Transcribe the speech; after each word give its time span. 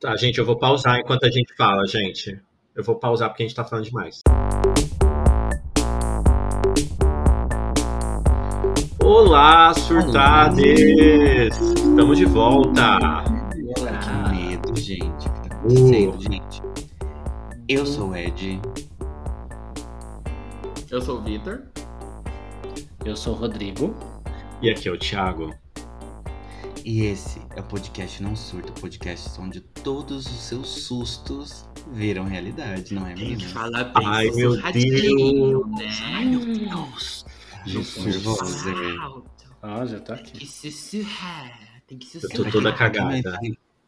Tá, 0.00 0.16
gente, 0.16 0.38
eu 0.38 0.46
vou 0.46 0.56
pausar 0.56 0.98
enquanto 0.98 1.24
a 1.24 1.30
gente 1.30 1.54
fala, 1.54 1.86
gente. 1.86 2.40
Eu 2.74 2.82
vou 2.82 2.94
pausar 2.94 3.28
porque 3.28 3.42
a 3.42 3.46
gente 3.46 3.54
tá 3.54 3.64
falando 3.64 3.84
demais. 3.84 4.22
Olá, 9.04 9.74
surtades! 9.74 11.60
Estamos 11.60 12.16
de 12.16 12.24
volta! 12.24 12.98
Que 14.00 14.30
medo, 14.34 14.80
gente. 14.80 15.28
O 15.28 15.32
que 15.32 15.48
tá 15.50 15.56
acontecendo, 15.56 16.16
Uh. 16.16 16.20
gente? 16.22 16.62
Eu 17.68 17.84
sou 17.84 18.08
o 18.08 18.16
Ed. 18.16 18.58
Eu 20.90 21.02
sou 21.02 21.18
o 21.18 21.20
Vitor. 21.22 21.64
Eu 23.04 23.14
sou 23.14 23.34
o 23.34 23.36
Rodrigo. 23.36 23.94
E 24.62 24.70
aqui 24.70 24.88
é 24.88 24.92
o 24.92 24.98
Thiago. 24.98 25.54
E 26.84 27.02
esse 27.04 27.40
é 27.56 27.60
o 27.60 27.64
podcast 27.64 28.22
Não 28.22 28.34
Surto, 28.34 28.70
o 28.72 28.80
podcast 28.80 29.38
onde 29.40 29.60
todos 29.60 30.26
os 30.26 30.40
seus 30.42 30.68
sustos 30.68 31.68
viram 31.92 32.24
realidade, 32.24 32.94
não 32.94 33.06
é 33.06 33.14
Tem 33.14 33.24
que 33.36 33.44
mesmo? 33.44 33.50
falar 33.50 33.84
bem 33.84 34.06
Ai, 34.06 34.30
meu 34.30 34.56
Deus. 34.72 35.70
né? 35.70 35.98
Ai, 36.04 36.24
meu 36.24 36.40
Deus. 36.46 37.24
Jesus. 37.66 38.06
nervosa, 38.06 38.74
velho. 38.74 39.00
Alto. 39.02 39.30
Ah, 39.62 39.84
já 39.84 40.00
tá 40.00 40.14
Tem 40.16 40.24
aqui. 40.24 40.38
que 40.40 40.46
sussurrar. 40.46 41.60
Tem 41.86 41.98
que 41.98 42.16
Eu 42.16 42.28
tô 42.30 42.44
toda 42.50 42.72
cagada. 42.72 43.38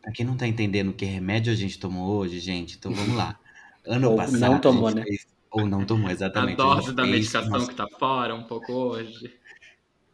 Pra 0.02 0.12
quem 0.12 0.26
não 0.26 0.36
tá 0.36 0.46
entendendo 0.46 0.92
que 0.92 1.04
remédio 1.04 1.52
a 1.52 1.56
gente 1.56 1.78
tomou 1.78 2.16
hoje, 2.18 2.40
gente, 2.40 2.76
então 2.76 2.92
vamos 2.92 3.16
lá. 3.16 3.38
Ano 3.86 4.10
Ou 4.10 4.16
passado. 4.16 4.38
não 4.40 4.58
tomou, 4.60 4.88
a 4.88 4.94
né? 4.94 5.02
fez- 5.04 5.26
Ou 5.50 5.66
não 5.66 5.84
tomou, 5.84 6.08
A 6.08 6.12
exatamente. 6.12 6.60
a 6.60 6.64
dose 6.64 6.86
gente 6.88 6.94
da 6.96 7.02
fez 7.04 7.14
medicação 7.14 7.50
nosso- 7.50 7.68
que 7.68 7.74
tá 7.74 7.86
fora 7.98 8.34
um 8.34 8.42
pouco 8.44 8.72
hoje. 8.72 9.32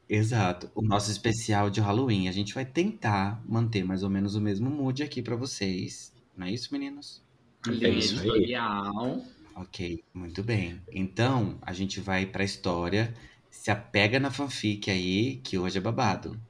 Exato. 0.08 0.70
O 0.74 0.80
nosso 0.82 1.10
especial 1.10 1.68
de 1.70 1.80
Halloween. 1.80 2.28
A 2.28 2.32
gente 2.32 2.54
vai 2.54 2.64
tentar 2.64 3.42
manter 3.46 3.84
mais 3.84 4.02
ou 4.02 4.10
menos 4.10 4.34
o 4.34 4.40
mesmo 4.40 4.70
mood 4.70 5.02
aqui 5.02 5.20
pra 5.22 5.36
vocês. 5.36 6.12
Não 6.36 6.46
é 6.46 6.50
isso, 6.52 6.68
meninos? 6.72 7.22
Linha 7.66 7.88
isso 7.88 8.20
aí. 8.32 8.54
Ok, 9.54 10.02
muito 10.14 10.42
bem. 10.42 10.80
Então, 10.92 11.58
a 11.60 11.72
gente 11.72 12.00
vai 12.00 12.24
pra 12.24 12.44
história. 12.44 13.12
Se 13.50 13.70
apega 13.70 14.20
na 14.20 14.30
fanfic 14.30 14.90
aí, 14.90 15.36
que 15.42 15.58
hoje 15.58 15.78
é 15.78 15.80
babado. 15.80 16.40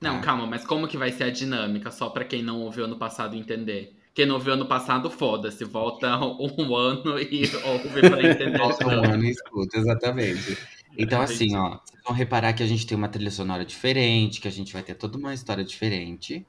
Não, 0.00 0.16
Ah. 0.18 0.20
calma, 0.20 0.46
mas 0.46 0.64
como 0.64 0.86
que 0.86 0.96
vai 0.98 1.10
ser 1.10 1.24
a 1.24 1.30
dinâmica? 1.30 1.90
Só 1.90 2.10
pra 2.10 2.24
quem 2.24 2.42
não 2.42 2.60
ouviu 2.60 2.84
ano 2.84 2.96
passado 2.98 3.34
entender. 3.34 3.94
Quem 4.14 4.26
não 4.26 4.34
ouviu 4.34 4.52
ano 4.52 4.66
passado, 4.66 5.10
foda-se. 5.10 5.64
Volta 5.64 6.18
um 6.20 6.76
ano 6.76 7.18
e 7.20 7.42
ouve 7.64 8.00
pra 8.00 8.30
entender. 8.30 8.58
Volta 8.58 8.86
um 8.86 8.90
ano 9.04 9.24
e 9.24 9.30
escuta, 9.30 9.78
exatamente. 9.78 10.58
Então, 10.96 11.20
assim, 11.20 11.54
ó, 11.56 11.78
vocês 11.84 12.02
vão 12.04 12.14
reparar 12.14 12.52
que 12.54 12.62
a 12.62 12.66
gente 12.66 12.86
tem 12.86 12.96
uma 12.96 13.08
trilha 13.08 13.30
sonora 13.30 13.64
diferente, 13.64 14.40
que 14.40 14.48
a 14.48 14.50
gente 14.50 14.72
vai 14.72 14.82
ter 14.82 14.94
toda 14.94 15.16
uma 15.18 15.34
história 15.34 15.64
diferente. 15.64 16.46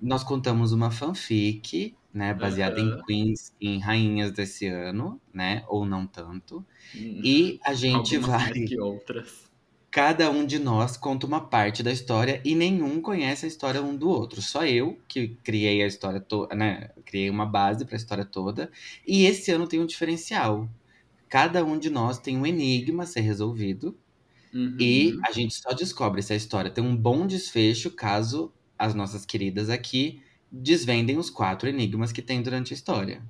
Nós 0.00 0.24
contamos 0.24 0.72
uma 0.72 0.90
fanfic, 0.90 1.96
né, 2.12 2.34
baseada 2.34 2.80
em 2.80 2.92
Aham. 2.92 3.02
queens, 3.06 3.54
em 3.60 3.78
rainhas 3.80 4.32
desse 4.32 4.66
ano, 4.66 5.20
né, 5.32 5.64
ou 5.68 5.84
não 5.86 6.06
tanto. 6.06 6.66
E 7.22 7.58
a 7.64 7.74
gente 7.74 8.18
vai. 8.18 8.52
que 8.66 8.80
outras. 8.80 9.50
Cada 9.90 10.30
um 10.30 10.46
de 10.46 10.58
nós 10.58 10.96
conta 10.96 11.26
uma 11.26 11.48
parte 11.50 11.82
da 11.82 11.92
história 11.92 12.40
e 12.46 12.54
nenhum 12.54 13.00
conhece 13.02 13.44
a 13.44 13.48
história 13.48 13.82
um 13.82 13.94
do 13.94 14.08
outro. 14.08 14.40
Só 14.40 14.64
eu 14.66 14.98
que 15.06 15.36
criei 15.44 15.82
a 15.82 15.86
história 15.86 16.18
toda, 16.20 16.54
né? 16.54 16.88
Criei 17.04 17.28
uma 17.28 17.44
base 17.44 17.84
para 17.84 17.94
a 17.94 17.98
história 17.98 18.24
toda. 18.24 18.70
E 19.06 19.24
esse 19.26 19.50
ano 19.50 19.68
tem 19.68 19.80
um 19.80 19.86
diferencial. 19.86 20.68
Cada 21.32 21.64
um 21.64 21.78
de 21.78 21.88
nós 21.90 22.18
tem 22.18 22.36
um 22.36 22.44
enigma 22.46 23.04
a 23.04 23.06
ser 23.06 23.22
resolvido 23.22 23.98
Uhum. 24.54 24.76
e 24.78 25.18
a 25.26 25.32
gente 25.32 25.54
só 25.54 25.72
descobre 25.72 26.22
se 26.22 26.32
a 26.32 26.36
história 26.36 26.70
tem 26.70 26.84
um 26.84 26.96
bom 26.96 27.26
desfecho 27.26 27.90
caso 27.90 28.52
as 28.78 28.94
nossas 28.94 29.24
queridas 29.26 29.70
aqui 29.70 30.22
desvendem 30.50 31.16
os 31.18 31.30
quatro 31.30 31.68
enigmas 31.68 32.12
que 32.12 32.22
tem 32.22 32.42
durante 32.42 32.74
a 32.74 32.76
história, 32.76 33.22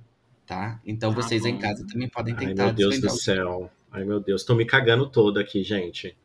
tá? 0.47 0.81
Então 0.87 1.15
Tá 1.15 1.23
vocês 1.23 1.45
em 1.47 1.55
bom. 1.55 1.59
casa 1.59 1.87
também 1.87 2.09
podem 2.09 2.35
Ai, 2.35 2.47
tentar 2.47 2.67
meu 2.67 2.73
Deus 2.75 3.01
do 3.01 3.11
céu. 3.11 3.71
Ai, 3.91 4.05
meu 4.05 4.21
Deus. 4.21 4.45
Tô 4.45 4.55
me 4.55 4.65
cagando 4.67 5.09
todo 5.11 5.39
aqui, 5.39 5.63
gente. 5.63 6.17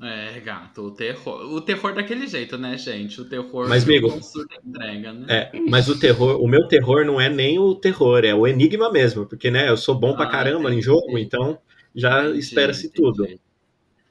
É, 0.00 0.38
gato, 0.40 0.82
o 0.82 0.90
terror. 0.92 1.52
O 1.52 1.60
terror 1.60 1.92
daquele 1.92 2.26
jeito, 2.26 2.56
né, 2.56 2.78
gente? 2.78 3.20
O 3.20 3.24
terror 3.24 3.68
Mas, 3.68 3.82
amigo, 3.82 4.08
entrega, 4.64 5.12
né? 5.12 5.26
É, 5.28 5.60
mas 5.68 5.88
o 5.88 5.98
terror, 5.98 6.40
o 6.40 6.46
meu 6.46 6.68
terror 6.68 7.04
não 7.04 7.20
é 7.20 7.28
nem 7.28 7.58
o 7.58 7.74
terror, 7.74 8.24
é 8.24 8.32
o 8.32 8.46
enigma 8.46 8.92
mesmo. 8.92 9.26
Porque, 9.26 9.50
né, 9.50 9.68
eu 9.68 9.76
sou 9.76 9.96
bom 9.96 10.14
pra 10.14 10.26
Ah, 10.26 10.30
caramba 10.30 10.68
em 10.68 10.74
entendi. 10.74 10.86
jogo, 10.86 11.18
então 11.18 11.58
já 11.94 12.28
espera-se 12.30 12.92
tudo. 12.92 13.26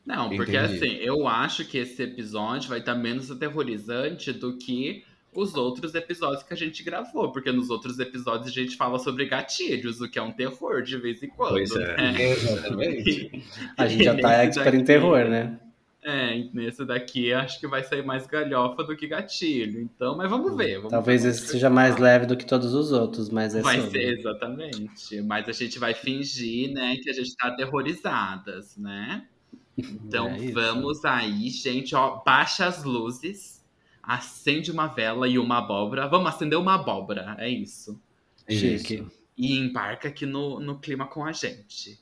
Não, 0.06 0.30
porque 0.30 0.56
Entendi. 0.56 0.86
assim, 0.86 0.96
eu 0.98 1.28
acho 1.28 1.66
que 1.66 1.78
esse 1.78 2.02
episódio 2.04 2.70
vai 2.70 2.80
estar 2.80 2.96
menos 2.96 3.30
aterrorizante 3.30 4.32
do 4.32 4.58
que 4.58 5.04
os 5.34 5.54
outros 5.56 5.94
episódios 5.94 6.44
que 6.44 6.54
a 6.54 6.58
gente 6.58 6.82
gravou, 6.82 7.32
porque 7.32 7.52
nos 7.52 7.70
outros 7.70 8.00
episódios 8.00 8.48
a 8.48 8.52
gente 8.52 8.76
fala 8.76 8.98
sobre 9.00 9.26
gatilhos, 9.26 10.02
o 10.02 10.10
que 10.10 10.18
é 10.18 10.22
um 10.22 10.32
terror 10.32 10.82
de 10.82 10.98
vez 10.98 11.22
em 11.22 11.28
quando. 11.28 11.52
Pois 11.52 11.72
é. 11.76 11.98
né? 11.98 12.32
Exatamente. 12.32 13.44
A 13.78 13.88
gente 13.88 14.04
já 14.04 14.18
tá 14.18 14.44
expert 14.44 14.76
em 14.76 14.84
terror, 14.84 15.26
né? 15.26 15.60
É, 16.10 16.50
nesse 16.54 16.86
daqui 16.86 17.34
acho 17.34 17.60
que 17.60 17.68
vai 17.68 17.84
sair 17.84 18.02
mais 18.02 18.26
galhofa 18.26 18.82
do 18.82 18.96
que 18.96 19.08
gatilho. 19.08 19.82
Então, 19.82 20.16
mas 20.16 20.30
vamos 20.30 20.56
ver. 20.56 20.78
Vamos 20.78 20.92
Talvez 20.92 21.24
ver, 21.24 21.32
esse 21.32 21.48
seja 21.48 21.70
mais 21.70 21.98
leve 21.98 22.26
do 22.26 22.38
que 22.38 22.46
todos 22.46 22.74
os 22.74 22.94
outros, 22.94 23.30
mas 23.30 23.54
é 23.54 23.62
Vai 23.62 23.82
sobre. 23.82 23.92
ser, 23.92 24.18
exatamente. 24.18 25.22
Mas 25.24 25.50
a 25.50 25.52
gente 25.52 25.78
vai 25.78 25.94
fingir, 25.94 26.72
né, 26.72 26.96
que 26.96 27.10
a 27.10 27.14
gente 27.14 27.36
tá 27.36 27.50
aterrorizadas, 27.50 28.78
né? 28.78 29.28
Então 29.78 30.30
É 30.30 30.50
vamos 30.52 31.04
aí, 31.04 31.50
gente, 31.50 31.94
ó, 31.94 32.24
baixa 32.24 32.66
as 32.66 32.86
luzes, 32.86 33.62
acende 34.02 34.72
uma 34.72 34.88
vela 34.88 35.28
e 35.28 35.38
uma 35.38 35.58
abóbora. 35.58 36.08
Vamos 36.08 36.30
acender 36.30 36.58
uma 36.58 36.76
abóbora, 36.76 37.36
é 37.38 37.50
isso. 37.50 38.02
Chique. 38.50 39.06
E 39.38 39.58
embarca 39.58 40.08
aqui 40.08 40.26
no, 40.26 40.62
no 40.62 40.80
clima 40.80 41.06
com 41.06 41.26
a 41.26 41.34
gente. 41.34 42.00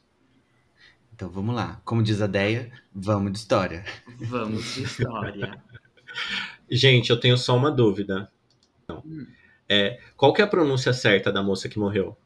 Então 1.15 1.29
vamos 1.29 1.55
lá. 1.55 1.81
Como 1.85 2.03
diz 2.03 2.21
a 2.21 2.27
Deia, 2.27 2.69
vamos 2.93 3.31
de 3.31 3.37
história. 3.37 3.85
Vamos 4.19 4.75
de 4.75 4.83
história. 4.83 5.63
Gente, 6.69 7.09
eu 7.09 7.17
tenho 7.17 7.37
só 7.37 7.55
uma 7.55 7.71
dúvida. 7.71 8.29
Não. 8.87 9.01
Hum. 9.05 9.25
É, 9.67 9.99
qual 10.17 10.33
que 10.33 10.41
é 10.41 10.45
a 10.45 10.47
pronúncia 10.47 10.91
certa 10.91 11.31
da 11.31 11.41
moça 11.41 11.69
que 11.69 11.79
morreu? 11.79 12.17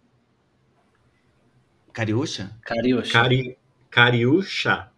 Cariúcha? 1.94 2.52
Cariúcha. 2.64 3.12
Cari... 3.14 3.58
Cariúcha? 3.92 4.90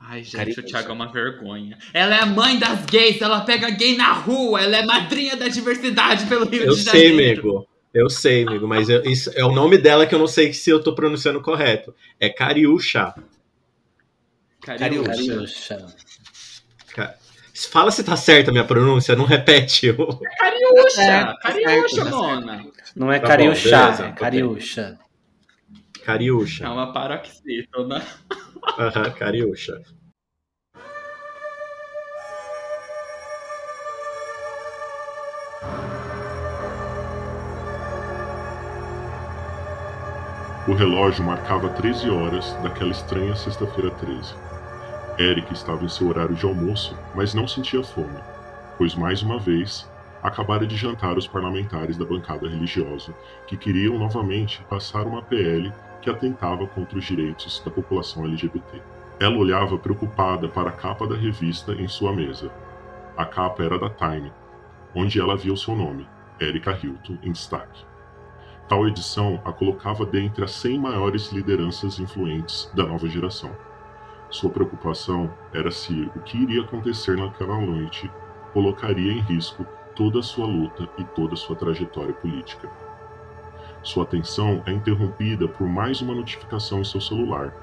Ai, 0.00 0.22
gente, 0.22 0.36
Cariúcha. 0.36 0.60
o 0.60 0.64
Thiago 0.64 0.88
é 0.90 0.92
uma 0.92 1.12
vergonha. 1.12 1.78
Ela 1.92 2.16
é 2.16 2.22
a 2.22 2.26
mãe 2.26 2.58
das 2.58 2.86
gays, 2.86 3.20
ela 3.20 3.40
pega 3.42 3.70
gay 3.70 3.96
na 3.96 4.12
rua, 4.12 4.60
ela 4.62 4.76
é 4.76 4.84
madrinha 4.84 5.36
da 5.36 5.48
diversidade 5.48 6.26
pelo 6.26 6.44
Rio 6.46 6.64
Eu 6.64 6.74
de 6.74 6.82
sei, 6.82 7.10
Janeiro. 7.10 7.40
amigo. 7.42 7.68
Eu 7.98 8.10
sei, 8.10 8.46
amigo, 8.46 8.68
mas 8.68 8.90
eu- 8.90 9.02
isso 9.04 9.30
é 9.34 9.42
o 9.42 9.50
nome 9.52 9.78
dela 9.78 10.06
que 10.06 10.14
eu 10.14 10.18
não 10.18 10.26
sei 10.26 10.52
se 10.52 10.68
eu 10.68 10.82
tô 10.82 10.94
pronunciando 10.94 11.40
correto. 11.40 11.94
É 12.20 12.28
Cariúcha. 12.28 13.14
Cariúcha. 14.60 15.86
Fala 17.70 17.90
se 17.90 18.04
tá 18.04 18.14
certa 18.16 18.50
a 18.50 18.52
minha 18.52 18.66
pronúncia, 18.66 19.16
não 19.16 19.24
repete. 19.24 19.88
o- 19.90 20.18
Cariúcha, 20.38 20.90
certo, 20.90 21.40
tá 21.40 21.52
Cariúcha, 21.54 22.04
tá 22.04 22.10
mona. 22.10 22.66
Não 22.94 23.10
é 23.10 23.18
Tá 23.18 23.28
Cariúcha, 23.28 23.76
é. 24.04 24.12
Cariúcha. 24.12 24.98
Cariúcha. 26.04 26.64
É 26.66 26.68
uma 26.68 26.92
paroxítona. 26.92 28.04
Aham, 28.78 29.10
Cariúcha. 29.12 29.80
O 40.68 40.72
relógio 40.72 41.24
marcava 41.24 41.68
13 41.68 42.10
horas 42.10 42.52
daquela 42.60 42.90
estranha 42.90 43.36
sexta-feira 43.36 43.88
13. 43.88 44.34
Eric 45.16 45.52
estava 45.52 45.84
em 45.84 45.88
seu 45.88 46.08
horário 46.08 46.34
de 46.34 46.44
almoço, 46.44 46.98
mas 47.14 47.34
não 47.34 47.46
sentia 47.46 47.84
fome, 47.84 48.18
pois 48.76 48.92
mais 48.96 49.22
uma 49.22 49.38
vez 49.38 49.88
acabara 50.20 50.66
de 50.66 50.74
jantar 50.74 51.16
os 51.16 51.28
parlamentares 51.28 51.96
da 51.96 52.04
bancada 52.04 52.48
religiosa, 52.48 53.14
que 53.46 53.56
queriam 53.56 53.96
novamente 53.96 54.60
passar 54.68 55.06
uma 55.06 55.22
PL 55.22 55.72
que 56.02 56.10
atentava 56.10 56.66
contra 56.66 56.98
os 56.98 57.04
direitos 57.04 57.62
da 57.64 57.70
população 57.70 58.24
LGBT. 58.24 58.82
Ela 59.20 59.36
olhava 59.36 59.78
preocupada 59.78 60.48
para 60.48 60.70
a 60.70 60.72
capa 60.72 61.06
da 61.06 61.14
revista 61.14 61.74
em 61.74 61.86
sua 61.86 62.12
mesa. 62.12 62.50
A 63.16 63.24
capa 63.24 63.62
era 63.62 63.78
da 63.78 63.88
Time, 63.88 64.32
onde 64.92 65.20
ela 65.20 65.36
via 65.36 65.52
o 65.52 65.56
seu 65.56 65.76
nome, 65.76 66.08
Erika 66.40 66.72
Hilton, 66.72 67.18
em 67.22 67.30
destaque. 67.30 67.84
Tal 68.68 68.88
edição 68.88 69.40
a 69.44 69.52
colocava 69.52 70.04
dentre 70.04 70.42
as 70.42 70.50
100 70.50 70.80
maiores 70.80 71.30
lideranças 71.30 72.00
influentes 72.00 72.68
da 72.74 72.84
nova 72.84 73.08
geração. 73.08 73.52
Sua 74.28 74.50
preocupação 74.50 75.32
era 75.52 75.70
se 75.70 76.10
o 76.16 76.20
que 76.20 76.36
iria 76.36 76.62
acontecer 76.62 77.16
naquela 77.16 77.60
noite 77.60 78.10
colocaria 78.52 79.12
em 79.12 79.20
risco 79.20 79.64
toda 79.94 80.18
a 80.18 80.22
sua 80.22 80.46
luta 80.46 80.88
e 80.98 81.04
toda 81.04 81.34
a 81.34 81.36
sua 81.36 81.54
trajetória 81.54 82.12
política. 82.12 82.68
Sua 83.84 84.02
atenção 84.02 84.60
é 84.66 84.72
interrompida 84.72 85.46
por 85.46 85.68
mais 85.68 86.00
uma 86.00 86.14
notificação 86.14 86.80
em 86.80 86.84
seu 86.84 87.00
celular. 87.00 87.54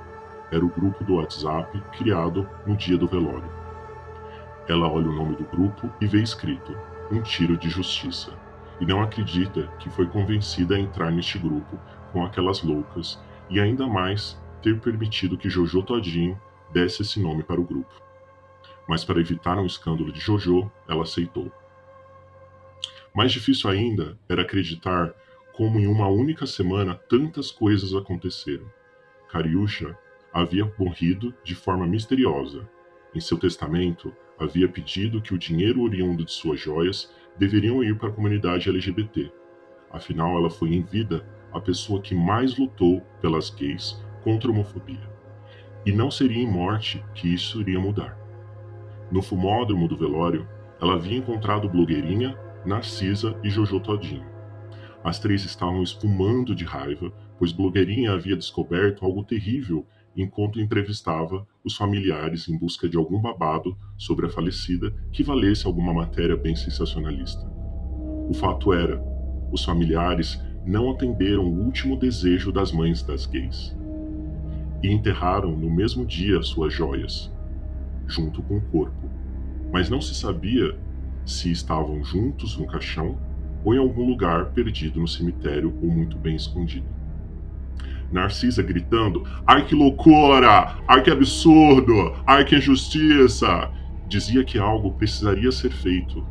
Era 0.54 0.64
o 0.64 0.70
grupo 0.70 1.04
do 1.04 1.16
WhatsApp 1.16 1.78
criado 1.98 2.48
no 2.66 2.78
dia 2.78 2.98
do 2.98 3.08
velório. 3.08 3.52
Ela 4.70 4.90
olha 4.90 5.10
o 5.10 5.14
nome 5.14 5.36
do 5.36 5.44
grupo 5.44 5.92
e 6.00 6.08
vê 6.08 6.22
escrito: 6.22 6.74
Um 7.12 7.22
tiro 7.22 7.58
de 7.58 7.70
justiça 7.70 8.32
e 8.80 8.86
não 8.86 9.02
acredita 9.02 9.68
que 9.80 9.90
foi 9.90 10.08
convencida 10.08 10.76
a 10.76 10.80
entrar 10.80 11.12
neste 11.12 11.38
grupo 11.38 11.80
com 12.12 12.26
aquelas 12.26 12.62
loucas 12.62 13.20
e 13.50 13.60
ainda 13.60 13.88
mais 13.88 14.40
ter 14.62 14.80
permitido 14.80 15.38
que 15.38 15.50
Jojo 15.50 15.84
Todinho 15.84 16.40
desse 16.72 17.02
esse 17.02 17.20
nome 17.20 17.44
para 17.44 17.60
o 17.60 17.64
grupo. 17.64 17.94
Mas 18.88 19.04
para 19.04 19.20
evitar 19.20 19.58
um 19.58 19.66
escândalo 19.66 20.12
de 20.12 20.20
Jojo, 20.20 20.72
ela 20.88 21.04
aceitou. 21.04 21.52
Mais 23.14 23.32
difícil 23.32 23.70
ainda 23.70 24.18
era 24.28 24.42
acreditar 24.42 25.14
como 25.54 25.80
em 25.80 25.88
uma 25.88 26.08
única 26.08 26.48
semana 26.48 26.96
tantas 26.96 27.52
coisas 27.52 27.94
aconteceram. 27.94 28.66
Kariusha 29.30 29.98
havia 30.34 30.72
morrido 30.80 31.34
de 31.44 31.54
forma 31.54 31.86
misteriosa. 31.86 32.68
Em 33.14 33.20
seu 33.20 33.38
testamento, 33.38 34.12
havia 34.40 34.68
pedido 34.68 35.22
que 35.22 35.34
o 35.34 35.38
dinheiro 35.38 35.82
oriundo 35.82 36.26
de 36.26 36.32
suas 36.32 36.60
joias 36.60 37.14
deveriam 37.38 37.84
ir 37.84 37.98
para 37.98 38.10
a 38.10 38.12
comunidade 38.12 38.70
LGBT. 38.70 39.32
Afinal, 39.92 40.38
ela 40.38 40.50
foi 40.50 40.74
em 40.74 40.82
vida 40.82 41.26
a 41.52 41.60
pessoa 41.60 42.02
que 42.02 42.16
mais 42.16 42.58
lutou 42.58 43.02
pelas 43.22 43.50
gays 43.50 44.04
contra 44.24 44.50
a 44.50 44.54
homofobia. 44.54 45.12
E 45.86 45.92
não 45.92 46.10
seria 46.10 46.42
em 46.42 46.50
morte 46.50 47.04
que 47.14 47.32
isso 47.32 47.62
iria 47.62 47.80
mudar. 47.80 48.18
No 49.12 49.22
fumódromo 49.22 49.88
do 49.88 49.98
velório, 49.98 50.48
ela 50.82 50.96
havia 50.96 51.18
encontrado 51.18 51.70
blogueirinha, 51.70 52.38
Narcisa 52.66 53.38
e 53.44 53.50
Jojo 53.50 53.80
Todinho. 53.80 54.26
As 55.04 55.20
três 55.20 55.44
estavam 55.44 55.84
espumando 55.84 56.56
de 56.56 56.64
raiva, 56.64 57.12
pois 57.38 57.52
blogueirinha 57.52 58.14
havia 58.14 58.38
descoberto 58.38 59.06
algo 59.06 59.24
terrível 59.24 59.86
enquanto 60.16 60.60
entrevistava 60.60 61.48
os 61.64 61.76
familiares 61.76 62.48
em 62.48 62.58
busca 62.58 62.88
de 62.88 62.98
algum 62.98 63.20
babado 63.20 63.78
sobre 63.98 64.26
a 64.26 64.30
falecida 64.30 64.94
que 65.12 65.24
valesse 65.24 65.66
alguma 65.66 65.94
matéria 65.94 66.38
bem 66.38 66.56
sensacionalista. 66.56 67.46
O 68.30 68.34
fato 68.34 68.74
era, 68.74 69.04
os 69.52 69.64
familiares 69.64 70.40
não 70.66 70.92
atenderam 70.92 71.44
o 71.46 71.66
último 71.66 71.98
desejo 71.98 72.52
das 72.52 72.72
mães 72.72 73.04
das 73.04 73.26
gays 73.26 73.76
e 74.82 74.92
enterraram 74.92 75.56
no 75.56 75.70
mesmo 75.70 76.06
dia 76.06 76.42
suas 76.42 76.74
joias, 76.74 77.32
junto 78.06 78.42
com 78.44 78.58
o 78.58 78.62
corpo, 78.62 79.10
mas 79.72 79.90
não 79.90 80.02
se 80.02 80.14
sabia 80.14 80.78
se 81.26 81.52
estavam 81.52 82.04
juntos 82.04 82.58
no 82.58 82.68
caixão 82.68 83.18
ou 83.64 83.74
em 83.74 83.78
algum 83.78 84.06
lugar 84.06 84.52
perdido 84.52 85.00
no 85.00 85.08
cemitério 85.08 85.74
ou 85.82 85.90
muito 85.90 86.18
bem 86.18 86.36
escondido. 86.36 86.86
Narcisa 88.14 88.62
gritando: 88.62 89.24
Ai 89.46 89.66
que 89.66 89.74
loucura! 89.74 90.78
Ai 90.88 91.02
que 91.02 91.10
absurdo! 91.10 92.14
Ai 92.28 92.46
que 92.46 92.56
injustiça! 92.56 93.72
Dizia 94.08 94.44
que 94.44 94.60
algo 94.60 94.94
precisaria 94.94 95.52
ser 95.52 95.72
feito 95.72 96.24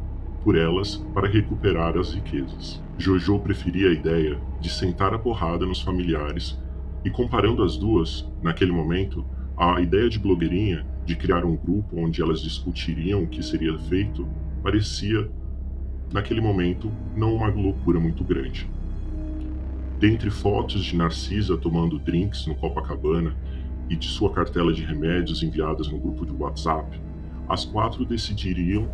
por 0.45 0.57
elas 0.57 0.97
para 1.13 1.29
recuperar 1.29 1.99
as 1.99 2.15
riquezas. 2.15 2.81
Jojo 2.97 3.41
preferia 3.41 3.89
a 3.89 3.93
ideia 3.93 4.41
de 4.61 4.71
sentar 4.71 5.13
a 5.13 5.19
porrada 5.19 5.67
nos 5.67 5.81
familiares 5.83 6.57
e 7.05 7.11
comparando 7.11 7.65
as 7.65 7.77
duas, 7.77 8.31
naquele 8.41 8.71
momento, 8.71 9.27
a 9.59 9.81
ideia 9.81 10.09
de 10.09 10.21
blogueirinha 10.21 10.87
de 11.05 11.17
criar 11.17 11.45
um 11.45 11.57
grupo 11.57 11.97
onde 11.97 12.23
elas 12.23 12.41
discutiriam 12.41 13.25
o 13.25 13.29
que 13.29 13.43
seria 13.43 13.77
feito 13.77 14.25
parecia, 14.63 15.29
naquele 16.13 16.41
momento, 16.41 16.93
não 17.17 17.35
uma 17.35 17.49
loucura 17.49 17.99
muito 17.99 18.23
grande. 18.23 18.71
Dentre 20.03 20.33
fotos 20.33 20.85
de 20.85 20.97
Narcisa 20.97 21.57
tomando 21.57 21.97
drinks 21.97 22.45
no 22.49 22.57
Copacabana 22.57 23.37
e 23.89 23.95
de 23.95 24.09
sua 24.09 24.33
cartela 24.33 24.73
de 24.73 24.83
remédios 24.83 25.45
enviadas 25.45 25.87
no 25.87 25.97
grupo 25.97 26.27
de 26.27 26.33
WhatsApp, 26.33 27.01
as 27.49 27.65
quatro 27.65 28.05
decidiriam 28.05 28.91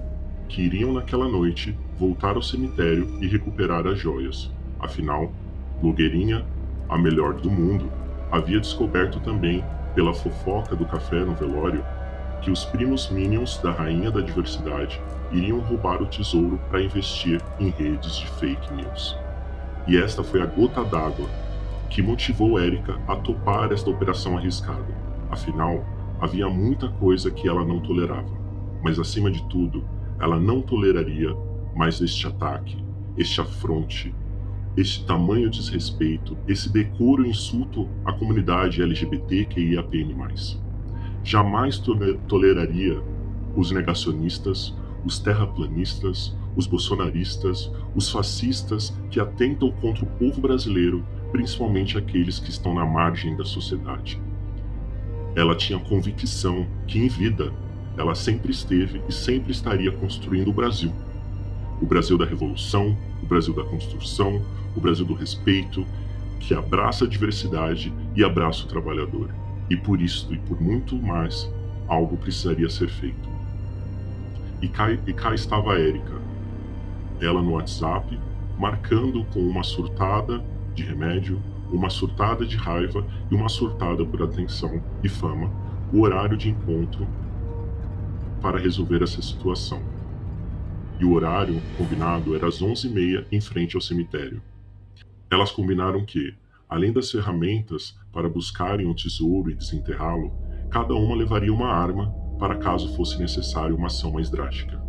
que 0.51 0.61
iriam 0.61 0.93
naquela 0.93 1.27
noite 1.27 1.75
voltar 1.99 2.37
ao 2.37 2.43
cemitério 2.43 3.09
e 3.23 3.27
recuperar 3.27 3.87
as 3.87 3.99
joias. 3.99 4.53
Afinal, 4.79 5.33
blogueirinha, 5.81 6.45
a 6.91 6.99
melhor 6.99 7.41
do 7.41 7.51
mundo, 7.51 7.91
havia 8.31 8.61
descoberto 8.61 9.19
também, 9.19 9.65
pela 9.95 10.13
fofoca 10.13 10.77
do 10.77 10.85
café 10.85 11.25
no 11.25 11.35
velório, 11.35 11.83
que 12.43 12.51
os 12.51 12.67
primos 12.67 13.09
Minions 13.09 13.57
da 13.63 13.71
Rainha 13.71 14.11
da 14.11 14.21
Diversidade 14.21 15.01
iriam 15.33 15.61
roubar 15.61 16.03
o 16.03 16.07
tesouro 16.07 16.61
para 16.69 16.83
investir 16.83 17.41
em 17.59 17.71
redes 17.71 18.15
de 18.15 18.27
fake 18.33 18.75
news. 18.75 19.17
E 19.89 19.97
esta 19.97 20.23
foi 20.23 20.43
a 20.43 20.47
gota 20.47 20.85
d'água 20.85 21.27
que 21.89 22.03
motivou 22.03 22.61
Erika 22.61 23.01
a 23.09 23.17
topar 23.17 23.73
esta 23.73 23.89
operação 23.89 24.37
arriscada. 24.37 24.95
Afinal, 25.31 25.83
havia 26.21 26.47
muita 26.47 26.89
coisa 26.89 27.31
que 27.31 27.49
ela 27.49 27.65
não 27.65 27.81
tolerava, 27.81 28.37
mas 28.83 28.99
acima 28.99 29.31
de 29.31 29.43
tudo, 29.49 29.83
ela 30.21 30.39
não 30.39 30.61
toleraria 30.61 31.35
mais 31.75 32.01
este 32.03 32.27
ataque, 32.27 32.77
este 33.17 33.41
afronte, 33.41 34.15
este 34.77 35.07
tamanho 35.07 35.49
desrespeito, 35.49 36.37
esse 36.47 36.71
decoro 36.71 37.27
insulto 37.27 37.89
à 38.05 38.13
comunidade 38.13 38.83
LGBTQIAPN+. 38.83 40.15
Jamais 41.25 41.83
toleraria 42.29 43.03
os 43.57 43.71
negacionistas, 43.71 44.77
os 45.05 45.19
terraplanistas, 45.19 46.37
os 46.59 46.67
bolsonaristas, 46.67 47.71
os 47.95 48.11
fascistas 48.11 48.93
que 49.13 49.21
atentam 49.21 49.71
contra 49.81 50.05
o 50.05 50.09
povo 50.09 50.41
brasileiro, 50.41 51.07
principalmente 51.31 51.97
aqueles 51.97 52.41
que 52.41 52.51
estão 52.51 52.75
na 52.75 52.85
margem 52.85 53.37
da 53.37 53.45
sociedade. 53.45 54.21
Ela 55.37 55.55
tinha 55.55 55.79
convicção 55.79 56.67
que 56.89 56.99
em 56.99 57.07
vida 57.07 57.53
ela 57.97 58.17
sempre 58.17 58.51
esteve 58.51 59.01
e 59.09 59.13
sempre 59.13 59.53
estaria 59.53 59.93
construindo 59.93 60.49
o 60.49 60.53
Brasil. 60.53 60.93
O 61.81 61.87
Brasil 61.87 62.19
da 62.19 62.25
revolução, 62.25 62.99
o 63.23 63.27
Brasil 63.27 63.55
da 63.55 63.63
construção, 63.63 64.43
o 64.77 64.81
Brasil 64.81 65.07
do 65.07 65.15
respeito, 65.15 65.87
que 66.41 66.55
abraça 66.55 67.05
a 67.05 67.09
diversidade 67.09 67.93
e 68.17 68.25
abraça 68.25 68.65
o 68.65 68.69
trabalhador. 68.69 69.33
E 69.71 69.77
por 69.77 70.01
isso 70.01 70.35
e 70.35 70.39
por 70.39 70.61
muito 70.61 70.97
mais, 70.97 71.49
algo 71.87 72.17
precisaria 72.17 72.69
ser 72.69 72.89
feito. 72.89 73.29
E 74.61 74.67
cá, 74.67 74.91
e 74.91 75.13
cá 75.13 75.33
estava 75.35 75.75
a 75.75 75.79
Érica, 75.79 76.19
ela 77.21 77.43
no 77.43 77.53
WhatsApp, 77.53 78.19
marcando 78.59 79.25
com 79.33 79.41
uma 79.41 79.63
surtada 79.63 80.45
de 80.75 80.83
remédio, 80.83 81.43
uma 81.71 81.91
surtada 81.91 82.47
de 82.47 82.57
raiva 82.57 83.05
e 83.31 83.35
uma 83.35 83.49
surtada 83.49 84.05
por 84.05 84.23
atenção 84.23 84.83
e 85.03 85.09
fama, 85.09 85.51
o 85.93 86.01
horário 86.01 86.37
de 86.37 86.51
encontro 86.51 87.07
para 88.41 88.59
resolver 88.59 89.03
essa 89.03 89.21
situação. 89.21 89.83
E 91.01 91.05
o 91.05 91.13
horário 91.13 91.61
combinado 91.77 92.35
era 92.35 92.49
às 92.49 92.61
11h30 92.61 93.27
em 93.31 93.41
frente 93.41 93.77
ao 93.77 93.81
cemitério. 93.83 94.43
Elas 95.31 95.51
combinaram 95.51 96.05
que, 96.05 96.35
além 96.69 96.93
das 96.93 97.11
ferramentas 97.11 97.97
para 98.13 98.29
buscarem 98.29 98.87
o 98.87 98.95
tesouro 98.95 99.51
e 99.51 99.55
desenterrá-lo, 99.55 100.33
cada 100.71 100.95
uma 100.95 101.15
levaria 101.15 101.53
uma 101.53 101.69
arma 101.69 102.13
para 102.39 102.57
caso 102.57 102.95
fosse 102.95 103.19
necessário 103.19 103.77
uma 103.77 103.87
ação 103.89 104.13
mais 104.13 104.31
drástica. 104.31 104.83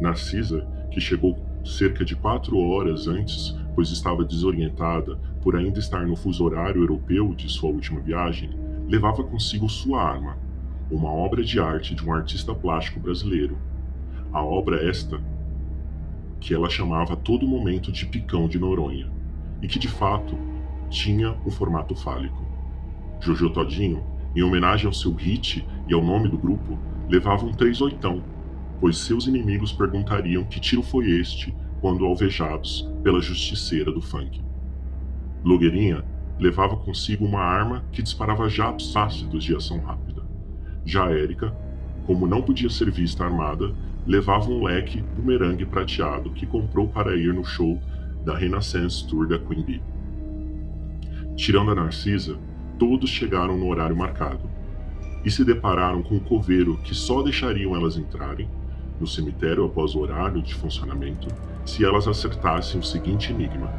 Narcisa, 0.00 0.66
que 0.90 1.00
chegou 1.00 1.36
cerca 1.64 2.04
de 2.04 2.16
quatro 2.16 2.58
horas 2.58 3.06
antes, 3.06 3.56
pois 3.74 3.90
estava 3.90 4.24
desorientada 4.24 5.16
por 5.42 5.56
ainda 5.56 5.78
estar 5.78 6.06
no 6.06 6.16
fuso 6.16 6.44
horário 6.44 6.82
europeu 6.82 7.34
de 7.34 7.48
sua 7.48 7.70
última 7.70 8.00
viagem, 8.00 8.50
levava 8.88 9.22
consigo 9.22 9.68
sua 9.68 10.02
arma, 10.02 10.36
uma 10.90 11.10
obra 11.10 11.42
de 11.42 11.60
arte 11.60 11.94
de 11.94 12.04
um 12.04 12.12
artista 12.12 12.54
plástico 12.54 13.00
brasileiro. 13.00 13.56
A 14.32 14.42
obra 14.44 14.88
esta 14.88 15.20
que 16.40 16.54
ela 16.54 16.70
chamava 16.70 17.12
a 17.12 17.16
todo 17.16 17.46
momento 17.46 17.92
de 17.92 18.06
Picão 18.06 18.48
de 18.48 18.58
Noronha, 18.58 19.10
e 19.62 19.68
que 19.68 19.78
de 19.78 19.88
fato 19.88 20.36
tinha 20.88 21.36
o 21.44 21.50
formato 21.50 21.94
fálico. 21.94 22.44
Jojo 23.20 23.50
Todinho, 23.50 24.02
em 24.34 24.42
homenagem 24.42 24.86
ao 24.86 24.92
seu 24.92 25.12
hit 25.12 25.66
e 25.86 25.94
ao 25.94 26.02
nome 26.02 26.28
do 26.28 26.38
grupo, 26.38 26.78
levava 27.08 27.44
um 27.44 27.52
três 27.52 27.80
oitão 27.80 28.22
pois 28.80 28.96
seus 28.96 29.26
inimigos 29.26 29.72
perguntariam 29.72 30.44
que 30.44 30.58
tiro 30.58 30.82
foi 30.82 31.10
este 31.10 31.54
quando 31.80 32.04
alvejados 32.04 32.90
pela 33.02 33.20
justiceira 33.20 33.92
do 33.92 34.00
funk. 34.00 34.40
Blogueirinha 35.42 36.04
levava 36.38 36.76
consigo 36.76 37.24
uma 37.24 37.40
arma 37.40 37.84
que 37.92 38.02
disparava 38.02 38.48
jatos 38.48 38.96
ácidos 38.96 39.44
de 39.44 39.54
ação 39.54 39.78
rápida. 39.80 40.22
Já 40.84 41.10
Érica, 41.10 41.54
como 42.06 42.26
não 42.26 42.42
podia 42.42 42.70
ser 42.70 42.90
vista 42.90 43.24
armada, 43.24 43.74
levava 44.06 44.50
um 44.50 44.64
leque 44.64 45.02
bumerangue 45.14 45.66
prateado 45.66 46.30
que 46.30 46.46
comprou 46.46 46.88
para 46.88 47.14
ir 47.14 47.32
no 47.34 47.44
show 47.44 47.78
da 48.24 48.36
Renaissance 48.36 49.06
Tour 49.06 49.28
da 49.28 49.38
Queen 49.38 49.62
Bee. 49.62 49.82
Tirando 51.36 51.70
a 51.70 51.74
Narcisa, 51.74 52.38
todos 52.78 53.10
chegaram 53.10 53.56
no 53.58 53.68
horário 53.68 53.96
marcado 53.96 54.48
e 55.24 55.30
se 55.30 55.44
depararam 55.44 56.02
com 56.02 56.16
o 56.16 56.20
coveiro 56.20 56.78
que 56.78 56.94
só 56.94 57.22
deixariam 57.22 57.76
elas 57.76 57.96
entrarem 57.98 58.48
no 59.00 59.06
cemitério 59.06 59.64
após 59.64 59.94
o 59.94 60.00
horário 60.00 60.42
de 60.42 60.54
funcionamento 60.54 61.26
se 61.64 61.84
elas 61.84 62.06
acertassem 62.06 62.80
o 62.80 62.84
seguinte 62.84 63.32
enigma: 63.32 63.70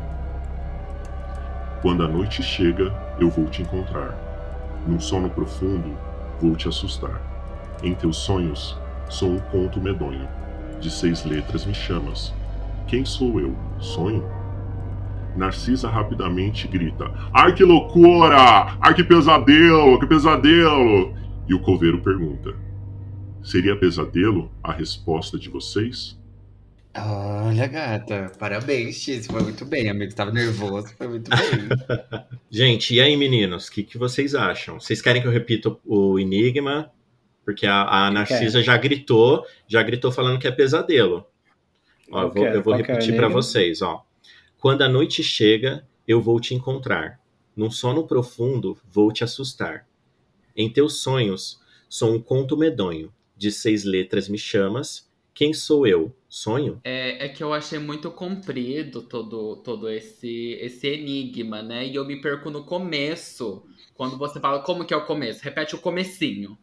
Quando 1.81 2.03
a 2.03 2.07
noite 2.07 2.41
chega, 2.41 2.93
eu 3.19 3.29
vou 3.29 3.45
te 3.45 3.61
encontrar. 3.61 4.17
Num 4.87 4.99
sono 4.99 5.29
profundo, 5.29 5.95
vou 6.41 6.55
te 6.55 6.67
assustar. 6.67 7.21
Em 7.83 7.93
teus 7.93 8.17
sonhos, 8.17 8.77
sou 9.09 9.31
um 9.31 9.39
conto 9.39 9.79
medonho. 9.79 10.27
De 10.79 10.89
seis 10.89 11.23
letras 11.23 11.65
me 11.65 11.73
chamas. 11.73 12.33
Quem 12.87 13.05
sou 13.05 13.39
eu? 13.39 13.55
Sonho? 13.79 14.23
Narcisa 15.35 15.89
rapidamente 15.89 16.67
grita: 16.67 17.11
Ai 17.33 17.53
que 17.53 17.63
loucura! 17.63 18.75
Ai 18.81 18.93
que 18.93 19.03
pesadelo! 19.03 19.99
Que 19.99 20.07
pesadelo! 20.07 21.13
E 21.47 21.53
o 21.53 21.59
coveiro 21.59 22.01
pergunta: 22.01 22.53
Seria 23.43 23.75
pesadelo 23.75 24.51
a 24.63 24.71
resposta 24.71 25.37
de 25.37 25.49
vocês? 25.49 26.17
Olha, 26.95 27.67
gata, 27.67 28.31
parabéns, 28.37 28.97
X. 28.97 29.25
Foi 29.25 29.41
muito 29.41 29.65
bem, 29.65 29.89
amigo. 29.89 30.13
Tava 30.13 30.31
nervoso, 30.31 30.93
foi 30.97 31.07
muito 31.07 31.29
bem. 31.29 31.39
Gente, 32.51 32.95
e 32.95 33.01
aí, 33.01 33.15
meninos? 33.15 33.67
O 33.67 33.71
que, 33.71 33.83
que 33.83 33.97
vocês 33.97 34.35
acham? 34.35 34.79
Vocês 34.79 35.01
querem 35.01 35.21
que 35.21 35.27
eu 35.27 35.31
repita 35.31 35.75
o 35.85 36.19
enigma? 36.19 36.91
Porque 37.45 37.65
a, 37.65 38.07
a 38.07 38.11
Narcisa 38.11 38.61
já 38.61 38.77
gritou, 38.77 39.45
já 39.67 39.81
gritou 39.81 40.11
falando 40.11 40.39
que 40.39 40.47
é 40.47 40.51
pesadelo. 40.51 41.25
Ó, 42.11 42.23
eu 42.23 42.31
vou, 42.31 42.45
eu 42.45 42.61
vou 42.61 42.75
repetir 42.75 43.15
para 43.15 43.29
vocês, 43.29 43.81
ó. 43.81 44.05
Quando 44.57 44.83
a 44.83 44.89
noite 44.89 45.23
chega, 45.23 45.87
eu 46.07 46.21
vou 46.21 46.39
te 46.39 46.53
encontrar. 46.53 47.19
Num 47.55 47.71
sono 47.71 48.05
profundo, 48.05 48.77
vou 48.91 49.11
te 49.11 49.23
assustar. 49.23 49.87
Em 50.55 50.69
teus 50.69 51.01
sonhos, 51.01 51.59
sou 51.89 52.13
um 52.13 52.21
conto 52.21 52.57
medonho. 52.57 53.11
De 53.41 53.51
seis 53.51 53.83
letras 53.83 54.29
me 54.29 54.37
chamas. 54.37 55.09
Quem 55.33 55.51
sou 55.51 55.87
eu? 55.87 56.15
Sonho? 56.29 56.79
É, 56.83 57.25
é 57.25 57.27
que 57.27 57.43
eu 57.43 57.51
achei 57.51 57.79
muito 57.79 58.11
comprido 58.11 59.01
todo, 59.01 59.55
todo 59.63 59.89
esse, 59.89 60.59
esse 60.61 60.85
enigma, 60.85 61.63
né? 61.63 61.87
E 61.87 61.95
eu 61.95 62.05
me 62.05 62.21
perco 62.21 62.51
no 62.51 62.63
começo. 62.63 63.65
Quando 63.95 64.15
você 64.15 64.39
fala 64.39 64.61
como 64.61 64.85
que 64.85 64.93
é 64.93 64.97
o 64.97 65.07
começo, 65.07 65.43
repete 65.43 65.73
o 65.73 65.79
comecinho. 65.79 66.55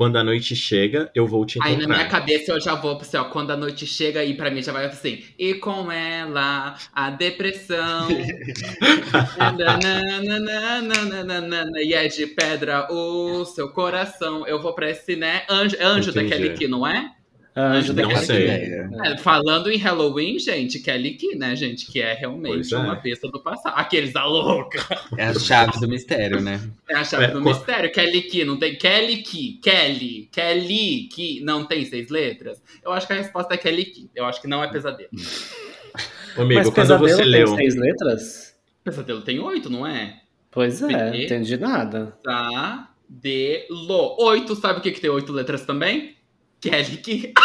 Quando 0.00 0.16
a 0.16 0.24
noite 0.24 0.56
chega, 0.56 1.10
eu 1.14 1.26
vou 1.26 1.44
te 1.44 1.58
encontrar. 1.58 1.78
Aí 1.78 1.86
na 1.86 1.86
minha 1.86 2.08
cabeça 2.08 2.52
eu 2.52 2.58
já 2.58 2.74
vou 2.74 2.96
pro 2.96 3.06
céu. 3.06 3.26
Quando 3.26 3.50
a 3.50 3.56
noite 3.56 3.86
chega, 3.86 4.24
e 4.24 4.32
pra 4.32 4.50
mim 4.50 4.62
já 4.62 4.72
vai 4.72 4.86
assim. 4.86 5.22
E 5.38 5.52
com 5.52 5.92
ela, 5.92 6.74
a 6.90 7.10
depressão. 7.10 8.08
e 11.84 11.92
é 11.92 12.08
de 12.08 12.26
pedra 12.28 12.90
o 12.90 13.44
seu 13.44 13.68
coração. 13.72 14.46
Eu 14.46 14.62
vou 14.62 14.74
pra 14.74 14.88
esse, 14.88 15.16
né? 15.16 15.42
Anjo, 15.50 15.76
anjo 15.78 16.12
daquele 16.12 16.54
que, 16.54 16.66
não 16.66 16.86
é? 16.86 17.12
Anjo 17.56 17.92
Não 17.92 18.16
sei. 18.16 18.46
É, 18.48 19.18
falando 19.18 19.70
em 19.70 19.76
Halloween, 19.76 20.38
gente, 20.38 20.78
Kelly 20.78 21.14
Key, 21.16 21.34
né, 21.36 21.56
gente? 21.56 21.84
Que 21.90 22.00
é 22.00 22.14
realmente 22.14 22.52
Pois 22.54 22.72
é. 22.72 22.76
uma 22.78 22.94
besta 22.94 23.28
do 23.28 23.42
passado. 23.42 23.74
Aqueles 23.76 24.12
da 24.12 24.24
louca. 24.24 24.78
É 25.18 25.24
a 25.26 25.34
chave 25.38 25.78
do 25.80 25.88
mistério, 25.88 26.40
né? 26.40 26.60
É 26.88 26.94
a 26.94 27.02
chave 27.04 27.24
É, 27.24 27.28
do 27.28 27.42
co- 27.42 27.48
mistério. 27.50 27.90
Kelly 27.92 28.22
Key, 28.22 28.44
não 28.44 28.56
tem 28.56 28.76
Kelly 28.78 29.18
Key. 29.22 29.58
Kelly. 29.62 30.28
Kelly 30.30 31.08
Key. 31.12 31.40
Não 31.42 31.64
tem 31.64 31.84
seis 31.84 32.08
letras? 32.08 32.62
Eu 32.84 32.92
acho 32.92 33.06
que 33.06 33.12
a 33.12 33.16
resposta 33.16 33.52
é 33.54 33.56
Kelly 33.56 33.84
Key. 33.86 34.08
Eu 34.14 34.24
acho 34.26 34.40
que 34.40 34.46
não 34.46 34.62
é 34.62 34.68
pesadelo. 34.70 35.10
Ô, 36.36 36.42
amigo, 36.42 36.60
Mas 36.60 36.66
quando 36.68 36.74
pesadelo 36.76 37.08
você 37.08 37.16
tem 37.22 37.26
leu. 37.26 37.46
seis 37.56 37.74
letras? 37.74 38.54
Pesadelo 38.84 39.22
tem 39.22 39.40
oito, 39.40 39.68
não 39.68 39.84
é? 39.86 40.20
Pois 40.52 40.80
é, 40.82 41.10
P. 41.10 41.24
entendi 41.24 41.56
nada. 41.56 42.16
Pesadelo. 42.22 44.16
Oito, 44.20 44.54
sabe 44.56 44.78
o 44.78 44.82
que, 44.82 44.92
que 44.92 45.00
tem 45.00 45.10
oito 45.10 45.32
letras 45.32 45.64
também? 45.66 46.14
Kelly. 46.60 47.32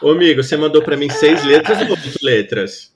Ô, 0.00 0.12
amigo, 0.12 0.42
você 0.42 0.56
mandou 0.56 0.82
pra 0.82 0.96
mim 0.96 1.10
seis 1.10 1.44
letras 1.44 1.82
ou 1.82 1.90
oito 1.90 2.18
letras? 2.22 2.94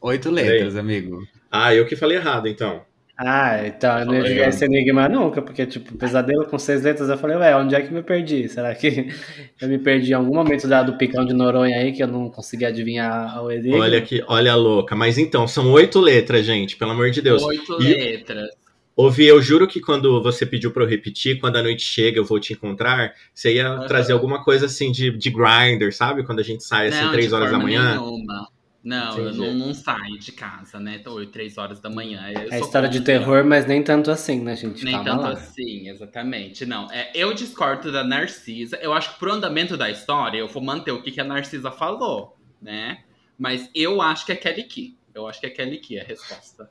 Oito 0.00 0.30
letras, 0.30 0.76
amigo. 0.76 1.22
Ah, 1.50 1.74
eu 1.74 1.86
que 1.86 1.96
falei 1.96 2.18
errado, 2.18 2.46
então. 2.48 2.82
Ah, 3.16 3.64
então 3.64 4.00
eu 4.00 4.06
não 4.06 4.14
ia 4.14 4.26
jogar 4.26 4.48
esse 4.48 4.64
enigma 4.64 5.08
nunca, 5.08 5.40
porque, 5.40 5.64
tipo, 5.64 5.96
pesadelo 5.96 6.46
com 6.46 6.58
seis 6.58 6.82
letras, 6.82 7.08
eu 7.08 7.16
falei, 7.16 7.36
ué, 7.36 7.56
onde 7.56 7.76
é 7.76 7.80
que 7.80 7.86
eu 7.86 7.92
me 7.92 8.02
perdi? 8.02 8.48
Será 8.48 8.74
que 8.74 9.08
eu 9.62 9.68
me 9.68 9.78
perdi 9.78 10.10
em 10.10 10.14
algum 10.14 10.34
momento 10.34 10.66
da, 10.66 10.82
do 10.82 10.98
picão 10.98 11.24
de 11.24 11.32
Noronha 11.32 11.78
aí 11.78 11.92
que 11.92 12.02
eu 12.02 12.08
não 12.08 12.28
consegui 12.28 12.64
adivinhar 12.64 13.40
o 13.44 13.52
enigma? 13.52 13.78
Olha 13.78 13.98
aqui, 13.98 14.20
olha 14.26 14.50
a 14.52 14.56
louca. 14.56 14.96
Mas 14.96 15.16
então, 15.16 15.46
são 15.46 15.70
oito 15.70 16.00
letras, 16.00 16.44
gente, 16.44 16.76
pelo 16.76 16.90
amor 16.90 17.12
de 17.12 17.22
Deus. 17.22 17.40
Oito 17.44 17.80
E- 17.80 17.94
letras. 17.94 18.48
Ouvi, 18.96 19.26
eu 19.26 19.42
juro 19.42 19.66
que 19.66 19.80
quando 19.80 20.22
você 20.22 20.46
pediu 20.46 20.70
pra 20.70 20.84
eu 20.84 20.88
repetir, 20.88 21.40
quando 21.40 21.56
a 21.56 21.62
noite 21.62 21.82
chega, 21.82 22.18
eu 22.18 22.24
vou 22.24 22.38
te 22.38 22.52
encontrar, 22.52 23.12
você 23.34 23.54
ia 23.54 23.66
Aham. 23.66 23.86
trazer 23.88 24.12
alguma 24.12 24.44
coisa 24.44 24.66
assim 24.66 24.92
de, 24.92 25.10
de 25.10 25.30
grinder, 25.30 25.94
sabe? 25.94 26.24
Quando 26.24 26.38
a 26.38 26.44
gente 26.44 26.62
sai 26.62 26.88
assim, 26.88 27.00
Não, 27.04 27.10
três 27.10 27.28
de 27.28 27.34
horas 27.34 27.50
da 27.50 27.58
manhã. 27.58 27.94
nenhuma. 27.94 28.48
Não, 28.84 29.18
eu 29.18 29.32
Entendi. 29.32 29.38
não, 29.38 29.66
não 29.68 29.74
saio 29.74 30.18
de 30.18 30.30
casa, 30.30 30.78
né? 30.78 30.98
Tô 30.98 31.24
três 31.26 31.56
horas 31.56 31.80
da 31.80 31.88
manhã. 31.88 32.30
Eu 32.30 32.52
É 32.52 32.60
história 32.60 32.88
de 32.88 33.00
terror, 33.00 33.42
mas 33.42 33.66
nem 33.66 33.82
tanto 33.82 34.10
assim, 34.10 34.42
né, 34.42 34.54
gente? 34.54 34.84
Nem 34.84 34.94
Calma 34.94 35.10
tanto 35.10 35.22
lá. 35.22 35.30
assim, 35.30 35.88
exatamente. 35.88 36.66
Não, 36.66 36.92
é, 36.92 37.10
eu 37.14 37.32
discordo 37.32 37.90
da 37.90 38.04
Narcisa. 38.04 38.76
Eu 38.76 38.92
acho 38.92 39.14
que 39.14 39.18
pro 39.18 39.32
andamento 39.32 39.76
da 39.76 39.90
história, 39.90 40.38
eu 40.38 40.46
vou 40.46 40.62
manter 40.62 40.92
o 40.92 41.02
que, 41.02 41.10
que 41.10 41.20
a 41.20 41.24
Narcisa 41.24 41.70
falou, 41.70 42.36
né? 42.60 42.98
Mas 43.38 43.70
eu 43.74 44.02
acho 44.02 44.26
que 44.26 44.32
é 44.32 44.36
Kelly 44.36 44.64
Key. 44.64 44.98
Eu 45.14 45.26
acho 45.26 45.40
que 45.40 45.46
é 45.46 45.50
Kelly 45.50 45.78
Key 45.78 45.98
a 45.98 46.04
resposta. 46.04 46.68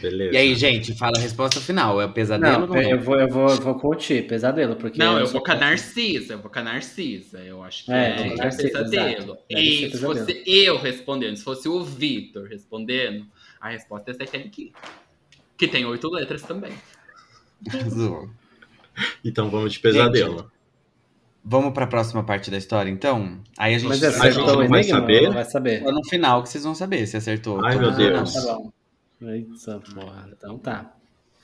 Beleza. 0.00 0.34
E 0.34 0.36
aí, 0.36 0.54
gente, 0.54 0.96
fala 0.96 1.12
a 1.18 1.20
resposta 1.20 1.60
final. 1.60 2.00
É 2.00 2.06
o 2.06 2.12
pesadelo 2.12 2.66
Não, 2.66 2.68
ou 2.68 2.74
não? 2.74 2.82
eu 2.82 3.00
vou, 3.00 3.18
eu 3.20 3.28
vou, 3.28 3.48
eu 3.48 3.56
vou 3.60 3.74
com 3.74 3.88
o 3.88 3.94
Ti, 3.94 4.22
pesadelo, 4.22 4.76
porque... 4.76 4.98
Não, 4.98 5.18
eu 5.18 5.26
sou- 5.26 5.34
vou 5.34 5.42
com 5.42 5.52
a 5.52 5.56
Narcisa, 5.56 6.34
eu 6.34 6.38
vou 6.38 6.50
com 6.50 6.58
a 6.58 6.62
Narcisa. 6.62 7.38
Eu 7.40 7.62
acho 7.62 7.84
que 7.84 7.92
É, 7.92 7.96
é, 7.96 8.10
eu 8.10 8.16
vou 8.16 8.24
com 8.24 8.30
a 8.30 8.34
é 8.34 8.36
Narcisa, 8.44 8.68
pesadelo. 8.68 9.38
E 9.48 9.78
ser 9.90 9.90
se 9.90 9.98
fosse 9.98 10.42
eu 10.46 10.78
respondendo, 10.78 11.36
se 11.36 11.44
fosse 11.44 11.68
o 11.68 11.82
Vitor 11.82 12.46
respondendo, 12.48 13.26
a 13.60 13.70
resposta 13.70 14.14
Kelly 14.14 14.48
Key. 14.48 14.72
Que 15.56 15.68
tem 15.68 15.84
oito 15.84 16.08
letras 16.10 16.42
também. 16.42 16.72
Então 19.24 19.50
vamos 19.50 19.72
de 19.72 19.80
pesadelo. 19.80 20.50
Vamos 21.42 21.72
pra 21.72 21.86
próxima 21.86 22.22
parte 22.22 22.50
da 22.50 22.58
história, 22.58 22.90
então? 22.90 23.40
Aí 23.58 23.74
a 23.74 23.78
gente, 23.78 23.88
Mas 23.88 24.02
é 24.02 24.08
a 24.08 24.30
gente 24.30 24.44
não 24.46 24.68
vai 24.68 24.82
saber? 24.84 25.22
Não 25.22 25.32
vai 25.32 25.44
saber. 25.44 25.82
só 25.82 25.90
no 25.90 26.04
final 26.04 26.42
que 26.42 26.48
vocês 26.50 26.64
vão 26.64 26.74
saber 26.74 27.06
se 27.06 27.16
acertou. 27.16 27.64
Ai, 27.64 27.76
meu 27.76 27.86
ou 27.86 27.90
não. 27.92 27.98
Deus. 27.98 28.36
Ah, 28.36 28.40
tá 28.40 28.54
bom. 28.54 28.72
Eita, 29.22 29.80
porra. 29.94 30.28
Então 30.32 30.58
tá. 30.58 30.92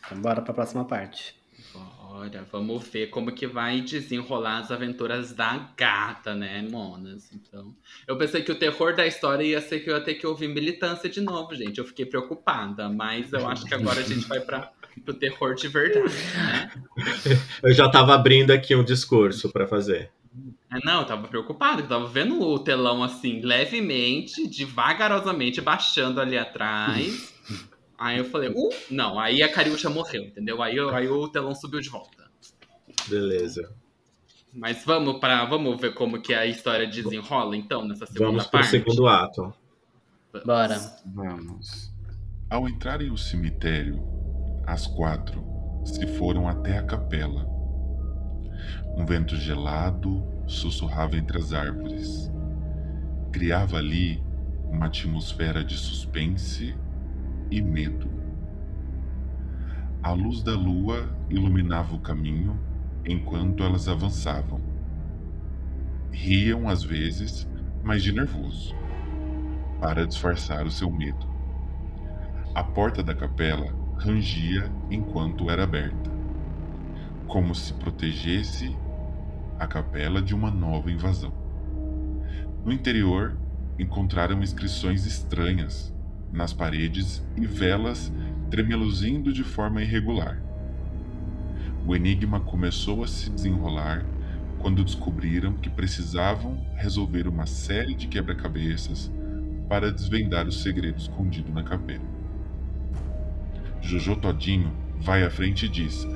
Então 0.04 0.21
bora 0.21 0.40
pra 0.40 0.54
próxima 0.54 0.85
parte. 0.85 1.35
Bora, 1.73 2.47
vamos 2.50 2.87
ver 2.88 3.09
como 3.09 3.33
que 3.33 3.47
vai 3.47 3.80
desenrolar 3.80 4.59
as 4.59 4.71
aventuras 4.71 5.33
da 5.33 5.68
gata, 5.76 6.35
né, 6.35 6.66
Monas? 6.71 7.30
Então, 7.33 7.75
eu 8.06 8.16
pensei 8.16 8.42
que 8.42 8.52
o 8.52 8.59
terror 8.59 8.95
da 8.95 9.06
história 9.06 9.45
ia 9.45 9.61
ser 9.61 9.80
que 9.80 9.90
eu 9.90 9.95
ia 9.97 10.00
ter 10.02 10.14
que 10.14 10.26
ouvir 10.26 10.49
militância 10.49 11.11
de 11.11 11.21
novo, 11.21 11.54
gente. 11.54 11.78
Eu 11.78 11.85
fiquei 11.85 12.06
preocupada, 12.06 12.88
mas 12.88 13.33
eu 13.33 13.47
acho 13.47 13.64
que 13.66 13.75
agora 13.75 14.00
a 14.00 14.02
gente 14.02 14.26
vai 14.26 14.40
para 14.40 14.73
pro 15.04 15.12
terror 15.12 15.54
de 15.54 15.68
verdade, 15.68 16.14
né? 16.35 16.71
Eu 17.62 17.73
já 17.75 17.90
tava 17.90 18.14
abrindo 18.14 18.50
aqui 18.50 18.75
um 18.75 18.83
discurso 18.85 19.50
pra 19.52 19.66
fazer. 19.66 20.11
Ah, 20.71 20.78
Não, 20.85 21.00
eu 21.00 21.06
tava 21.06 21.28
preocupado, 21.28 21.83
eu 21.83 21.87
tava 21.87 22.06
vendo 22.06 22.40
o 22.40 22.59
telão 22.59 23.02
assim, 23.02 23.40
levemente, 23.40 24.47
devagarosamente 24.49 25.61
baixando 25.61 26.21
ali 26.21 26.38
atrás. 26.38 27.36
Aí 27.99 28.19
eu 28.19 28.25
falei, 28.26 28.50
uh, 28.50 28.71
não, 28.91 29.19
aí 29.19 29.43
a 29.43 29.50
Cariúcha 29.50 29.88
morreu, 29.88 30.25
entendeu? 30.25 30.62
Aí, 30.62 30.76
eu- 30.76 30.95
aí 30.95 31.09
o 31.09 31.29
telão 31.29 31.55
subiu 31.55 31.81
de 31.81 31.88
volta. 31.88 32.25
Beleza. 33.09 33.71
Mas 34.53 34.85
vamos 34.85 35.19
para 35.21 35.45
vamos 35.45 35.79
ver 35.81 35.95
como 35.95 36.21
que 36.21 36.33
a 36.35 36.47
história 36.47 36.87
desenrola 36.87 37.57
então 37.57 37.87
nessa 37.87 38.07
segunda 38.07 38.26
Vamos 38.26 38.43
pro 38.45 38.53
parte. 38.53 38.69
segundo 38.71 39.07
ato. 39.07 39.53
Bora. 40.45 40.79
Vamos. 41.07 41.93
Ao 42.49 42.69
entrarem 42.69 43.09
no 43.09 43.19
cemitério, 43.19 44.03
as 44.67 44.87
quatro 44.87 45.45
se 45.85 46.07
foram 46.07 46.49
até 46.49 46.79
a 46.79 46.83
capela. 46.83 47.47
Um 48.97 49.05
vento 49.05 49.37
gelado 49.37 50.23
sussurrava 50.47 51.17
entre 51.17 51.38
as 51.38 51.53
árvores. 51.53 52.31
Criava 53.33 53.76
ali 53.76 54.23
uma 54.71 54.87
atmosfera 54.87 55.62
de 55.62 55.76
suspense 55.76 56.75
e 57.50 57.61
medo. 57.61 58.09
A 60.03 60.12
luz 60.12 60.43
da 60.43 60.55
lua 60.55 61.09
iluminava 61.29 61.95
o 61.95 62.00
caminho 62.00 62.59
enquanto 63.05 63.62
elas 63.62 63.88
avançavam. 63.88 64.61
Riam 66.12 66.69
às 66.69 66.83
vezes, 66.83 67.49
mas 67.83 68.03
de 68.03 68.12
nervoso, 68.12 68.75
para 69.81 70.07
disfarçar 70.07 70.67
o 70.67 70.71
seu 70.71 70.91
medo. 70.91 71.26
A 72.55 72.62
porta 72.62 73.03
da 73.03 73.15
capela 73.15 73.67
rangia 73.97 74.71
enquanto 74.91 75.50
era 75.50 75.65
aberta, 75.65 76.11
como 77.26 77.55
se 77.55 77.73
protegesse 77.75 78.76
a 79.59 79.67
capela 79.67 80.23
de 80.23 80.35
uma 80.35 80.50
nova 80.50 80.91
invasão. 80.91 81.33
No 82.65 82.73
interior, 82.73 83.37
encontraram 83.79 84.43
inscrições 84.43 85.05
estranhas 85.07 85.96
nas 86.33 86.52
paredes 86.52 87.23
e 87.37 87.47
velas 87.47 88.12
tremeluzindo 88.50 89.33
de 89.33 89.42
forma 89.42 89.83
irregular. 89.83 90.40
O 91.87 91.95
enigma 91.95 92.40
começou 92.40 93.04
a 93.04 93.06
se 93.06 93.30
desenrolar 93.30 94.04
quando 94.59 94.85
descobriram 94.85 95.52
que 95.54 95.71
precisavam 95.71 96.66
resolver 96.75 97.28
uma 97.28 97.47
série 97.47 97.95
de 97.95 98.09
quebra-cabeças 98.09 99.11
para 99.68 99.92
desvendar 99.92 100.47
o 100.47 100.52
segredo 100.52 100.99
escondido 100.99 101.52
na 101.52 101.62
capela. 101.62 102.04
Jojo 103.80 104.16
Todinho 104.16 104.73
vai 104.99 105.23
à 105.23 105.30
frente 105.30 105.66
e 105.66 105.68
diz: 105.68 106.06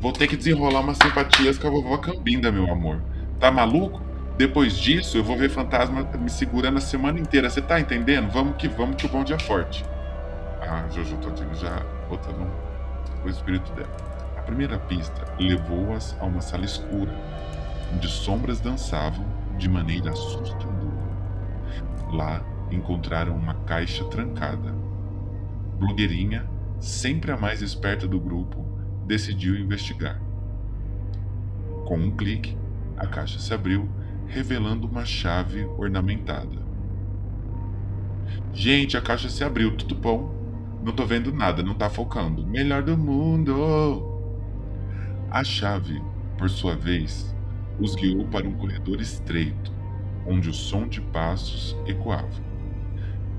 Vou 0.00 0.12
ter 0.12 0.26
que 0.26 0.36
desenrolar 0.36 0.80
umas 0.80 0.98
simpatias 0.98 1.58
com 1.58 1.68
a 1.68 1.70
vovó 1.70 1.98
Cambinda, 1.98 2.50
meu 2.50 2.70
amor. 2.70 3.00
Tá 3.38 3.50
maluco? 3.50 4.09
Depois 4.40 4.78
disso, 4.78 5.18
eu 5.18 5.22
vou 5.22 5.36
ver 5.36 5.50
fantasma 5.50 6.02
me 6.18 6.30
segurando 6.30 6.78
a 6.78 6.80
semana 6.80 7.20
inteira. 7.20 7.50
Você 7.50 7.60
tá 7.60 7.78
entendendo? 7.78 8.30
Vamos 8.30 8.56
que 8.56 8.68
vamos 8.68 8.96
que 8.96 9.04
o 9.04 9.08
bom 9.10 9.22
dia 9.22 9.36
é 9.36 9.38
forte. 9.38 9.84
A 10.62 10.88
Jojo 10.88 11.18
Todinho 11.18 11.54
já 11.56 11.84
botando 12.08 12.50
o 13.22 13.28
espírito 13.28 13.70
dela. 13.72 13.94
A 14.38 14.40
primeira 14.40 14.78
pista 14.78 15.26
levou-as 15.38 16.16
a 16.18 16.24
uma 16.24 16.40
sala 16.40 16.64
escura, 16.64 17.12
onde 17.94 18.08
sombras 18.08 18.60
dançavam 18.60 19.26
de 19.58 19.68
maneira 19.68 20.10
assustadora. 20.10 20.70
Lá 22.10 22.42
encontraram 22.70 23.36
uma 23.36 23.52
caixa 23.66 24.06
trancada. 24.06 24.74
Blogueirinha, 25.78 26.48
sempre 26.78 27.30
a 27.30 27.36
mais 27.36 27.60
esperta 27.60 28.08
do 28.08 28.18
grupo, 28.18 28.64
decidiu 29.06 29.54
investigar. 29.54 30.18
Com 31.84 31.98
um 31.98 32.16
clique, 32.16 32.56
a 32.96 33.06
caixa 33.06 33.38
se 33.38 33.52
abriu 33.52 33.99
revelando 34.30 34.86
uma 34.86 35.04
chave 35.04 35.64
ornamentada. 35.76 36.70
Gente, 38.54 38.96
a 38.96 39.02
caixa 39.02 39.28
se 39.28 39.42
abriu, 39.42 39.76
tudo 39.76 39.94
bom? 39.94 40.32
Não 40.84 40.92
tô 40.92 41.04
vendo 41.04 41.32
nada, 41.32 41.62
não 41.62 41.74
tá 41.74 41.90
focando. 41.90 42.46
Melhor 42.46 42.82
do 42.82 42.96
mundo! 42.96 44.08
A 45.30 45.42
chave, 45.42 46.00
por 46.38 46.48
sua 46.48 46.76
vez, 46.76 47.34
os 47.78 47.94
guiou 47.94 48.24
para 48.26 48.48
um 48.48 48.52
corredor 48.52 49.00
estreito, 49.00 49.72
onde 50.26 50.48
o 50.48 50.54
som 50.54 50.86
de 50.86 51.00
passos 51.00 51.76
ecoava. 51.86 52.50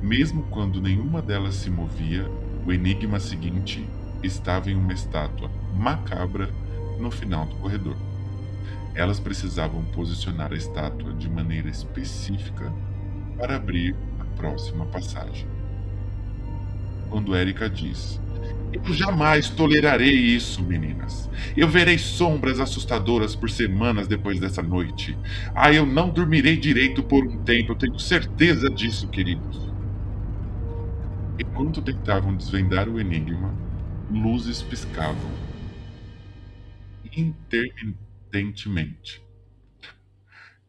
Mesmo 0.01 0.43
quando 0.43 0.81
nenhuma 0.81 1.21
delas 1.21 1.55
se 1.55 1.69
movia, 1.69 2.29
o 2.65 2.71
enigma 2.71 3.19
seguinte 3.19 3.87
estava 4.21 4.69
em 4.69 4.75
uma 4.75 4.93
estátua 4.93 5.49
macabra 5.73 6.49
no 6.99 7.09
final 7.09 7.45
do 7.45 7.55
corredor. 7.55 8.10
Elas 8.93 9.19
precisavam 9.19 9.83
posicionar 9.85 10.51
a 10.51 10.55
estátua 10.55 11.13
de 11.13 11.29
maneira 11.29 11.69
específica 11.69 12.71
para 13.37 13.55
abrir 13.55 13.95
a 14.19 14.25
próxima 14.35 14.85
passagem. 14.85 15.47
Quando 17.09 17.35
Erika 17.35 17.69
diz: 17.69 18.19
Eu 18.73 18.93
jamais 18.93 19.49
tolerarei 19.49 20.13
isso, 20.13 20.61
meninas. 20.61 21.29
Eu 21.55 21.67
verei 21.67 21.97
sombras 21.97 22.59
assustadoras 22.59 23.35
por 23.35 23.49
semanas 23.49 24.07
depois 24.07 24.39
dessa 24.39 24.61
noite. 24.61 25.17
Ah, 25.55 25.71
eu 25.71 25.85
não 25.85 26.09
dormirei 26.09 26.57
direito 26.57 27.01
por 27.01 27.25
um 27.25 27.43
tempo, 27.43 27.71
eu 27.71 27.75
tenho 27.75 27.97
certeza 27.97 28.69
disso, 28.69 29.07
queridos. 29.07 29.71
Enquanto 31.39 31.81
tentavam 31.81 32.35
desvendar 32.35 32.89
o 32.89 32.99
enigma, 32.99 33.53
luzes 34.11 34.61
piscavam 34.61 35.31
interminavelmente 37.15 38.10
intermitentemente. 38.31 39.21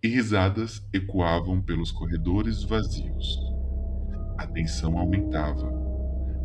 E 0.02 0.08
risadas 0.08 0.84
ecoavam 0.92 1.62
pelos 1.62 1.92
corredores 1.92 2.64
vazios. 2.64 3.38
A 4.36 4.46
tensão 4.46 4.98
aumentava, 4.98 5.70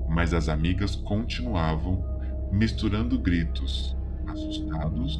mas 0.07 0.33
as 0.33 0.47
amigas 0.47 0.95
continuavam 0.95 2.05
misturando 2.51 3.17
gritos 3.17 3.97
assustados 4.27 5.19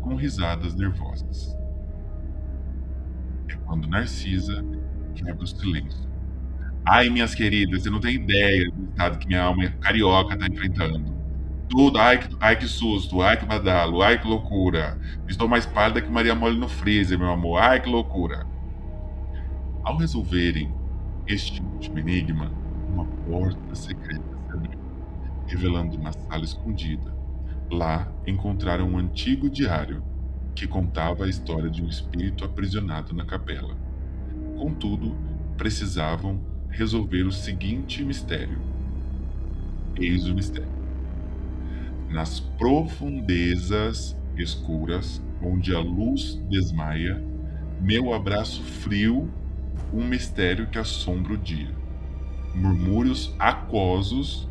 com 0.00 0.14
risadas 0.14 0.74
nervosas. 0.76 1.56
É 3.48 3.56
quando 3.66 3.88
Narcisa 3.88 4.64
quebra 5.14 5.42
o 5.42 5.46
silêncio. 5.46 6.08
Ai, 6.84 7.08
minhas 7.08 7.34
queridas, 7.34 7.82
você 7.82 7.90
não 7.90 8.00
tem 8.00 8.14
ideia 8.14 8.70
do 8.70 8.84
estado 8.90 9.18
que 9.18 9.26
minha 9.26 9.42
alma 9.42 9.68
carioca 9.80 10.34
está 10.34 10.46
enfrentando. 10.46 11.21
Tudo, 11.72 11.96
ai 11.96 12.18
que, 12.18 12.36
ai 12.38 12.54
que 12.58 12.66
susto, 12.68 13.22
ai 13.22 13.34
que 13.38 13.46
badalo, 13.46 14.02
ai 14.02 14.20
que 14.20 14.28
loucura. 14.28 15.00
Estou 15.26 15.48
mais 15.48 15.64
pálida 15.64 16.02
que 16.02 16.10
Maria 16.10 16.34
Mole 16.34 16.58
no 16.58 16.68
freezer, 16.68 17.18
meu 17.18 17.30
amor, 17.30 17.56
ai 17.62 17.80
que 17.80 17.88
loucura. 17.88 18.46
Ao 19.82 19.96
resolverem 19.96 20.70
este 21.26 21.62
último 21.62 21.98
enigma, 21.98 22.52
uma 22.92 23.06
porta 23.06 23.74
secreta 23.74 24.22
se 24.22 24.54
abriu, 24.54 24.78
revelando 25.46 25.96
uma 25.96 26.12
sala 26.12 26.44
escondida. 26.44 27.10
Lá 27.70 28.06
encontraram 28.26 28.90
um 28.90 28.98
antigo 28.98 29.48
diário 29.48 30.04
que 30.54 30.66
contava 30.66 31.24
a 31.24 31.28
história 31.28 31.70
de 31.70 31.82
um 31.82 31.88
espírito 31.88 32.44
aprisionado 32.44 33.14
na 33.14 33.24
capela. 33.24 33.74
Contudo, 34.58 35.16
precisavam 35.56 36.38
resolver 36.68 37.22
o 37.22 37.32
seguinte 37.32 38.04
mistério. 38.04 38.60
Eis 39.96 40.26
o 40.26 40.34
mistério 40.34 40.71
nas 42.12 42.38
profundezas 42.38 44.16
escuras, 44.36 45.22
onde 45.42 45.74
a 45.74 45.78
luz 45.80 46.34
desmaia, 46.48 47.22
meu 47.80 48.12
abraço 48.12 48.62
frio, 48.62 49.32
um 49.92 50.04
mistério 50.04 50.66
que 50.68 50.78
assombra 50.78 51.32
o 51.32 51.38
dia. 51.38 51.70
Murmúrios 52.54 53.34
aquosos, 53.38 54.48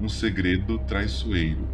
um 0.00 0.08
segredo 0.08 0.78
traiçoeiro. 0.80 1.66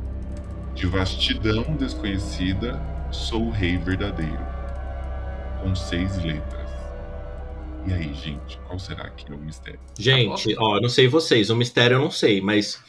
De 0.75 0.87
vastidão 0.87 1.75
desconhecida, 1.75 2.81
sou 3.11 3.47
o 3.47 3.51
rei 3.51 3.77
verdadeiro. 3.77 4.47
Com 5.63 5.75
seis 5.75 6.17
letras. 6.23 6.71
E 7.87 7.93
aí, 7.93 8.15
gente, 8.15 8.59
qual 8.67 8.79
será 8.79 9.09
que 9.11 9.31
é 9.33 9.35
o 9.35 9.39
mistério? 9.39 9.81
Gente, 9.99 10.55
ó, 10.59 10.81
não 10.81 10.89
sei 10.89 11.09
vocês, 11.09 11.49
o 11.51 11.57
mistério 11.57 11.97
eu 11.97 12.01
não 12.01 12.11
sei, 12.11 12.41
mas 12.41 12.81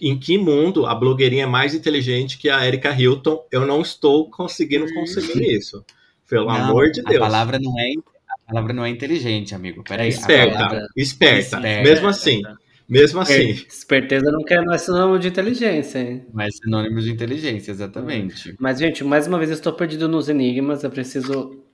em 0.00 0.18
que 0.18 0.38
mundo 0.38 0.86
a 0.86 0.94
blogueirinha 0.94 1.44
é 1.44 1.46
mais 1.46 1.74
inteligente 1.74 2.38
que 2.38 2.48
a 2.48 2.66
Erika 2.66 2.90
Hilton? 2.92 3.44
Eu 3.50 3.66
não 3.66 3.80
estou 3.80 4.30
conseguindo 4.30 4.92
conseguir 4.92 5.42
isso. 5.56 5.84
Pelo 6.28 6.46
não, 6.46 6.54
amor 6.54 6.90
de 6.90 7.02
Deus. 7.02 7.16
A 7.16 7.20
palavra 7.20 7.58
não 7.58 7.78
é, 7.78 7.92
a 8.28 8.52
palavra 8.52 8.72
não 8.72 8.84
é 8.84 8.90
inteligente, 8.90 9.54
amigo. 9.54 9.82
Peraí. 9.84 10.08
Esperta, 10.08 10.58
palavra... 10.58 10.86
esperta, 10.96 11.56
esperta. 11.56 11.82
Mesmo 11.82 12.08
assim. 12.08 12.42
Mesmo 12.88 13.20
assim. 13.20 13.50
Esperteza 13.68 14.30
não 14.30 14.44
quer 14.44 14.64
mais 14.64 14.82
sinônimo 14.82 15.18
de 15.18 15.28
inteligência, 15.28 15.98
hein? 15.98 16.24
Mais 16.32 16.56
sinônimo 16.56 17.00
de 17.00 17.10
inteligência, 17.10 17.72
exatamente. 17.72 18.54
Mas, 18.60 18.78
gente, 18.78 19.02
mais 19.02 19.26
uma 19.26 19.38
vez 19.38 19.50
eu 19.50 19.54
estou 19.54 19.72
perdido 19.72 20.08
nos 20.08 20.28
enigmas. 20.28 20.84
Eu 20.84 20.90
preciso 20.90 21.64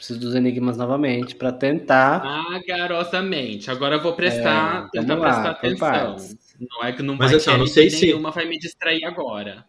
preciso 0.00 0.18
dos 0.18 0.34
enigmas 0.34 0.78
novamente 0.78 1.34
para 1.34 1.52
tentar. 1.52 2.22
Agarosamente. 2.54 3.70
Agora 3.70 3.96
eu 3.96 4.02
vou 4.02 4.14
prestar, 4.14 4.88
é, 4.94 4.98
tentar 4.98 5.14
lá, 5.14 5.54
prestar 5.54 5.90
atenção. 6.12 6.38
Não 6.60 6.84
é 6.84 6.92
que 6.92 7.02
não 7.02 7.16
mas, 7.16 7.30
vai 7.30 7.40
assim, 7.40 7.56
não 7.56 7.66
sei 7.66 7.88
se 7.88 8.06
nenhuma 8.06 8.30
vai 8.30 8.46
me 8.46 8.58
distrair 8.58 9.04
agora. 9.04 9.64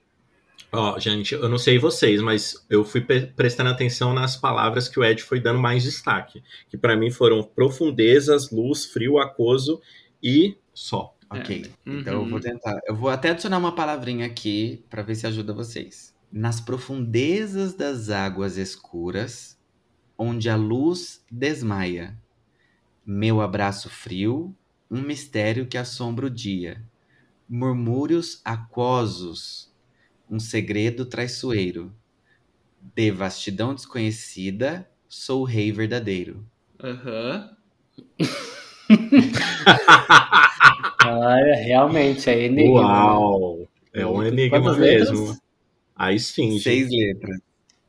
Ó, 0.73 0.97
gente, 0.99 1.33
eu 1.33 1.49
não 1.49 1.57
sei 1.57 1.77
vocês, 1.77 2.21
mas 2.21 2.65
eu 2.69 2.85
fui 2.85 3.01
prestando 3.01 3.69
atenção 3.69 4.13
nas 4.13 4.37
palavras 4.37 4.87
que 4.87 4.99
o 4.99 5.03
Ed 5.03 5.21
foi 5.21 5.39
dando 5.39 5.59
mais 5.59 5.83
destaque, 5.83 6.41
que 6.69 6.77
para 6.77 6.95
mim 6.95 7.11
foram 7.11 7.43
profundezas, 7.43 8.51
luz, 8.51 8.85
frio, 8.85 9.17
aquoso 9.19 9.81
e 10.23 10.57
só. 10.73 11.15
Ok, 11.29 11.65
é. 11.65 11.89
uhum. 11.89 11.99
então 11.99 12.13
eu 12.13 12.29
vou 12.29 12.39
tentar. 12.39 12.79
Eu 12.85 12.95
vou 12.95 13.09
até 13.09 13.29
adicionar 13.29 13.57
uma 13.57 13.73
palavrinha 13.73 14.25
aqui 14.25 14.83
para 14.89 15.01
ver 15.01 15.15
se 15.15 15.25
ajuda 15.25 15.53
vocês. 15.53 16.13
Nas 16.31 16.59
profundezas 16.59 17.73
das 17.73 18.09
águas 18.09 18.57
escuras, 18.57 19.57
onde 20.17 20.49
a 20.49 20.55
luz 20.55 21.25
desmaia, 21.31 22.17
meu 23.05 23.41
abraço 23.41 23.89
frio 23.89 24.55
um 24.91 25.01
mistério 25.01 25.65
que 25.65 25.77
assombra 25.77 26.25
o 26.25 26.29
dia. 26.29 26.83
Murmúrios 27.47 28.41
aquosos, 28.43 29.73
um 30.29 30.37
segredo 30.37 31.05
traiçoeiro. 31.05 31.93
De 32.93 33.09
vastidão 33.09 33.73
desconhecida, 33.73 34.89
sou 35.07 35.41
o 35.41 35.45
rei 35.45 35.71
verdadeiro. 35.71 36.45
Aham. 36.83 37.55
Uhum. 38.19 38.27
Olha, 41.05 41.55
realmente, 41.55 42.29
é 42.29 42.45
enigma. 42.45 42.81
Uau! 42.81 43.69
É 43.93 44.05
um 44.05 44.21
enigma 44.23 44.77
mesmo. 44.77 45.19
Letras? 45.27 45.41
A 45.95 46.11
esfinge. 46.11 46.63
Seis 46.63 46.89
letras. 46.89 47.39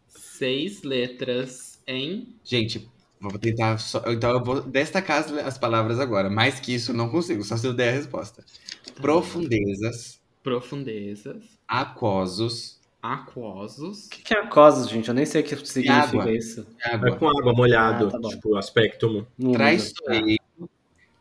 Seis 0.08 0.82
letras 0.82 1.82
em. 1.86 2.36
Gente, 2.44 2.88
Vou 3.22 3.38
tentar. 3.38 3.78
Só, 3.78 4.02
então 4.08 4.32
eu 4.32 4.42
vou 4.42 4.60
destacar 4.60 5.20
as, 5.20 5.32
as, 5.32 5.56
palavras 5.56 6.00
agora. 6.00 6.28
Mais 6.28 6.58
que 6.58 6.74
isso, 6.74 6.92
não 6.92 7.08
consigo, 7.08 7.44
só 7.44 7.56
se 7.56 7.66
eu 7.66 7.72
der 7.72 7.90
a 7.90 7.92
resposta. 7.92 8.42
Tá. 8.42 9.00
Profundezas. 9.00 10.20
Profundezas. 10.42 11.44
Aquosos. 11.68 12.80
Aquosos. 13.00 14.06
O 14.06 14.10
que, 14.10 14.22
que 14.22 14.34
é 14.34 14.40
aquosos, 14.40 14.88
gente? 14.88 15.08
Eu 15.08 15.14
nem 15.14 15.24
sei 15.24 15.42
o 15.42 15.44
que 15.44 15.56
significa 15.66 16.20
água. 16.20 16.32
isso. 16.32 16.66
Água. 16.84 17.08
É 17.08 17.12
com 17.12 17.28
água 17.28 17.52
molhado, 17.52 18.08
ah, 18.08 18.20
tá 18.20 18.28
tipo, 18.28 18.56
aspecto. 18.56 19.26
Traiçoeiro 19.52 20.42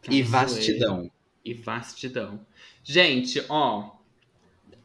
e 0.10 0.24
vastidão. 0.24 1.12
E 1.46 1.54
vastidão. 1.54 2.40
Gente, 2.84 3.44
ó. 3.48 3.92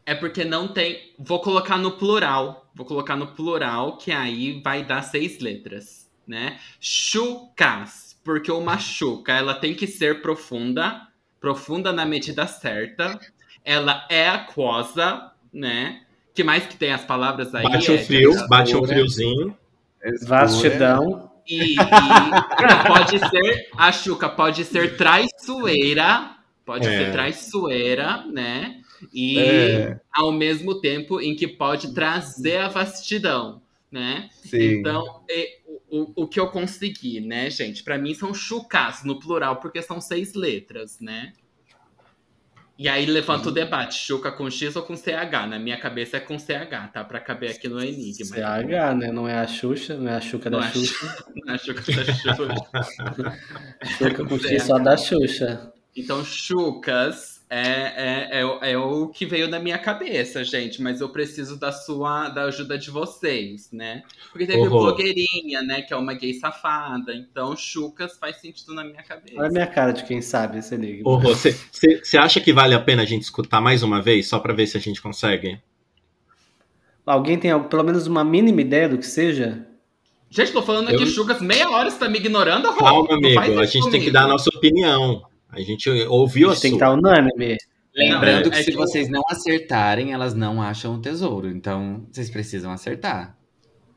É 0.04 0.14
porque 0.14 0.44
não 0.44 0.68
tem. 0.68 1.14
Vou 1.18 1.40
colocar 1.40 1.78
no 1.78 1.92
plural. 1.92 2.70
Vou 2.74 2.84
colocar 2.84 3.16
no 3.16 3.28
plural, 3.28 3.96
que 3.96 4.12
aí 4.12 4.60
vai 4.62 4.84
dar 4.84 5.00
seis 5.00 5.38
letras 5.38 6.05
né? 6.26 6.58
Chucas, 6.80 8.18
porque 8.24 8.50
uma 8.50 8.78
chuca, 8.78 9.32
ela 9.32 9.54
tem 9.54 9.74
que 9.74 9.86
ser 9.86 10.20
profunda, 10.20 11.06
profunda 11.40 11.92
na 11.92 12.04
medida 12.04 12.46
certa. 12.46 13.18
Ela 13.64 14.06
é 14.10 14.28
aquosa, 14.28 15.32
né? 15.52 16.02
Que 16.34 16.44
mais 16.44 16.66
que 16.66 16.76
tem 16.76 16.92
as 16.92 17.04
palavras 17.04 17.54
aí? 17.54 17.62
Bate 17.62 17.90
um 17.90 17.98
frio, 17.98 18.48
bate 18.48 18.76
um 18.76 18.84
friozinho. 18.84 19.56
Vastidão. 20.26 21.30
E, 21.48 21.74
e 21.74 21.76
pode 22.86 23.18
ser, 23.18 23.68
a 23.76 23.92
Xuca 23.92 24.28
pode 24.28 24.64
ser 24.64 24.96
traiçoeira, 24.96 26.36
pode 26.64 26.86
é. 26.86 26.98
ser 26.98 27.12
traiçoeira, 27.12 28.24
né? 28.26 28.80
E 29.14 29.38
é. 29.38 30.00
ao 30.12 30.32
mesmo 30.32 30.80
tempo 30.80 31.20
em 31.20 31.36
que 31.36 31.46
pode 31.46 31.94
trazer 31.94 32.58
a 32.58 32.68
vastidão, 32.68 33.62
né? 33.90 34.28
Sim. 34.32 34.78
Então, 34.78 35.22
o, 35.88 36.24
o 36.24 36.28
que 36.28 36.38
eu 36.40 36.48
consegui, 36.48 37.20
né, 37.20 37.48
gente? 37.50 37.82
Para 37.82 37.98
mim 37.98 38.14
são 38.14 38.34
chucas 38.34 39.04
no 39.04 39.18
plural, 39.18 39.56
porque 39.56 39.80
são 39.82 40.00
seis 40.00 40.34
letras, 40.34 40.98
né? 41.00 41.32
E 42.78 42.90
aí 42.90 43.06
levanta 43.06 43.48
o 43.48 43.52
debate, 43.52 43.94
Xuca 43.94 44.30
com 44.30 44.50
X 44.50 44.76
ou 44.76 44.82
com 44.82 44.94
CH? 44.94 45.48
Na 45.48 45.58
minha 45.58 45.80
cabeça 45.80 46.18
é 46.18 46.20
com 46.20 46.38
CH, 46.38 46.92
tá? 46.92 47.02
Pra 47.04 47.18
caber 47.18 47.50
aqui 47.50 47.68
no 47.68 47.82
Enigma. 47.82 48.26
CH, 48.26 48.94
né? 48.98 49.10
Não 49.10 49.26
é 49.26 49.38
a 49.38 49.46
Xuxa, 49.46 49.96
não 49.96 50.10
é 50.10 50.16
a 50.16 50.20
Xuca 50.20 50.50
da 50.50 50.62
Xuxa. 50.70 51.24
Não 51.34 51.52
é 51.52 51.56
a 51.56 51.58
Xuca 51.58 51.80
da 51.80 52.04
Xuxa. 52.04 52.36
Xuca 53.96 54.24
com 54.26 54.38
X 54.38 54.62
só 54.62 54.76
da 54.78 54.96
Xuxa. 54.96 55.72
Então, 55.96 56.22
Chucas 56.22 57.35
é, 57.48 57.60
é, 57.60 58.40
é, 58.40 58.72
é, 58.72 58.78
o 58.78 59.06
que 59.06 59.24
veio 59.24 59.48
na 59.48 59.60
minha 59.60 59.78
cabeça, 59.78 60.42
gente, 60.42 60.82
mas 60.82 61.00
eu 61.00 61.08
preciso 61.08 61.56
da 61.56 61.70
sua 61.70 62.28
da 62.28 62.44
ajuda 62.44 62.76
de 62.76 62.90
vocês, 62.90 63.70
né? 63.72 64.02
Porque 64.32 64.46
teve 64.46 64.62
uhum. 64.62 64.68
blogueirinha, 64.68 65.62
né, 65.62 65.82
que 65.82 65.94
é 65.94 65.96
uma 65.96 66.12
gay 66.12 66.34
safada, 66.34 67.14
então 67.14 67.56
Chucas 67.56 68.18
faz 68.18 68.40
sentido 68.40 68.74
na 68.74 68.82
minha 68.82 69.02
cabeça. 69.02 69.38
Olha 69.38 69.48
a 69.48 69.52
minha 69.52 69.66
cara 69.66 69.92
de 69.92 70.02
quem 70.04 70.20
sabe 70.20 70.58
esse 70.58 70.76
liga. 70.76 71.04
Você 71.04 72.18
acha 72.18 72.40
que 72.40 72.52
vale 72.52 72.74
a 72.74 72.80
pena 72.80 73.02
a 73.02 73.06
gente 73.06 73.22
escutar 73.22 73.60
mais 73.60 73.84
uma 73.84 74.02
vez, 74.02 74.28
só 74.28 74.40
para 74.40 74.52
ver 74.52 74.66
se 74.66 74.76
a 74.76 74.80
gente 74.80 75.00
consegue? 75.00 75.60
Alguém 77.06 77.38
tem 77.38 77.62
pelo 77.68 77.84
menos 77.84 78.08
uma 78.08 78.24
mínima 78.24 78.60
ideia 78.60 78.88
do 78.88 78.98
que 78.98 79.06
seja? 79.06 79.64
Gente, 80.28 80.50
tô 80.50 80.62
falando 80.62 80.88
aqui, 80.88 81.04
eu... 81.04 81.06
Chucas, 81.06 81.40
meia 81.40 81.70
hora 81.70 81.88
você 81.88 81.98
tá 81.98 82.08
me 82.08 82.18
ignorando, 82.18 82.74
Calma, 82.74 83.14
amigo, 83.14 83.38
a 83.38 83.64
gente 83.64 83.82
comigo. 83.82 83.90
tem 83.92 84.00
que 84.00 84.10
dar 84.10 84.24
a 84.24 84.26
nossa 84.26 84.50
opinião. 84.52 85.22
A 85.50 85.60
gente 85.60 85.88
ouviu 86.08 86.50
a, 86.50 86.54
gente 86.54 86.58
a 86.58 86.62
tem 86.62 86.70
que 86.72 86.76
estar 86.76 86.92
unânime. 86.92 87.56
Lembrando 87.94 88.50
que 88.50 88.58
é 88.58 88.62
se 88.62 88.70
que 88.70 88.76
vocês 88.76 89.08
não 89.08 89.22
acertarem, 89.30 90.12
elas 90.12 90.34
não 90.34 90.60
acham 90.60 90.96
o 90.96 91.00
tesouro. 91.00 91.48
Então, 91.48 92.06
vocês 92.10 92.28
precisam 92.28 92.70
acertar. 92.70 93.36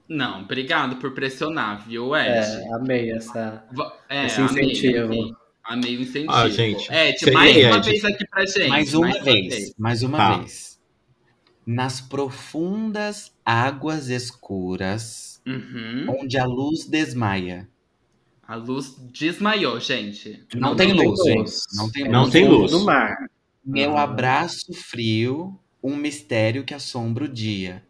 Não, 0.07 0.41
obrigado 0.41 0.95
por 0.95 1.13
pressionar, 1.13 1.85
viu, 1.87 2.15
Ed? 2.15 2.29
É, 2.29 2.73
amei 2.73 3.11
essa, 3.11 3.63
é, 4.09 4.25
esse 4.25 4.41
incentivo. 4.41 5.03
Amei, 5.03 5.31
amei 5.63 5.97
o 5.97 6.01
incentivo. 6.01 6.31
Ah, 6.31 6.49
gente. 6.49 6.91
Ed, 6.91 7.31
mais 7.31 7.57
uma 7.57 7.77
Ed. 7.77 7.89
vez 7.89 8.05
aqui 8.05 8.27
pra 8.27 8.45
gente. 8.45 8.67
Mais 8.67 8.93
uma 8.93 9.07
mais 9.07 9.23
vez. 9.23 9.47
vez. 9.47 9.73
Mais 9.77 10.03
uma 10.03 10.17
tá. 10.17 10.37
vez. 10.37 10.79
Nas 11.63 12.01
profundas 12.01 13.31
águas 13.45 14.09
escuras, 14.09 15.39
uhum. 15.45 16.21
onde 16.21 16.39
a 16.39 16.45
luz 16.45 16.87
desmaia. 16.87 17.69
A 18.49 18.55
luz 18.55 18.95
desmaiou, 19.11 19.79
gente. 19.79 20.43
Não, 20.55 20.69
não 20.69 20.75
tem, 20.75 20.87
tem 20.87 21.07
luz, 21.07 21.19
gente. 21.23 21.51
Não 21.75 21.91
tem 21.91 22.09
não 22.09 22.21
luz. 22.21 22.33
Tem 22.33 22.47
luz. 22.47 22.71
No 22.71 22.83
mar. 22.83 23.29
Meu 23.63 23.95
ah. 23.95 24.01
abraço 24.01 24.73
frio, 24.73 25.59
um 25.83 25.95
mistério 25.95 26.63
que 26.63 26.73
assombra 26.73 27.25
o 27.25 27.27
dia. 27.27 27.85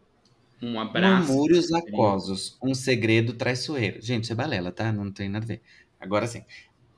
Um 0.60 0.78
abraço. 0.78 1.28
Murmúrios 1.28 1.72
aquosos, 1.72 2.58
um 2.62 2.74
segredo 2.74 3.32
traiçoeiro. 3.32 4.02
Gente, 4.02 4.24
isso 4.24 4.34
é 4.34 4.36
balela, 4.36 4.70
tá? 4.70 4.92
Não 4.92 5.10
tem 5.10 5.30
nada 5.30 5.46
a 5.46 5.48
ver. 5.48 5.62
Agora 5.98 6.26
sim. 6.26 6.44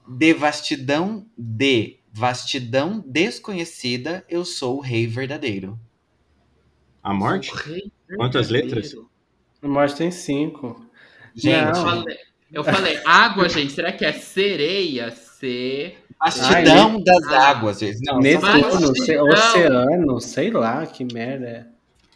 Devastidão 0.08 1.24
de 1.38 2.00
vastidão 2.12 3.00
desconhecida, 3.06 4.26
eu 4.28 4.44
sou 4.44 4.78
o 4.78 4.80
rei 4.80 5.06
verdadeiro. 5.06 5.78
A 7.00 7.14
morte? 7.14 7.52
Quantas 8.16 8.48
letras? 8.48 8.92
A 9.62 9.68
morte 9.68 9.94
tem 9.94 10.10
cinco. 10.10 10.84
Gente, 11.32 11.78
não. 11.78 12.04
Eu 12.52 12.62
falei, 12.62 13.00
água, 13.04 13.48
gente, 13.48 13.72
será 13.72 13.92
que 13.92 14.04
é 14.04 14.12
sereia? 14.12 15.10
C. 15.10 15.94
Bastidão 16.18 17.02
das 17.02 17.26
águas, 17.26 17.80
gente. 17.80 17.98
Não, 18.04 18.20
Netuno, 18.20 18.92
oceano, 19.32 20.20
sei 20.20 20.50
lá, 20.50 20.86
que 20.86 21.04
merda 21.04 21.46
é. 21.46 21.71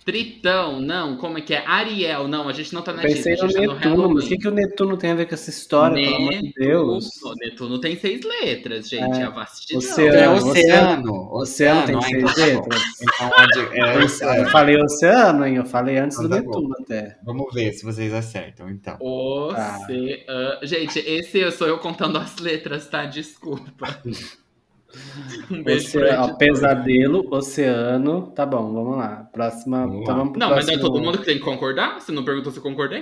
Tritão, 0.06 0.80
não, 0.80 1.16
como 1.16 1.36
é 1.36 1.40
que 1.40 1.52
é? 1.52 1.66
Ariel, 1.66 2.28
não, 2.28 2.48
a 2.48 2.52
gente 2.52 2.72
não 2.72 2.80
tá 2.80 2.92
na 2.92 3.02
Pensei 3.02 3.34
Disney, 3.34 3.66
no 3.66 3.74
tá 3.74 3.88
Netuno, 3.88 4.08
no 4.08 4.20
o 4.20 4.22
que, 4.22 4.38
que 4.38 4.46
o 4.46 4.52
Netuno 4.52 4.96
tem 4.96 5.10
a 5.10 5.14
ver 5.16 5.26
com 5.26 5.34
essa 5.34 5.50
história, 5.50 5.96
Netuno, 5.96 6.16
pelo 6.16 6.28
amor 6.28 6.42
de 6.42 6.52
Deus? 6.52 7.22
O 7.24 7.34
Netuno 7.34 7.80
tem 7.80 7.98
seis 7.98 8.20
letras, 8.24 8.88
gente, 8.88 9.18
é, 9.18 9.24
a 9.24 9.30
vastidão. 9.30 9.78
Oceano, 9.78 10.16
é 10.16 10.30
oceano, 10.30 11.34
oceano, 11.34 11.86
tem 11.86 12.02
seis 12.02 12.34
tá 12.36 12.44
letras. 12.44 12.82
Então, 13.02 14.30
é, 14.32 14.42
eu 14.42 14.46
falei 14.50 14.80
oceano, 14.80 15.44
hein, 15.44 15.56
eu 15.56 15.66
falei 15.66 15.98
antes 15.98 16.16
então, 16.18 16.28
do 16.28 16.36
tá 16.36 16.40
Netuno 16.40 16.68
bom. 16.68 16.74
até. 16.84 17.18
Vamos 17.24 17.52
ver 17.52 17.72
se 17.72 17.84
vocês 17.84 18.14
acertam, 18.14 18.70
então. 18.70 18.96
Oceano. 19.00 19.86
Ah. 20.28 20.60
Gente, 20.62 21.00
esse 21.00 21.50
sou 21.50 21.66
eu 21.66 21.78
contando 21.78 22.16
as 22.16 22.38
letras, 22.38 22.86
tá? 22.88 23.06
Desculpa. 23.06 24.00
Um 25.50 25.62
Oceano, 25.62 26.38
pesadelo, 26.38 27.26
oceano. 27.30 28.32
Tá 28.34 28.44
bom, 28.44 28.72
vamos 28.72 28.96
lá. 28.96 29.28
Próxima. 29.32 29.86
Vamos 29.86 30.02
então 30.02 30.16
vamos 30.16 30.38
não, 30.38 30.48
próximo... 30.48 30.72
mas 30.72 30.78
é 30.78 30.80
todo 30.80 31.00
mundo 31.00 31.18
que 31.18 31.24
tem 31.24 31.38
que 31.38 31.44
concordar? 31.44 32.00
Você 32.00 32.10
não 32.12 32.24
perguntou 32.24 32.50
se 32.50 32.58
eu 32.58 32.62
concordei? 32.62 33.00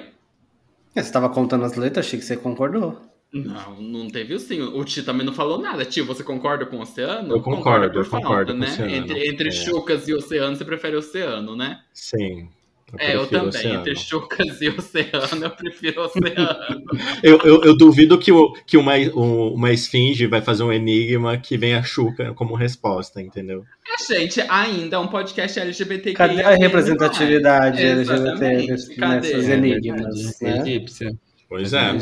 É, 0.95 1.01
você 1.01 1.09
estava 1.09 1.29
contando 1.29 1.65
as 1.65 1.75
letras, 1.77 2.07
achei 2.07 2.19
que 2.19 2.25
você 2.25 2.37
concordou. 2.37 3.01
Não, 3.33 3.81
não 3.81 4.09
teve 4.09 4.35
o 4.35 4.39
sim. 4.39 4.61
O 4.63 4.85
Ti 4.85 5.03
também 5.03 5.27
não 5.27 5.33
falou 5.33 5.59
nada. 5.59 5.85
Tio, 5.85 6.07
você 6.07 6.23
concorda 6.23 6.65
com 6.67 6.77
o 6.77 6.83
oceano? 6.83 7.35
Eu 7.35 7.43
concordo, 7.43 7.99
eu 7.99 8.09
concordo. 8.09 8.55
né? 8.55 8.69
Oceano, 8.69 8.95
entre 8.95 9.29
entre 9.29 9.49
é. 9.49 9.53
chucas 9.53 10.07
e 10.07 10.15
oceano, 10.15 10.55
você 10.55 10.65
prefere 10.65 10.97
oceano, 10.97 11.57
né? 11.57 11.81
Sim. 11.93 12.49
Eu 12.99 13.07
é, 13.07 13.17
eu 13.17 13.27
também. 13.27 13.49
Oceano. 13.49 13.81
Entre 13.81 13.97
Chucas 13.97 14.61
e 14.61 14.69
Oceano, 14.69 15.45
eu 15.45 15.51
prefiro 15.51 16.03
Oceano. 16.03 16.49
eu, 17.23 17.39
eu, 17.39 17.63
eu, 17.65 17.77
duvido 17.77 18.19
que, 18.19 18.33
o, 18.33 18.53
que 18.67 18.77
uma, 18.77 18.95
uma 19.15 19.73
esfinge 19.73 20.27
vai 20.27 20.41
fazer 20.41 20.63
um 20.63 20.73
enigma 20.73 21.37
que 21.39 21.57
venha 21.57 21.83
Chuca 21.83 22.33
como 22.35 22.55
resposta, 22.55 23.21
entendeu? 23.21 23.65
É, 23.87 24.15
gente, 24.15 24.41
ainda 24.49 24.97
é 24.97 24.99
um 24.99 25.09
podcast 25.09 25.59
LGBTQ. 25.59 26.15
Cadê 26.15 26.43
a 26.43 26.57
representatividade 26.57 27.83
é, 27.83 27.91
LGBT 27.91 29.07
nesses 29.07 29.49
enigmas? 29.49 30.41
Né? 30.41 30.61
Egípcia. 30.61 31.13
Pois 31.49 31.73
é. 31.73 31.93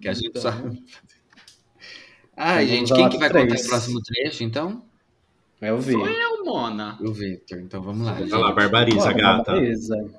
Que 0.00 0.08
a 0.08 0.12
gente 0.12 0.38
sabe. 0.38 0.82
Ai, 2.36 2.66
gente, 2.66 2.92
quem 2.92 3.08
que 3.08 3.16
vai 3.16 3.30
contar 3.30 3.54
o 3.54 3.68
próximo 3.68 4.02
trecho, 4.02 4.44
então? 4.44 4.84
É 5.60 5.72
o 5.72 5.80
Sou 5.80 6.06
eu, 6.06 6.44
Mona. 6.44 6.98
O 7.00 7.12
Victor. 7.12 7.60
Então 7.60 7.80
vamos 7.80 8.06
lá. 8.06 8.12
Vai 8.12 8.28
lá, 8.28 8.52
barbariza, 8.52 9.12
gata. 9.12 9.52
Barbariza. 9.52 10.10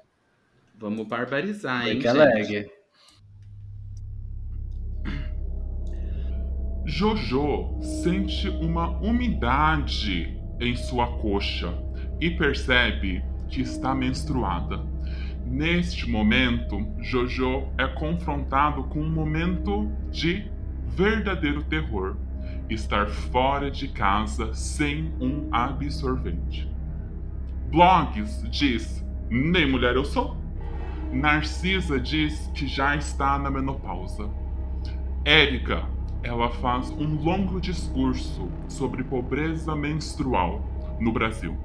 Vamos 0.80 1.08
barbarizar, 1.08 1.88
hein, 1.88 2.00
que 2.00 2.08
alegue. 2.08 2.70
Jojo 6.86 7.80
sente 7.82 8.48
uma 8.50 8.90
umidade 9.00 10.40
em 10.60 10.76
sua 10.76 11.06
coxa 11.18 11.74
e 12.20 12.32
percebe 12.32 13.24
que 13.50 13.62
está 13.62 13.94
menstruada. 13.94 14.84
Neste 15.46 16.10
momento, 16.10 16.86
Jojo 17.00 17.68
é 17.78 17.88
confrontado 17.88 18.84
com 18.86 19.00
um 19.00 19.10
momento 19.10 19.92
de 20.10 20.50
verdadeiro 20.88 21.64
terror 21.64 22.18
estar 22.70 23.08
fora 23.08 23.72
de 23.72 23.88
casa 23.88 24.54
sem 24.54 25.14
um 25.20 25.48
absorvente. 25.52 26.70
Blogs 27.70 28.44
diz: 28.50 29.06
nem 29.30 29.70
mulher 29.70 29.96
eu 29.96 30.06
sou. 30.06 30.38
Narcisa 31.12 32.00
diz 32.00 32.50
que 32.54 32.68
já 32.68 32.96
está 32.96 33.38
na 33.38 33.50
menopausa. 33.50 34.30
Érica, 35.24 35.86
ela 36.24 36.50
faz 36.50 36.90
um 36.92 37.16
longo 37.16 37.60
discurso 37.60 38.50
sobre 38.68 39.04
pobreza 39.04 39.76
menstrual 39.76 40.62
no 41.00 41.12
Brasil. 41.12 41.58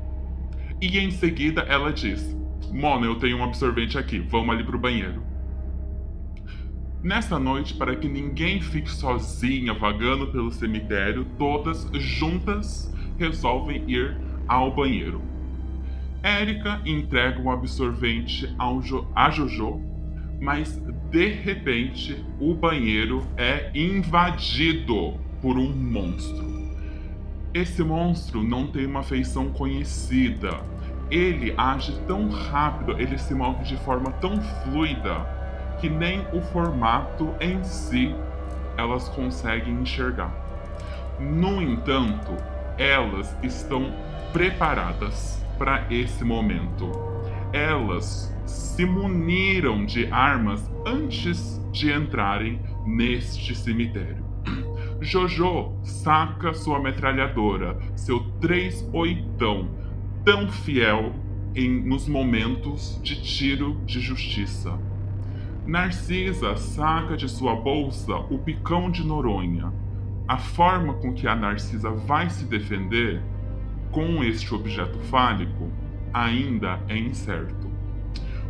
E 0.80 0.98
em 0.98 1.10
seguida 1.10 1.62
ela 1.62 1.92
diz: 1.92 2.36
Mona, 2.72 3.06
eu 3.06 3.16
tenho 3.16 3.38
um 3.38 3.44
absorvente 3.44 3.96
aqui, 3.96 4.18
vamos 4.18 4.54
ali 4.54 4.64
pro 4.64 4.78
banheiro. 4.78 5.22
Nessa 7.02 7.36
noite, 7.36 7.74
para 7.74 7.96
que 7.96 8.08
ninguém 8.08 8.60
fique 8.60 8.88
sozinha 8.88 9.74
vagando 9.74 10.28
pelo 10.28 10.52
cemitério, 10.52 11.26
todas 11.36 11.90
juntas 11.94 12.94
resolvem 13.18 13.82
ir 13.90 14.16
ao 14.46 14.72
banheiro. 14.72 15.20
Érica 16.22 16.80
entrega 16.86 17.40
um 17.40 17.50
absorvente 17.50 18.48
jo 18.82 19.04
a 19.16 19.30
Jojo, 19.30 19.80
mas 20.40 20.80
de 21.10 21.26
repente 21.26 22.24
o 22.38 22.54
banheiro 22.54 23.26
é 23.36 23.72
invadido 23.74 25.14
por 25.40 25.58
um 25.58 25.74
monstro. 25.74 26.52
Esse 27.52 27.82
monstro 27.82 28.44
não 28.44 28.68
tem 28.68 28.86
uma 28.86 29.02
feição 29.02 29.50
conhecida. 29.50 30.60
Ele 31.10 31.52
age 31.56 31.98
tão 32.06 32.28
rápido, 32.28 32.92
ele 32.92 33.18
se 33.18 33.34
move 33.34 33.64
de 33.64 33.76
forma 33.78 34.12
tão 34.12 34.40
fluida 34.40 35.41
que 35.82 35.90
nem 35.90 36.24
o 36.32 36.40
formato 36.40 37.34
em 37.40 37.62
si 37.64 38.14
elas 38.78 39.08
conseguem 39.08 39.80
enxergar. 39.80 40.32
No 41.18 41.60
entanto, 41.60 42.36
elas 42.78 43.36
estão 43.42 43.92
preparadas 44.32 45.44
para 45.58 45.84
esse 45.92 46.22
momento. 46.22 46.88
Elas 47.52 48.32
se 48.46 48.86
muniram 48.86 49.84
de 49.84 50.06
armas 50.06 50.70
antes 50.86 51.60
de 51.72 51.92
entrarem 51.92 52.60
neste 52.86 53.52
cemitério. 53.52 54.24
Jojo 55.02 55.72
saca 55.82 56.54
sua 56.54 56.78
metralhadora, 56.78 57.76
seu 57.96 58.20
3 58.40 58.88
oitão, 58.92 59.68
tão 60.24 60.48
fiel 60.48 61.12
em, 61.56 61.82
nos 61.82 62.06
momentos 62.06 63.00
de 63.02 63.20
tiro 63.20 63.80
de 63.84 63.98
justiça. 63.98 64.78
Narcisa 65.66 66.56
saca 66.56 67.16
de 67.16 67.28
sua 67.28 67.54
bolsa 67.54 68.16
o 68.16 68.38
picão 68.38 68.90
de 68.90 69.06
Noronha. 69.06 69.72
A 70.26 70.36
forma 70.36 70.94
com 70.94 71.12
que 71.12 71.28
a 71.28 71.36
Narcisa 71.36 71.88
vai 71.90 72.28
se 72.30 72.44
defender 72.46 73.22
com 73.92 74.24
este 74.24 74.52
objeto 74.52 74.98
fálico 74.98 75.70
ainda 76.12 76.80
é 76.88 76.98
incerto. 76.98 77.70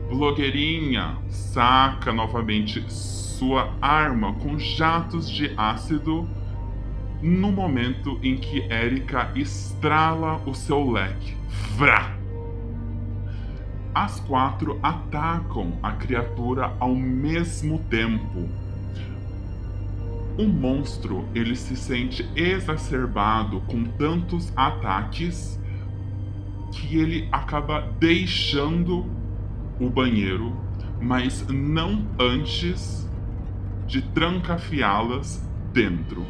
Blogueirinha 0.09 1.19
saca 1.29 2.13
novamente 2.13 2.83
sua 2.91 3.75
arma 3.83 4.33
com 4.35 4.59
jatos 4.59 5.29
de 5.29 5.53
ácido 5.57 6.27
no 7.21 7.53
momento 7.53 8.19
em 8.23 8.37
que 8.37 8.61
Erika 8.73 9.31
estrala 9.37 10.41
o 10.47 10.55
seu 10.55 10.91
leque. 10.91 11.37
Vrá! 11.77 12.22
As 13.95 14.21
quatro 14.21 14.79
atacam 14.83 15.79
a 15.83 15.93
criatura 15.93 16.75
ao 16.81 16.95
mesmo 16.95 17.79
tempo. 17.91 18.49
O 20.39 20.45
monstro 20.45 21.27
ele 21.35 21.55
se 21.55 21.77
sente 21.77 22.27
exacerbado 22.35 23.61
com 23.63 23.85
tantos 23.85 24.51
ataques 24.57 25.61
que 26.73 26.97
ele 26.97 27.29
acaba 27.31 27.83
deixando 28.01 29.05
o 29.79 29.91
banheiro, 29.91 30.57
mas 30.99 31.47
não 31.49 32.07
antes 32.19 33.07
de 33.87 34.01
trancafiá-las 34.01 35.47
dentro. 35.71 36.25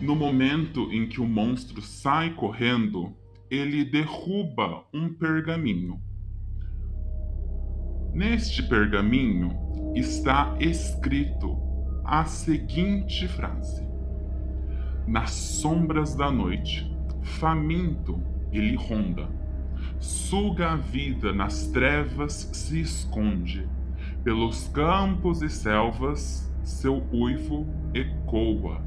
No 0.00 0.14
momento 0.14 0.88
em 0.92 1.08
que 1.08 1.20
o 1.20 1.26
monstro 1.26 1.82
sai 1.82 2.30
correndo, 2.30 3.12
ele 3.50 3.84
derruba 3.84 4.84
um 4.94 5.12
pergaminho. 5.12 6.00
Neste 8.18 8.64
pergaminho 8.64 9.56
está 9.94 10.56
escrito 10.58 11.56
a 12.04 12.24
seguinte 12.24 13.28
frase: 13.28 13.86
Nas 15.06 15.30
sombras 15.30 16.16
da 16.16 16.28
noite, 16.28 16.92
faminto 17.22 18.20
ele 18.50 18.74
ronda. 18.74 19.28
Suga 20.00 20.72
a 20.72 20.76
vida 20.76 21.32
nas 21.32 21.68
trevas 21.68 22.50
se 22.52 22.80
esconde. 22.80 23.68
Pelos 24.24 24.66
campos 24.66 25.40
e 25.40 25.48
selvas 25.48 26.52
seu 26.64 27.06
uivo 27.12 27.68
ecoa. 27.94 28.82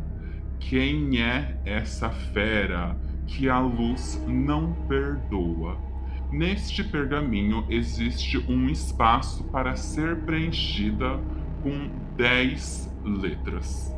Quem 0.60 1.22
é 1.22 1.58
essa 1.64 2.10
fera 2.10 2.98
que 3.28 3.48
a 3.48 3.62
luz 3.62 4.22
não 4.28 4.74
perdoa? 4.90 5.91
Neste 6.32 6.82
pergaminho 6.82 7.66
existe 7.70 8.38
um 8.50 8.70
espaço 8.70 9.44
para 9.46 9.76
ser 9.76 10.22
preenchida 10.22 11.20
com 11.62 11.90
dez 12.16 12.90
letras. 13.04 13.94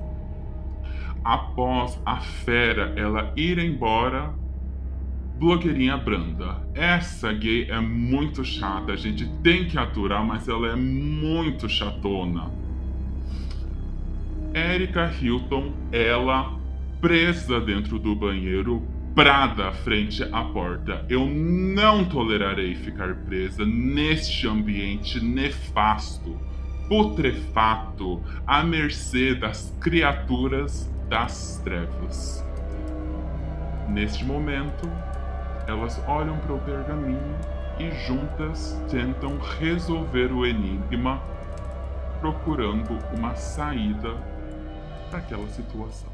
Após 1.24 2.02
a 2.04 2.20
fera 2.20 2.94
ela 2.98 3.32
ir 3.38 3.60
embora, 3.60 4.34
blogueirinha 5.38 5.96
branda. 5.96 6.68
Essa 6.74 7.32
gay 7.32 7.70
é 7.70 7.80
muito 7.80 8.44
chata, 8.44 8.94
a 8.94 8.96
gente 8.96 9.30
tem 9.44 9.68
que 9.68 9.78
aturar, 9.78 10.26
mas 10.26 10.48
ela 10.48 10.70
é 10.70 10.76
muito 10.76 11.70
chatona. 11.70 12.50
Erika 14.54 15.12
Hilton, 15.22 15.72
ela 15.92 16.58
presa 17.00 17.60
dentro 17.60 18.00
do 18.00 18.16
banheiro, 18.16 18.82
prada 19.16 19.72
frente 19.72 20.24
à 20.24 20.44
porta. 20.46 21.06
Eu 21.08 21.26
não 21.28 22.04
tolerarei 22.06 22.76
ficar 22.76 23.14
presa 23.26 23.64
neste 23.66 24.48
ambiente 24.48 25.24
nefasto, 25.24 26.36
putrefato, 26.88 28.22
à 28.48 28.64
mercê 28.64 29.36
das 29.36 29.76
criaturas 29.80 30.92
das 31.10 31.62
trevas. 31.64 32.44
Neste 33.88 34.26
momento, 34.26 34.90
elas 35.68 36.02
olham 36.08 36.38
para 36.40 36.54
o 36.54 36.60
pergaminho 36.60 37.38
e 37.80 37.92
juntas 38.08 38.82
tentam 38.90 39.38
resolver 39.60 40.32
o 40.32 40.46
enigma, 40.46 41.22
procurando 42.20 42.98
uma 43.16 43.36
saída 43.36 44.16
para 45.10 45.20
aquela 45.20 45.48
situação. 45.50 46.10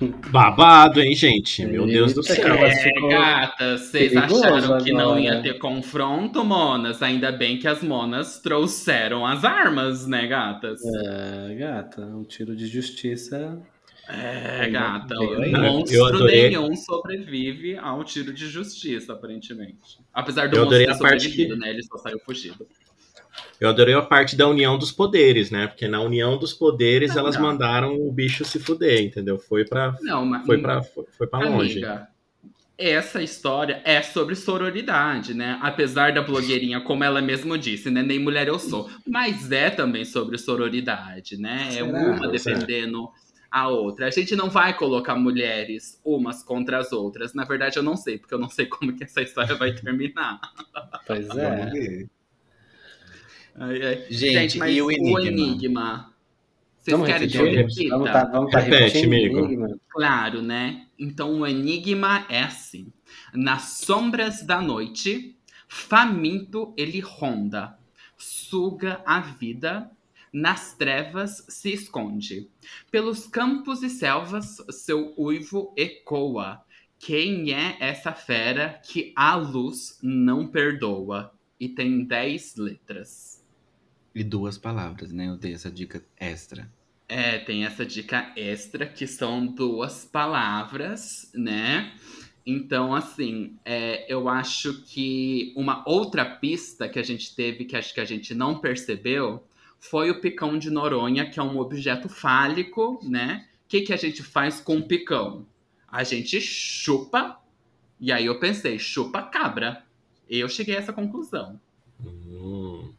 Babado, 0.30 1.00
hein, 1.00 1.14
gente? 1.14 1.64
Meu 1.64 1.86
Deus 1.86 2.12
do 2.12 2.22
céu. 2.22 2.54
É, 2.54 3.08
gata, 3.08 3.78
vocês 3.78 4.16
acharam 4.16 4.78
que 4.78 4.92
não 4.92 5.18
ia 5.18 5.40
ter 5.40 5.58
confronto, 5.58 6.44
monas? 6.44 7.02
Ainda 7.02 7.32
bem 7.32 7.58
que 7.58 7.66
as 7.66 7.82
monas 7.82 8.38
trouxeram 8.38 9.26
as 9.26 9.44
armas, 9.44 10.06
né, 10.06 10.26
gatas? 10.26 10.80
É, 10.84 11.54
gata, 11.54 12.02
um 12.02 12.24
tiro 12.24 12.54
de 12.54 12.66
justiça. 12.66 13.60
É, 14.08 14.68
gata, 14.68 15.18
o 15.18 15.50
monstro 15.50 16.24
nenhum 16.26 16.76
sobrevive 16.76 17.76
ao 17.76 18.04
tiro 18.04 18.32
de 18.32 18.46
justiça, 18.46 19.14
aparentemente. 19.14 19.98
Apesar 20.14 20.48
do 20.48 20.58
monstro 20.58 20.78
ter 20.78 20.94
sobrevivido, 20.94 21.54
que... 21.54 21.60
né? 21.60 21.70
Ele 21.70 21.82
só 21.82 21.96
saiu 21.98 22.20
fugido. 22.20 22.66
Eu 23.60 23.68
adorei 23.68 23.94
a 23.94 24.02
parte 24.02 24.36
da 24.36 24.46
união 24.46 24.78
dos 24.78 24.92
poderes, 24.92 25.50
né? 25.50 25.66
Porque 25.66 25.88
na 25.88 26.00
união 26.00 26.38
dos 26.38 26.52
poderes 26.52 27.14
não, 27.14 27.20
elas 27.20 27.36
não. 27.36 27.42
mandaram 27.42 27.94
o 27.94 28.12
bicho 28.12 28.44
se 28.44 28.58
fuder, 28.58 29.02
entendeu? 29.02 29.38
Foi 29.38 29.64
pra, 29.64 29.94
não, 30.02 30.26
mas, 30.26 30.44
foi 30.44 30.58
pra, 30.58 30.82
foi, 30.82 31.04
foi 31.16 31.26
pra 31.26 31.38
longe. 31.40 31.84
Amiga, 31.84 32.08
essa 32.78 33.22
história 33.22 33.80
é 33.84 34.02
sobre 34.02 34.34
sororidade, 34.34 35.32
né? 35.32 35.58
Apesar 35.62 36.12
da 36.12 36.20
blogueirinha, 36.20 36.80
como 36.80 37.02
ela 37.02 37.22
mesma 37.22 37.58
disse, 37.58 37.90
né? 37.90 38.02
Nem 38.02 38.18
mulher 38.18 38.48
eu 38.48 38.58
sou. 38.58 38.90
Mas 39.06 39.50
é 39.50 39.70
também 39.70 40.04
sobre 40.04 40.36
sororidade, 40.36 41.38
né? 41.38 41.70
É 41.74 41.82
uma 41.82 42.28
defendendo 42.28 43.08
a 43.50 43.68
outra. 43.68 44.06
A 44.06 44.10
gente 44.10 44.36
não 44.36 44.50
vai 44.50 44.76
colocar 44.76 45.16
mulheres 45.16 45.98
umas 46.04 46.42
contra 46.42 46.78
as 46.78 46.92
outras. 46.92 47.32
Na 47.32 47.44
verdade, 47.44 47.78
eu 47.78 47.82
não 47.82 47.96
sei, 47.96 48.18
porque 48.18 48.34
eu 48.34 48.38
não 48.38 48.50
sei 48.50 48.66
como 48.66 48.94
que 48.94 49.04
essa 49.04 49.22
história 49.22 49.54
vai 49.54 49.72
terminar. 49.72 50.38
Pois 51.06 51.26
é. 51.30 52.06
Gente, 54.10 54.32
Gente, 54.32 54.58
mas 54.58 54.76
e 54.76 54.82
o 54.82 54.90
enigma? 54.90 55.18
O 55.18 55.20
enigma 55.20 56.16
vocês 56.86 56.96
vamos 56.96 57.08
querem 57.08 57.28
que 57.28 57.36
eu 57.36 57.50
repita? 57.50 57.98
Vamos 57.98 58.12
tá, 58.12 58.24
vamos 58.26 58.52
tá 58.52 58.60
Repete, 58.60 59.04
amigo. 59.04 59.80
Claro, 59.88 60.40
né? 60.40 60.86
Então 60.96 61.40
o 61.40 61.46
enigma 61.46 62.24
é 62.28 62.42
assim. 62.42 62.92
Nas 63.34 63.78
sombras 63.78 64.42
da 64.42 64.62
noite, 64.62 65.36
faminto 65.66 66.72
ele 66.76 67.00
ronda, 67.00 67.76
suga 68.16 69.02
a 69.04 69.18
vida, 69.18 69.90
nas 70.32 70.74
trevas 70.74 71.44
se 71.48 71.72
esconde. 71.72 72.48
Pelos 72.88 73.26
campos 73.26 73.82
e 73.82 73.90
selvas 73.90 74.58
seu 74.70 75.12
uivo 75.18 75.74
ecoa. 75.76 76.62
Quem 77.00 77.52
é 77.52 77.78
essa 77.80 78.12
fera 78.12 78.80
que 78.84 79.12
a 79.16 79.34
luz 79.34 79.98
não 80.00 80.46
perdoa? 80.46 81.32
E 81.58 81.68
tem 81.68 82.04
dez 82.04 82.54
letras. 82.54 83.35
E 84.16 84.24
duas 84.24 84.56
palavras, 84.56 85.12
né? 85.12 85.28
Eu 85.28 85.36
dei 85.36 85.52
essa 85.52 85.70
dica 85.70 86.02
extra. 86.18 86.72
É, 87.06 87.38
tem 87.38 87.66
essa 87.66 87.84
dica 87.84 88.32
extra 88.34 88.86
que 88.86 89.06
são 89.06 89.44
duas 89.46 90.06
palavras, 90.06 91.30
né? 91.34 91.92
Então, 92.46 92.94
assim, 92.94 93.58
é, 93.62 94.10
eu 94.10 94.26
acho 94.26 94.82
que 94.84 95.52
uma 95.54 95.86
outra 95.86 96.24
pista 96.24 96.88
que 96.88 96.98
a 96.98 97.02
gente 97.02 97.36
teve, 97.36 97.66
que 97.66 97.76
acho 97.76 97.92
que 97.92 98.00
a 98.00 98.06
gente 98.06 98.34
não 98.34 98.58
percebeu, 98.58 99.46
foi 99.78 100.10
o 100.10 100.18
picão 100.18 100.58
de 100.58 100.70
Noronha, 100.70 101.28
que 101.28 101.38
é 101.38 101.42
um 101.42 101.58
objeto 101.58 102.08
fálico, 102.08 102.98
né? 103.02 103.46
O 103.66 103.68
que, 103.68 103.82
que 103.82 103.92
a 103.92 103.98
gente 103.98 104.22
faz 104.22 104.62
com 104.62 104.78
o 104.78 104.88
picão? 104.88 105.46
A 105.86 106.02
gente 106.04 106.40
chupa, 106.40 107.38
e 108.00 108.10
aí 108.10 108.24
eu 108.24 108.40
pensei, 108.40 108.78
chupa 108.78 109.20
cabra. 109.24 109.84
Eu 110.26 110.48
cheguei 110.48 110.74
a 110.74 110.78
essa 110.78 110.92
conclusão. 110.94 111.60
Hum. 112.04 112.92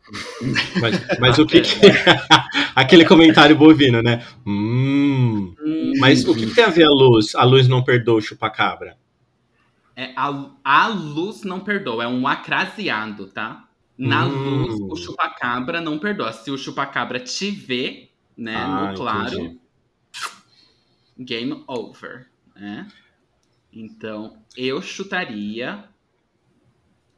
Mas, 0.82 1.20
mas 1.20 1.40
o 1.40 1.46
que, 1.46 1.62
que... 1.62 1.80
aquele 2.76 3.06
comentário 3.06 3.56
bovino, 3.56 4.02
né? 4.02 4.26
Hum. 4.46 5.54
Mas 6.00 6.26
o 6.26 6.34
que, 6.34 6.48
que, 6.48 6.56
tem 6.56 6.64
a 6.64 6.70
ver 6.70 6.86
a 6.86 6.90
luz? 6.90 7.36
A 7.36 7.44
luz 7.44 7.68
não 7.68 7.84
perdoa 7.84 8.18
o 8.18 8.22
chupacabra? 8.22 8.98
É, 9.96 10.14
a, 10.16 10.52
a 10.64 10.88
luz 10.88 11.44
não 11.44 11.60
perdoa, 11.60 12.04
é 12.04 12.08
um 12.08 12.28
acraseado, 12.28 13.28
tá? 13.28 13.68
Na 13.98 14.26
hum. 14.26 14.66
luz, 14.66 14.80
o 14.80 14.96
chupacabra 14.96 15.82
não 15.82 15.98
perdoa. 15.98 16.32
Se 16.32 16.52
o 16.52 16.58
chupacabra 16.58 17.20
te 17.20 17.50
vê, 17.50 18.10
né, 18.38 18.56
ah, 18.56 18.92
no 18.92 18.98
claro, 18.98 19.34
entendi. 19.34 19.60
game 21.18 21.64
over, 21.68 22.28
né? 22.56 22.88
Então, 23.74 24.38
eu 24.56 24.82
chutaria 24.82 25.84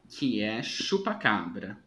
que 0.09 0.41
é 0.41 0.61
chupacabra. 0.63 1.77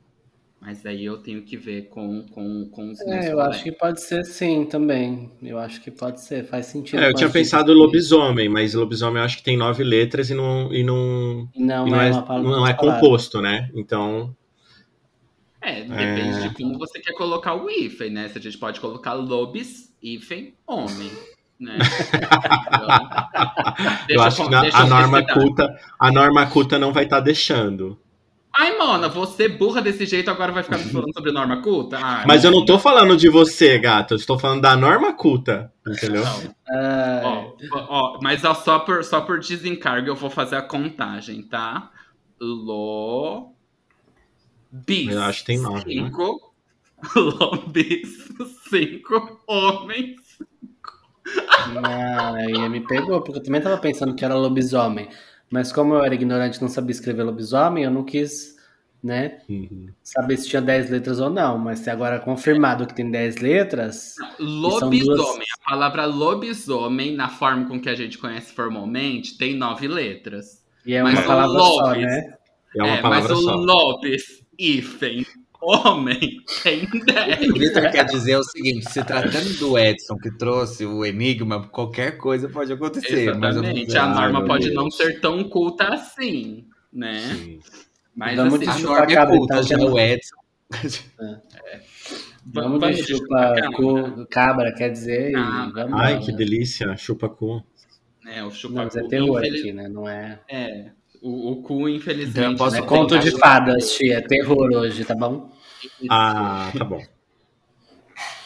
Mas 0.65 0.87
aí 0.87 1.05
eu 1.05 1.19
tenho 1.19 1.43
que 1.43 1.57
ver 1.57 1.89
com, 1.89 2.25
com, 2.29 2.69
com 2.71 2.93
os 2.93 3.01
É, 3.01 3.33
eu 3.33 3.41
acho 3.41 3.65
que 3.65 3.73
pode 3.73 4.01
ser 4.01 4.25
sim 4.25 4.65
também. 4.65 5.29
Eu 5.43 5.59
acho 5.59 5.81
que 5.81 5.91
pode 5.91 6.21
ser, 6.21 6.45
faz 6.45 6.67
sentido. 6.67 7.01
É, 7.01 7.09
eu 7.09 7.15
tinha 7.15 7.29
pensado 7.29 7.73
lobisomem, 7.73 8.49
mas 8.49 8.73
lobisomem 8.73 9.19
eu 9.19 9.25
acho 9.25 9.39
que 9.39 9.43
tem 9.43 9.57
nove 9.57 9.83
letras 9.83 10.31
e 10.31 10.35
não. 10.35 10.73
E 10.73 10.85
não, 10.85 11.49
não, 11.57 11.89
e 11.89 11.91
não, 11.91 12.01
é, 12.01 12.11
é, 12.11 12.13
palavra, 12.13 12.43
não 12.49 12.65
é 12.65 12.73
composto, 12.75 13.41
né? 13.41 13.69
Então. 13.75 14.33
É, 15.61 15.81
depende 15.83 16.45
é... 16.45 16.49
de 16.49 16.55
como 16.55 16.79
você 16.79 17.01
quer 17.01 17.13
colocar 17.15 17.55
o 17.55 17.69
hífen, 17.69 18.11
né? 18.11 18.29
Se 18.29 18.39
a 18.39 18.41
gente 18.41 18.57
pode 18.57 18.79
colocar 18.79 19.15
lobis, 19.15 19.93
hífen, 20.01 20.55
homem. 20.65 21.11
Né? 21.59 21.79
Então, 24.05 24.17
eu 24.17 24.23
acho 24.23 24.45
que 24.45 24.51
na, 24.51 24.63
a 24.73 24.87
norma 24.87 25.25
culta, 25.25 25.81
a 25.99 26.11
norma 26.11 26.47
culta 26.47 26.79
não 26.79 26.93
vai 26.93 27.05
estar 27.05 27.19
tá 27.19 27.23
deixando. 27.23 27.99
Ai, 28.55 28.77
Mona, 28.77 29.09
você 29.09 29.49
burra 29.49 29.81
desse 29.81 30.05
jeito 30.05 30.31
agora 30.31 30.53
vai 30.53 30.63
ficar 30.63 30.79
me 30.79 30.85
falando 30.85 31.13
sobre 31.15 31.33
norma 31.33 31.63
culta? 31.63 31.99
Ai, 31.99 32.27
mas 32.27 32.45
eu 32.45 32.51
não 32.51 32.65
tô 32.65 32.79
falando 32.79 33.17
de 33.17 33.29
você, 33.29 33.79
gato. 33.79 34.13
Eu 34.13 34.19
estou 34.19 34.39
falando 34.39 34.61
da 34.61 34.77
norma 34.77 35.15
culta, 35.15 35.73
entendeu? 35.87 36.23
Ó, 37.23 37.55
ó, 37.73 38.19
mas 38.23 38.45
ó, 38.45 38.55
só, 38.55 38.81
por, 38.81 39.03
só 39.05 39.23
por 39.23 39.41
desencargo 39.41 40.09
eu 40.09 40.17
vou 40.17 40.29
fazer 40.29 40.57
a 40.57 40.63
contagem, 40.63 41.43
tá? 41.43 41.91
Lo... 42.39 43.55
Bis. 44.71 45.11
Eu 45.11 45.23
acho 45.23 45.41
que 45.41 45.47
tem 45.47 45.59
nove, 45.59 45.95
né? 45.95 46.05
cinco. 46.07 46.53
Né? 47.03 47.21
Lobis. 47.21 48.29
Cinco. 48.71 49.43
Homens. 49.49 50.21
Ah, 51.85 52.35
aí 52.35 52.69
me 52.69 52.81
pegou, 52.81 53.21
porque 53.23 53.39
eu 53.39 53.43
também 53.43 53.61
tava 53.61 53.77
pensando 53.79 54.15
que 54.15 54.25
era 54.25 54.35
lobisomem. 54.35 55.09
Mas 55.53 55.71
como 55.71 55.93
eu 55.93 56.03
era 56.03 56.15
ignorante 56.15 56.57
e 56.57 56.63
não 56.63 56.69
sabia 56.69 56.93
escrever 56.93 57.25
lobisomem, 57.25 57.85
eu 57.85 57.91
não 57.91 58.03
quis, 58.03 58.57
né, 59.05 59.41
uhum. 59.47 59.91
saber 60.03 60.39
se 60.39 60.49
tinha 60.49 60.63
10 60.63 60.89
letras 60.89 61.21
ou 61.21 61.29
não. 61.29 61.59
Mas 61.59 61.81
se 61.81 61.91
agora 61.91 62.17
é 62.17 62.19
confirmado 62.19 62.87
que 62.87 62.95
tem 62.95 63.11
10 63.11 63.37
letras. 63.37 64.15
Lobisomem, 64.41 65.05
duas... 65.05 65.21
a 65.21 65.71
palavra 65.71 66.07
lobisomem, 66.07 67.15
na 67.15 67.29
forma 67.29 67.67
com 67.69 67.79
que 67.79 67.91
a 67.91 67.95
gente 67.95 68.17
conhece 68.17 68.55
formalmente, 68.55 69.37
tem 69.37 69.55
9 69.55 69.87
letras. 69.89 70.65
E 70.87 70.95
é 70.95 71.03
uma 71.03 71.13
mas 71.13 71.27
palavra 71.27 71.59
lobis, 71.59 71.77
só, 71.77 72.01
né? 72.01 72.35
É 72.75 72.83
uma 72.83 72.95
é, 72.95 73.03
palavra 73.03 73.35
mas 73.35 73.45
só. 73.45 73.55
o 73.55 73.57
lobis, 73.59 74.23
hífen, 74.59 75.27
homem 75.63 76.37
tem 76.63 76.87
10. 76.87 77.51
O 77.51 77.55
Vitor 77.55 77.91
quer 77.91 78.05
dizer 78.05 78.37
o 78.37 78.45
seguinte: 78.45 78.91
se 78.91 79.05
tratando 79.05 79.59
do 79.59 79.79
Edson 79.79 80.17
que 80.17 80.31
trouxe 80.37 80.85
o 80.85 81.05
enigma, 81.05 81.67
qualquer 81.69 82.19
coisa 82.19 82.49
pode 82.49 82.73
acontecer. 82.73 83.31
Exatamente. 83.31 83.87
Mas 83.87 83.95
a 83.95 84.07
norma 84.09 84.45
pode 84.45 84.65
Deus. 84.65 84.75
não 84.75 84.91
ser 84.91 85.21
tão 85.21 85.45
culta 85.45 85.89
assim, 85.89 86.67
né? 86.93 87.21
Sim. 87.21 87.61
Mas 88.15 88.37
vamos 88.37 88.55
assim, 88.69 88.79
de 88.79 88.83
norma 88.83 89.13
é 89.13 89.27
culta, 89.27 89.55
tá 89.55 89.63
já 89.63 89.77
o 89.79 89.99
Edson. 89.99 90.37
É. 91.21 91.81
Vamos, 92.45 92.81
vamos 92.81 92.97
de 92.97 93.05
chupa 93.05 93.55
cu, 93.77 94.27
cabra, 94.27 94.75
quer 94.75 94.91
dizer. 94.91 95.33
Ah, 95.37 95.71
ai, 95.93 96.19
que 96.19 96.33
delícia, 96.33 96.97
chupa 96.97 97.29
cu. 97.29 97.63
É, 98.27 98.43
o 98.43 98.51
chupa 98.51 98.75
não, 98.75 98.85
mas 98.85 98.97
é 98.97 99.03
terror 99.07 99.39
infeliz... 99.39 99.61
aqui, 99.61 99.73
né? 99.73 99.89
Não 99.89 100.09
é. 100.09 100.41
É. 100.49 100.91
O, 101.23 101.53
o 101.53 101.63
cu, 101.63 101.89
infelizmente. 101.89 102.55
Então, 102.55 102.57
posso 102.57 102.81
né? 102.81 102.83
Conto 102.83 103.17
de 103.19 103.31
fadas, 103.39 103.93
tia. 103.93 104.19
É 104.19 104.21
terror 104.21 104.73
hoje, 104.73 105.05
tá 105.05 105.15
bom? 105.15 105.53
Ah, 106.11 106.73
tá 106.77 106.85
bom. 106.85 107.01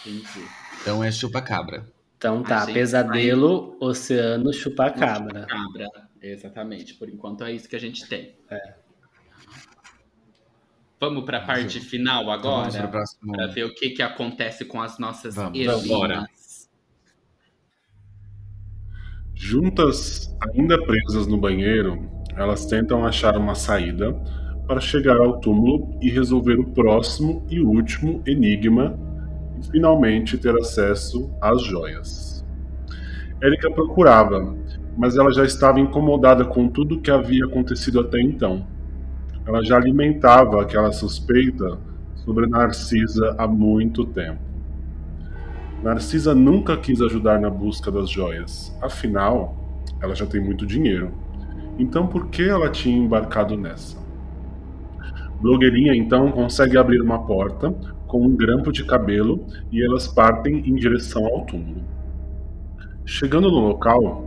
Entendi. 0.04 0.46
Então 0.82 1.02
é 1.02 1.10
chupa-cabra. 1.10 1.86
Então 2.18 2.42
tá, 2.42 2.66
pesadelo, 2.66 3.70
vai... 3.80 3.88
oceano, 3.88 4.52
chupa-cabra. 4.52 5.46
Cabra, 5.46 5.88
exatamente. 6.20 6.94
Por 6.94 7.08
enquanto 7.08 7.44
é 7.44 7.52
isso 7.52 7.68
que 7.68 7.76
a 7.76 7.80
gente 7.80 8.06
tem. 8.06 8.36
É. 8.50 8.74
Vamos 11.00 11.24
para 11.24 11.38
a 11.38 11.46
parte 11.46 11.80
final 11.80 12.30
agora? 12.30 12.88
Para 12.88 13.46
ver 13.48 13.64
o 13.64 13.74
que, 13.74 13.90
que 13.90 14.02
acontece 14.02 14.64
com 14.64 14.80
as 14.80 14.98
nossas 14.98 15.34
Vamos. 15.34 15.58
heroínas. 15.58 16.70
Juntas, 19.34 20.34
ainda 20.54 20.82
presas 20.82 21.26
no 21.26 21.36
banheiro, 21.36 22.10
elas 22.37 22.66
tentam 22.66 23.05
achar 23.05 23.37
uma 23.37 23.55
saída 23.55 24.14
para 24.66 24.81
chegar 24.81 25.16
ao 25.16 25.38
túmulo 25.38 25.96
e 26.01 26.11
resolver 26.11 26.59
o 26.59 26.66
próximo 26.66 27.44
e 27.49 27.61
último 27.61 28.22
enigma 28.27 28.99
e 29.59 29.70
finalmente 29.70 30.37
ter 30.37 30.55
acesso 30.57 31.31
às 31.40 31.62
joias. 31.62 32.44
Erika 33.42 33.70
procurava, 33.70 34.55
mas 34.96 35.16
ela 35.16 35.33
já 35.33 35.44
estava 35.44 35.81
incomodada 35.81 36.44
com 36.44 36.68
tudo 36.68 36.96
o 36.96 37.01
que 37.01 37.11
havia 37.11 37.44
acontecido 37.44 38.01
até 38.01 38.20
então. 38.20 38.66
Ela 39.46 39.62
já 39.64 39.77
alimentava 39.77 40.61
aquela 40.61 40.92
suspeita 40.92 41.79
sobre 42.16 42.46
Narcisa 42.46 43.35
há 43.38 43.46
muito 43.46 44.05
tempo. 44.05 44.40
Narcisa 45.83 46.35
nunca 46.35 46.77
quis 46.77 47.01
ajudar 47.01 47.38
na 47.38 47.49
busca 47.49 47.90
das 47.90 48.11
joias, 48.11 48.77
afinal, 48.83 49.55
ela 50.03 50.14
já 50.14 50.27
tem 50.27 50.40
muito 50.40 50.66
dinheiro. 50.66 51.12
Então 51.78 52.06
por 52.06 52.28
que 52.28 52.42
ela 52.42 52.70
tinha 52.70 52.96
embarcado 52.96 53.56
nessa? 53.56 53.98
Blogueirinha 55.40 55.94
então 55.94 56.30
consegue 56.32 56.78
abrir 56.78 57.00
uma 57.00 57.26
porta 57.26 57.70
com 58.06 58.22
um 58.24 58.34
grampo 58.34 58.72
de 58.72 58.84
cabelo 58.84 59.44
e 59.70 59.84
elas 59.84 60.08
partem 60.08 60.58
em 60.66 60.74
direção 60.74 61.26
ao 61.26 61.44
túmulo. 61.44 61.82
Chegando 63.04 63.50
no 63.50 63.60
local, 63.60 64.24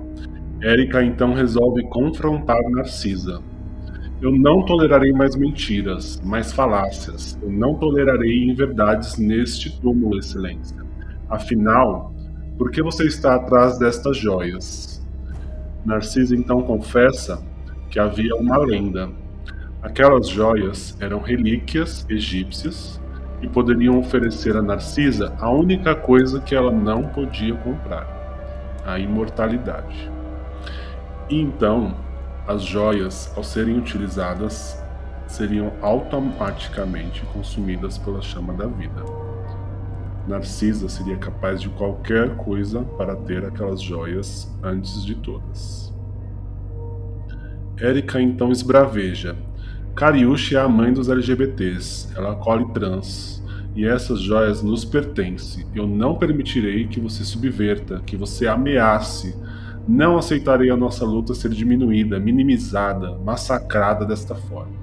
Erika 0.62 1.04
então 1.04 1.34
resolve 1.34 1.84
confrontar 1.90 2.62
Narcisa. 2.70 3.42
Eu 4.22 4.32
não 4.32 4.64
tolerarei 4.66 5.14
mais 5.14 5.36
mentiras, 5.36 6.22
mais 6.24 6.52
falácias. 6.52 7.40
Eu 7.42 7.50
não 7.50 7.76
tolerarei 7.76 8.44
inverdades 8.44 9.18
neste 9.18 9.80
túmulo, 9.80 10.18
Excelência. 10.18 10.78
Afinal, 11.30 12.14
por 12.58 12.70
que 12.70 12.84
você 12.84 13.06
está 13.06 13.36
atrás 13.36 13.80
destas 13.80 14.18
joias? 14.18 14.99
Narcisa 15.86 16.36
então 16.36 16.62
confessa 16.62 17.44
que 17.90 18.00
havia 18.00 18.36
uma 18.36 18.58
lenda 18.58 19.10
Aquelas 19.82 20.28
joias 20.28 20.98
eram 21.00 21.22
relíquias 21.22 22.06
egípcias 22.10 23.00
e 23.42 23.48
poderiam 23.48 23.98
oferecer 23.98 24.58
a 24.58 24.62
Narcisa 24.62 25.34
a 25.40 25.50
única 25.50 25.96
coisa 25.96 26.42
que 26.42 26.54
ela 26.54 26.70
não 26.70 27.08
podia 27.08 27.56
comprar: 27.56 28.06
a 28.86 29.00
imortalidade. 29.00 30.12
E 31.30 31.40
então, 31.40 31.96
as 32.46 32.64
joias, 32.64 33.32
ao 33.38 33.44
serem 33.44 33.78
utilizadas, 33.78 34.84
seriam 35.28 35.72
automaticamente 35.82 37.22
consumidas 37.28 37.98
pela 37.98 38.22
chama 38.22 38.54
da 38.54 38.68
vida. 38.68 39.02
Narcisa 40.30 40.88
seria 40.88 41.18
capaz 41.18 41.60
de 41.60 41.70
qualquer 41.70 42.36
coisa 42.36 42.84
para 42.84 43.16
ter 43.16 43.44
aquelas 43.44 43.82
joias 43.82 44.48
antes 44.62 45.04
de 45.04 45.16
todas. 45.16 45.92
Érica 47.82 48.22
então 48.22 48.52
esbraveja 48.52 49.36
Cariúcha 49.96 50.60
é 50.60 50.62
a 50.62 50.70
mãe 50.70 50.94
dos 50.94 51.10
LGBTs. 51.10 52.16
Ela 52.16 52.34
acolhe 52.34 52.72
trans. 52.74 53.44
E 53.76 53.86
essas 53.86 54.22
joias 54.22 54.62
nos 54.62 54.86
pertencem. 54.86 55.66
Eu 55.74 55.88
não 55.88 56.16
permitirei 56.16 56.88
que 56.88 57.00
você 57.00 57.24
subverta, 57.24 58.02
que 58.06 58.16
você 58.16 58.48
ameace. 58.48 59.36
Não 59.88 60.16
aceitarei 60.16 60.70
a 60.70 60.78
nossa 60.78 61.04
luta 61.04 61.34
ser 61.34 61.50
diminuída, 61.50 62.20
minimizada, 62.20 63.18
massacrada 63.18 64.06
desta 64.06 64.36
forma. 64.36 64.78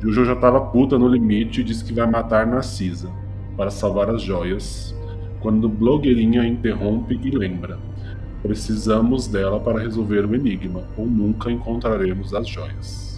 Jojo 0.00 0.24
já 0.24 0.32
estava 0.32 0.60
puta 0.60 0.98
no 0.98 1.06
limite 1.06 1.60
e 1.60 1.64
disse 1.64 1.84
que 1.84 1.92
vai 1.92 2.10
matar 2.10 2.46
Narcisa 2.46 3.27
para 3.58 3.70
salvar 3.70 4.08
as 4.08 4.22
joias, 4.22 4.96
quando 5.40 5.68
blogueirinha 5.68 6.46
interrompe 6.46 7.20
e 7.22 7.30
lembra. 7.30 7.78
Precisamos 8.40 9.26
dela 9.26 9.60
para 9.60 9.80
resolver 9.80 10.24
o 10.24 10.34
enigma, 10.34 10.84
ou 10.96 11.04
nunca 11.04 11.50
encontraremos 11.50 12.32
as 12.32 12.48
joias. 12.48 13.08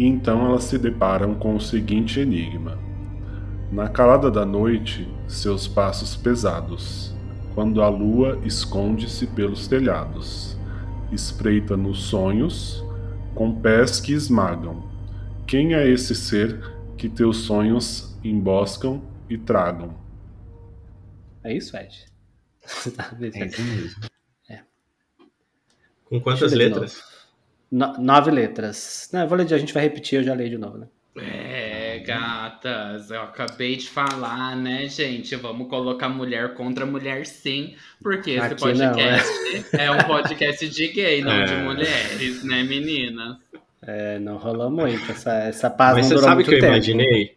e 0.00 0.06
então 0.06 0.46
elas 0.46 0.64
se 0.64 0.78
deparam 0.78 1.34
com 1.34 1.54
o 1.54 1.60
seguinte 1.60 2.20
enigma. 2.20 2.78
Na 3.70 3.86
calada 3.86 4.30
da 4.30 4.46
noite, 4.46 5.06
seus 5.28 5.68
passos 5.68 6.16
pesados, 6.16 7.14
quando 7.54 7.82
a 7.82 7.88
lua 7.90 8.38
esconde-se 8.42 9.26
pelos 9.26 9.68
telhados, 9.68 10.56
espreita 11.12 11.76
nos 11.76 12.04
sonhos, 12.04 12.82
com 13.34 13.52
pés 13.52 14.00
que 14.00 14.14
esmagam. 14.14 14.89
Quem 15.50 15.74
é 15.74 15.84
esse 15.88 16.14
ser 16.14 16.62
que 16.96 17.08
teus 17.08 17.38
sonhos 17.38 18.16
emboscam 18.22 19.02
e 19.28 19.36
tragam? 19.36 19.98
É 21.42 21.52
isso, 21.52 21.76
Ed. 21.76 22.06
é 23.34 23.46
isso 23.46 23.60
mesmo. 23.60 24.00
É. 24.48 24.60
Com 26.04 26.20
quantas 26.20 26.52
letras? 26.52 27.02
No, 27.68 27.98
nove 27.98 28.30
letras. 28.30 29.10
Não, 29.12 29.22
eu 29.22 29.28
vou 29.28 29.36
ler, 29.36 29.52
a 29.52 29.58
gente 29.58 29.74
vai 29.74 29.82
repetir, 29.82 30.20
eu 30.20 30.22
já 30.22 30.34
leio 30.34 30.50
de 30.50 30.56
novo, 30.56 30.78
né? 30.78 30.86
É, 31.16 31.98
gatas, 31.98 33.10
eu 33.10 33.20
acabei 33.20 33.74
de 33.74 33.88
falar, 33.88 34.54
né, 34.54 34.86
gente? 34.88 35.34
Vamos 35.34 35.68
colocar 35.68 36.08
mulher 36.08 36.54
contra 36.54 36.86
mulher 36.86 37.26
sim, 37.26 37.74
porque 38.00 38.30
esse 38.30 38.46
Aqui 38.46 38.54
podcast 38.54 39.28
não, 39.72 39.80
é. 39.80 39.84
é. 39.86 39.90
um 39.90 40.04
podcast 40.04 40.68
de 40.68 40.88
gay, 40.92 41.22
não 41.22 41.32
é. 41.32 41.44
de 41.44 41.54
mulheres, 41.56 42.44
né, 42.44 42.62
meninas? 42.62 43.36
É, 43.82 44.18
não 44.18 44.36
rolou 44.36 44.70
muito. 44.70 45.10
Essa, 45.10 45.32
essa 45.44 45.70
paz 45.70 45.96
Mas 45.96 46.10
não 46.10 46.18
você 46.18 46.24
sabe 46.24 46.42
o 46.42 46.44
que 46.44 46.54
eu 46.54 46.60
tempo. 46.60 46.72
imaginei? 46.72 47.36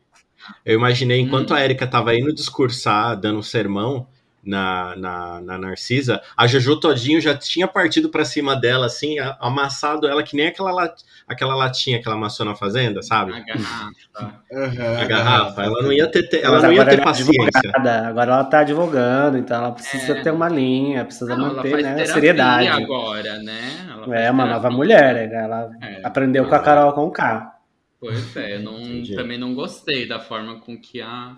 Eu 0.65 0.75
imaginei, 0.75 1.19
enquanto 1.19 1.51
hum. 1.51 1.55
a 1.55 1.63
Erika 1.63 1.87
tava 1.87 2.15
indo 2.15 2.33
discursar, 2.33 3.19
dando 3.19 3.39
um 3.39 3.43
sermão, 3.43 4.07
na, 4.43 4.95
na, 4.95 5.41
na, 5.41 5.57
Narcisa, 5.57 6.21
a 6.35 6.45
Jojo 6.45 6.79
Todinho 6.79 7.21
já 7.21 7.35
tinha 7.35 7.67
partido 7.67 8.09
para 8.09 8.25
cima 8.25 8.55
dela, 8.55 8.87
assim, 8.87 9.17
amassado 9.39 10.07
ela 10.07 10.21
que 10.21 10.35
nem 10.35 10.47
aquela, 10.47 10.71
lat, 10.71 11.01
aquela 11.27 11.55
latinha 11.55 12.01
que 12.01 12.07
ela 12.07 12.17
amassou 12.17 12.45
na 12.45 12.55
fazenda, 12.55 13.01
sabe? 13.01 13.33
A 13.33 13.39
garrafa. 13.39 14.41
Uhum, 14.51 15.01
a 15.01 15.05
garrafa. 15.05 15.63
Ela 15.63 15.81
não 15.81 15.93
ia 15.93 16.07
ter, 16.07 16.29
ela 16.43 16.61
não 16.61 16.73
ia 16.73 16.85
ter 16.85 16.99
é 16.99 17.03
paciência. 17.03 17.33
Advogada. 17.55 18.07
Agora 18.07 18.33
ela 18.33 18.43
tá 18.43 18.59
advogando, 18.59 19.37
então 19.37 19.57
ela 19.57 19.71
precisa 19.71 20.13
é. 20.13 20.21
ter 20.21 20.31
uma 20.31 20.49
linha, 20.49 21.05
precisa 21.05 21.35
não, 21.35 21.55
manter 21.55 21.81
né, 21.81 22.01
a 22.01 22.05
seriedade. 22.05 22.67
agora, 22.67 23.37
né? 23.39 23.87
Ela 24.05 24.19
é 24.19 24.31
uma 24.31 24.45
nova 24.45 24.69
mulher, 24.69 25.29
né? 25.29 25.43
ela 25.43 25.71
é, 25.81 26.01
aprendeu 26.03 26.45
com 26.45 26.55
a 26.55 26.59
Carol 26.59 26.91
com 26.93 27.05
o 27.05 27.11
K. 27.11 27.53
Pois 27.99 28.35
é, 28.35 28.57
eu 28.57 28.59
não, 28.59 29.03
também 29.15 29.37
não 29.37 29.55
gostei 29.55 30.05
da 30.05 30.19
forma 30.19 30.59
com 30.59 30.77
que 30.77 31.01
a 31.01 31.37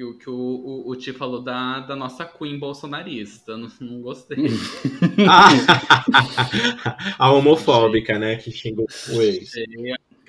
que, 0.00 0.04
o, 0.04 0.14
que 0.14 0.30
o, 0.30 0.34
o, 0.34 0.90
o 0.90 0.96
Ti 0.96 1.12
falou 1.12 1.42
da, 1.42 1.80
da 1.80 1.94
nossa 1.94 2.24
Queen 2.24 2.58
bolsonarista. 2.58 3.56
Não, 3.56 3.68
não 3.80 4.00
gostei. 4.00 4.38
a 7.18 7.32
homofóbica, 7.32 8.18
né? 8.18 8.36
Que 8.36 8.50
xingou 8.50 8.86
o 9.12 9.20
ex. 9.20 9.52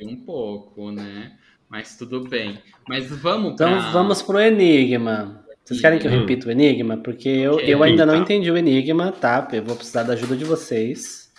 Um 0.02 0.18
pouco, 0.18 0.92
né? 0.92 1.38
Mas 1.70 1.96
tudo 1.96 2.28
bem. 2.28 2.60
Mas 2.86 3.08
vamos 3.10 3.54
Então 3.54 3.72
pra... 3.72 3.92
vamos 3.92 4.22
pro 4.22 4.40
Enigma. 4.40 5.42
Vocês 5.64 5.80
querem 5.80 6.00
que 6.00 6.08
eu 6.08 6.12
hum. 6.12 6.20
repita 6.20 6.50
o 6.50 6.52
Enigma? 6.52 6.98
Porque 6.98 7.30
eu, 7.30 7.58
eu 7.62 7.82
ainda 7.82 8.06
não 8.06 8.18
entendi 8.18 8.52
o 8.52 8.58
Enigma, 8.58 9.14
tá? 9.14 9.48
Eu 9.54 9.64
vou 9.64 9.78
precisar 9.78 10.04
da 10.04 10.14
ajuda 10.14 10.36
de 10.36 10.44
vocês. 10.44 11.32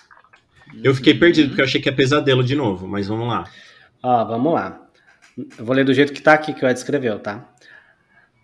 Eu 0.82 0.94
fiquei 0.94 1.12
perdido 1.12 1.48
porque 1.48 1.60
eu 1.60 1.66
achei 1.66 1.82
que 1.82 1.88
é 1.90 1.92
pesadelo 1.92 2.42
de 2.42 2.54
novo, 2.54 2.88
mas 2.88 3.08
vamos 3.08 3.28
lá. 3.28 3.44
Ó, 4.02 4.24
vamos 4.24 4.54
lá. 4.54 4.88
Eu 5.36 5.66
vou 5.66 5.76
ler 5.76 5.84
do 5.84 5.92
jeito 5.92 6.14
que 6.14 6.22
tá 6.22 6.32
aqui 6.32 6.54
que 6.54 6.64
o 6.64 6.68
Ed 6.68 6.78
escreveu, 6.78 7.18
tá? 7.18 7.51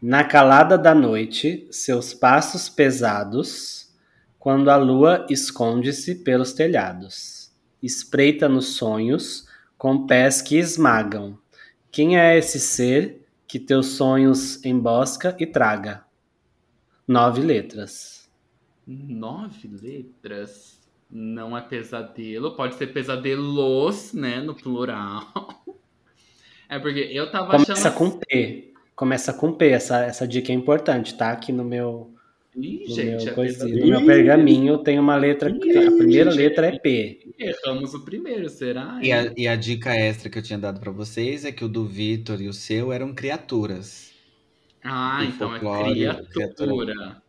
Na 0.00 0.22
calada 0.22 0.78
da 0.78 0.94
noite, 0.94 1.66
seus 1.72 2.14
passos 2.14 2.68
pesados, 2.68 3.92
quando 4.38 4.70
a 4.70 4.76
lua 4.76 5.26
esconde-se 5.28 6.22
pelos 6.22 6.52
telhados, 6.52 7.52
espreita 7.82 8.48
nos 8.48 8.76
sonhos 8.76 9.48
com 9.76 10.06
pés 10.06 10.40
que 10.40 10.56
esmagam. 10.56 11.36
Quem 11.90 12.16
é 12.16 12.38
esse 12.38 12.60
ser 12.60 13.26
que 13.46 13.58
teus 13.58 13.86
sonhos 13.86 14.64
embosca 14.64 15.36
e 15.36 15.44
traga? 15.44 16.04
Nove 17.06 17.42
letras. 17.42 18.30
Nove 18.86 19.66
letras? 19.66 20.78
Não 21.10 21.58
é 21.58 21.60
pesadelo, 21.60 22.54
pode 22.54 22.76
ser 22.76 22.88
pesadelos, 22.88 24.12
né, 24.12 24.40
no 24.40 24.54
plural. 24.54 25.32
É 26.70 26.78
porque 26.78 27.00
eu 27.00 27.30
tava 27.30 27.52
Começa 27.52 27.72
achando. 27.72 27.94
com 27.94 28.10
P. 28.10 28.67
Começa 28.98 29.32
com 29.32 29.52
P, 29.52 29.68
essa, 29.68 30.02
essa 30.02 30.26
dica 30.26 30.50
é 30.50 30.54
importante, 30.56 31.16
tá? 31.16 31.30
Aqui 31.30 31.52
no 31.52 31.62
meu, 31.62 32.12
Ih, 32.56 32.82
no, 32.88 32.94
gente, 32.96 33.26
meu 33.26 33.34
coisinho, 33.36 33.78
no 33.78 33.86
meu 33.86 34.04
pergaminho 34.04 34.78
tem 34.78 34.98
uma 34.98 35.14
letra, 35.14 35.48
Ih, 35.50 35.86
a 35.86 35.92
primeira 35.92 36.32
gente, 36.32 36.40
letra 36.42 36.66
é 36.66 36.76
P. 36.80 37.32
Erramos 37.38 37.94
o 37.94 38.04
primeiro, 38.04 38.48
será? 38.48 38.98
E 39.00 39.12
a, 39.12 39.32
e 39.36 39.46
a 39.46 39.54
dica 39.54 39.94
extra 39.94 40.28
que 40.28 40.36
eu 40.36 40.42
tinha 40.42 40.58
dado 40.58 40.80
para 40.80 40.90
vocês 40.90 41.44
é 41.44 41.52
que 41.52 41.64
o 41.64 41.68
do 41.68 41.86
Vitor 41.86 42.42
e 42.42 42.48
o 42.48 42.52
seu 42.52 42.92
eram 42.92 43.14
criaturas. 43.14 44.10
Ah, 44.82 45.24
então 45.24 45.54
é 45.54 45.60
criatura. 45.60 46.26
criatura. 46.32 47.22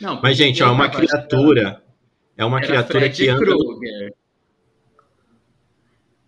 Não, 0.00 0.22
Mas, 0.22 0.36
gente, 0.36 0.62
é 0.62 0.66
uma 0.66 0.88
criatura. 0.88 1.82
É 2.36 2.44
uma 2.44 2.60
criatura 2.60 3.10
que 3.10 3.28
anda. 3.28 3.44
Kruger. 3.44 4.14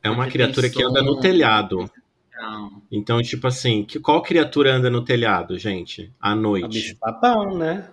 É 0.02 0.10
uma 0.10 0.26
criatura 0.26 0.68
que 0.68 0.82
anda 0.82 1.00
no 1.00 1.20
telhado. 1.20 1.88
Não. 2.50 2.82
Então, 2.90 3.22
tipo 3.22 3.46
assim, 3.46 3.84
que, 3.84 3.98
qual 3.98 4.22
criatura 4.22 4.74
anda 4.74 4.90
no 4.90 5.04
telhado, 5.04 5.58
gente? 5.58 6.12
À 6.20 6.34
noite? 6.34 6.64
O 6.64 6.68
bicho-papão, 6.68 7.56
né? 7.56 7.88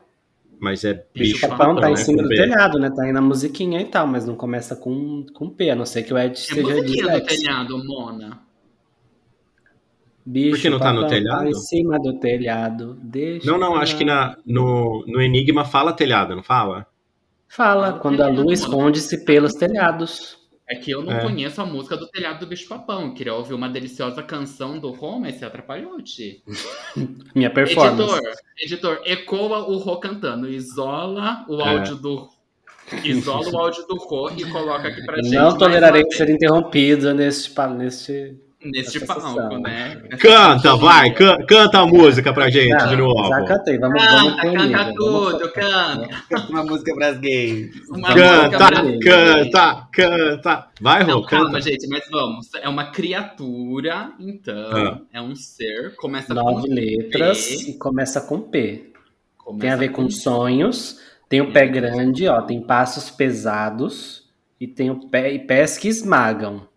Mas 0.60 0.84
é 0.84 1.06
bicho-papão. 1.14 1.76
Bicho 1.76 1.82
tá 1.82 1.92
em 1.92 1.96
cima 1.96 2.24
do 2.24 2.30
telhado, 2.30 2.80
né? 2.80 2.90
Tá 2.90 3.04
aí 3.04 3.12
na 3.12 3.22
musiquinha 3.22 3.82
e 3.82 3.86
tal, 3.86 4.06
mas 4.06 4.26
não 4.26 4.36
começa 4.36 4.76
com, 4.76 5.26
com 5.34 5.50
P, 5.50 5.72
a 5.72 5.76
não 5.76 5.86
ser 5.86 6.04
que 6.04 6.14
o 6.14 6.18
Ed 6.18 6.38
esteja 6.38 6.62
é 6.62 6.76
musiquinha 6.76 7.18
no 7.18 7.26
telhado, 7.26 7.84
Mona. 7.86 8.40
Bicho, 10.24 10.52
Por 10.52 10.62
que 10.62 10.70
não 10.70 10.80
tá 10.80 10.94
no 10.94 11.08
telhado? 11.08 11.40
Tá 11.40 11.50
em 11.50 11.54
cima 11.54 12.00
do 12.00 12.20
telhado. 12.20 12.96
Deixa 13.02 13.50
não, 13.50 13.58
não, 13.58 13.76
acho 13.76 13.98
que 13.98 14.06
na, 14.06 14.38
no, 14.46 15.04
no 15.08 15.20
Enigma 15.20 15.66
fala 15.66 15.94
telhado, 15.94 16.36
não 16.36 16.44
fala? 16.44 16.86
Fala, 17.48 17.94
quando 17.94 18.22
a 18.22 18.28
lua 18.28 18.54
esconde-se 18.54 19.26
pelos 19.26 19.54
telhados. 19.54 20.38
É 20.72 20.76
que 20.76 20.90
eu 20.90 21.04
não 21.04 21.12
é. 21.12 21.22
conheço 21.22 21.62
a 21.62 21.66
música 21.66 21.98
do 21.98 22.08
Telhado 22.08 22.40
do 22.40 22.48
Bicho 22.48 22.66
Papão. 22.66 23.14
Queria 23.14 23.34
ouvir 23.34 23.54
uma 23.54 23.68
deliciosa 23.68 24.24
canção 24.24 24.80
do 24.80 24.90
Rô, 24.92 25.20
mas 25.20 25.36
você 25.36 25.44
atrapalhou, 25.44 26.02
Ti. 26.02 26.42
Minha 27.36 27.50
performance. 27.50 28.02
Editor, 28.02 28.34
editor, 28.58 29.02
ecoa 29.04 29.68
o 29.70 29.76
Rô 29.78 29.98
cantando. 29.98 30.48
Isola 30.48 31.46
o 31.50 31.60
é. 31.60 31.68
áudio 31.68 31.96
do 31.98 32.30
Isola 33.04 33.50
o 33.50 33.58
áudio 33.58 33.86
do 33.86 33.98
Rô 33.98 34.30
e 34.30 34.50
coloca 34.50 34.88
aqui 34.88 35.06
pra 35.06 35.22
gente. 35.22 35.36
Não 35.36 35.58
tolerarei 35.58 36.04
ser 36.10 36.30
interrompido 36.30 37.14
neste, 37.14 37.54
neste 37.76 38.40
neste 38.64 39.06
palco, 39.06 39.58
né? 39.60 40.02
Canta, 40.20 40.76
vai, 40.76 41.12
can, 41.14 41.38
canta 41.46 41.80
a 41.80 41.86
música 41.86 42.34
pra 42.34 42.50
gente 42.50 42.70
Não, 42.70 42.88
de 42.88 42.96
novo. 42.96 43.28
Já 43.28 43.46
cantei, 43.46 43.78
vamos, 43.78 44.02
canta, 44.02 44.22
vamos 44.22 44.72
canta 44.72 44.94
tudo, 44.94 45.40
vamos... 45.40 45.52
canta. 45.52 46.50
Uma 46.50 46.64
música 46.64 46.94
pras 46.96 47.18
gays. 47.20 47.90
Uma 47.90 48.14
canta, 48.14 48.58
canta, 49.04 49.88
canta. 49.92 50.68
Vai, 50.80 51.04
Rô, 51.04 51.22
canta. 51.24 51.44
Calma, 51.44 51.62
gente, 51.62 51.88
mas 51.88 52.04
vamos. 52.10 52.54
É 52.62 52.70
uma 52.70 52.92
criatura, 52.92 54.12
então, 54.20 54.72
ah. 54.72 55.02
é 55.12 55.22
um 55.22 55.36
ser, 55.36 55.96
começa 55.96 56.34
Nove 56.34 56.68
com 56.68 56.74
letras 56.74 57.48
P. 57.48 57.72
e 57.72 57.74
começa 57.78 58.22
com 58.22 58.42
P. 58.42 58.92
Começa 59.38 59.62
tem 59.62 59.70
a 59.72 59.76
ver 59.76 59.90
com, 59.90 60.04
com 60.04 60.10
sonhos, 60.10 61.00
tem 61.28 61.42
o 61.42 61.52
pé 61.52 61.68
grande, 61.68 62.28
ó, 62.28 62.42
tem 62.42 62.62
passos 62.62 63.10
pesados 63.10 64.30
e 64.60 64.68
tem 64.68 64.92
o 64.92 65.10
pé 65.10 65.34
e 65.34 65.40
pés 65.40 65.78
que 65.78 65.88
esmagam. 65.88 66.70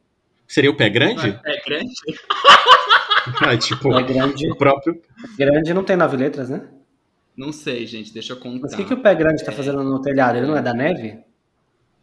Seria 0.47 0.71
o 0.71 0.77
pé 0.77 0.89
grande? 0.89 1.29
Não 1.29 1.29
é 1.29 1.33
pé 1.33 1.63
grande? 1.67 1.95
ah, 3.41 3.57
tipo, 3.57 3.91
pé 3.91 4.03
grande, 4.03 4.51
o 4.51 4.57
próprio. 4.57 5.01
Grande 5.39 5.75
não 5.75 5.85
tem 5.85 5.97
nove 5.97 6.17
letras, 6.17 6.49
né? 6.49 6.69
Não 7.37 7.53
sei, 7.53 7.87
gente, 7.87 8.13
deixa 8.13 8.33
eu 8.33 8.37
contar. 8.37 8.61
Mas 8.63 8.75
o 8.75 8.77
que, 8.77 8.85
que 8.85 8.95
o 8.95 9.03
pé 9.03 9.15
grande 9.15 9.41
está 9.41 9.51
fazendo 9.51 9.83
no 9.83 10.01
telhado? 10.01 10.39
Ele 10.39 10.47
não 10.47 10.57
é 10.57 10.63
da 10.63 10.73
neve? 10.73 11.19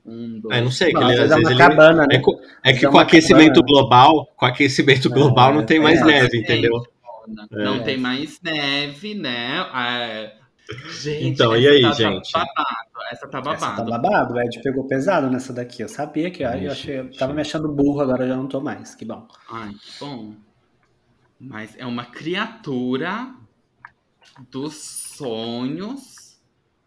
Um, 0.05 0.39
dois. 0.39 0.57
É, 0.57 0.61
não 0.61 0.71
sei. 0.71 0.91
Não, 0.91 1.09
ele, 1.09 1.21
às 1.21 1.31
é 1.31 1.35
vezes 1.35 1.51
uma 1.51 1.57
cabana, 1.57 2.05
ele... 2.09 2.17
né? 2.17 2.23
É, 2.63 2.71
é 2.71 2.73
que 2.73 2.87
com 2.87 2.97
aquecimento 2.97 3.61
cabana. 3.61 3.67
global, 3.67 4.27
com 4.35 4.45
aquecimento 4.45 5.09
global 5.09 5.53
não 5.53 5.65
tem 5.65 5.79
mais 5.79 6.03
neve, 6.05 6.39
entendeu? 6.39 6.83
Não 7.51 7.75
é. 7.75 7.79
tem 7.79 7.97
mais 7.97 8.41
neve, 8.41 9.13
né? 9.13 9.65
É, 9.73 10.41
Gente, 11.01 11.25
então, 11.25 11.55
e 11.55 11.67
aí, 11.67 11.81
tá, 11.81 11.91
gente? 11.91 12.31
Tá 12.31 12.39
babado, 12.39 12.90
essa 13.11 13.27
tá 13.27 13.41
babado. 13.41 13.65
Essa 13.65 13.75
tá 13.75 13.83
babado, 13.83 14.33
o 14.33 14.39
Ed 14.39 14.61
pegou 14.61 14.87
pesado 14.87 15.29
nessa 15.29 15.51
daqui. 15.51 15.81
Eu 15.83 15.89
sabia 15.89 16.31
que 16.31 16.43
aí 16.43 16.65
eu 16.65 16.71
achei, 16.71 16.99
eu 16.99 17.11
tava 17.11 17.33
me 17.33 17.41
achando 17.41 17.67
burro, 17.67 17.99
agora 17.99 18.25
já 18.25 18.37
não 18.37 18.47
tô 18.47 18.61
mais. 18.61 18.95
Que 18.95 19.03
bom. 19.03 19.27
Ai, 19.49 19.73
que 19.73 19.99
bom. 19.99 20.33
Mas 21.37 21.75
é 21.77 21.85
uma 21.85 22.05
criatura 22.05 23.35
dos 24.49 24.75
sonhos. 24.75 26.39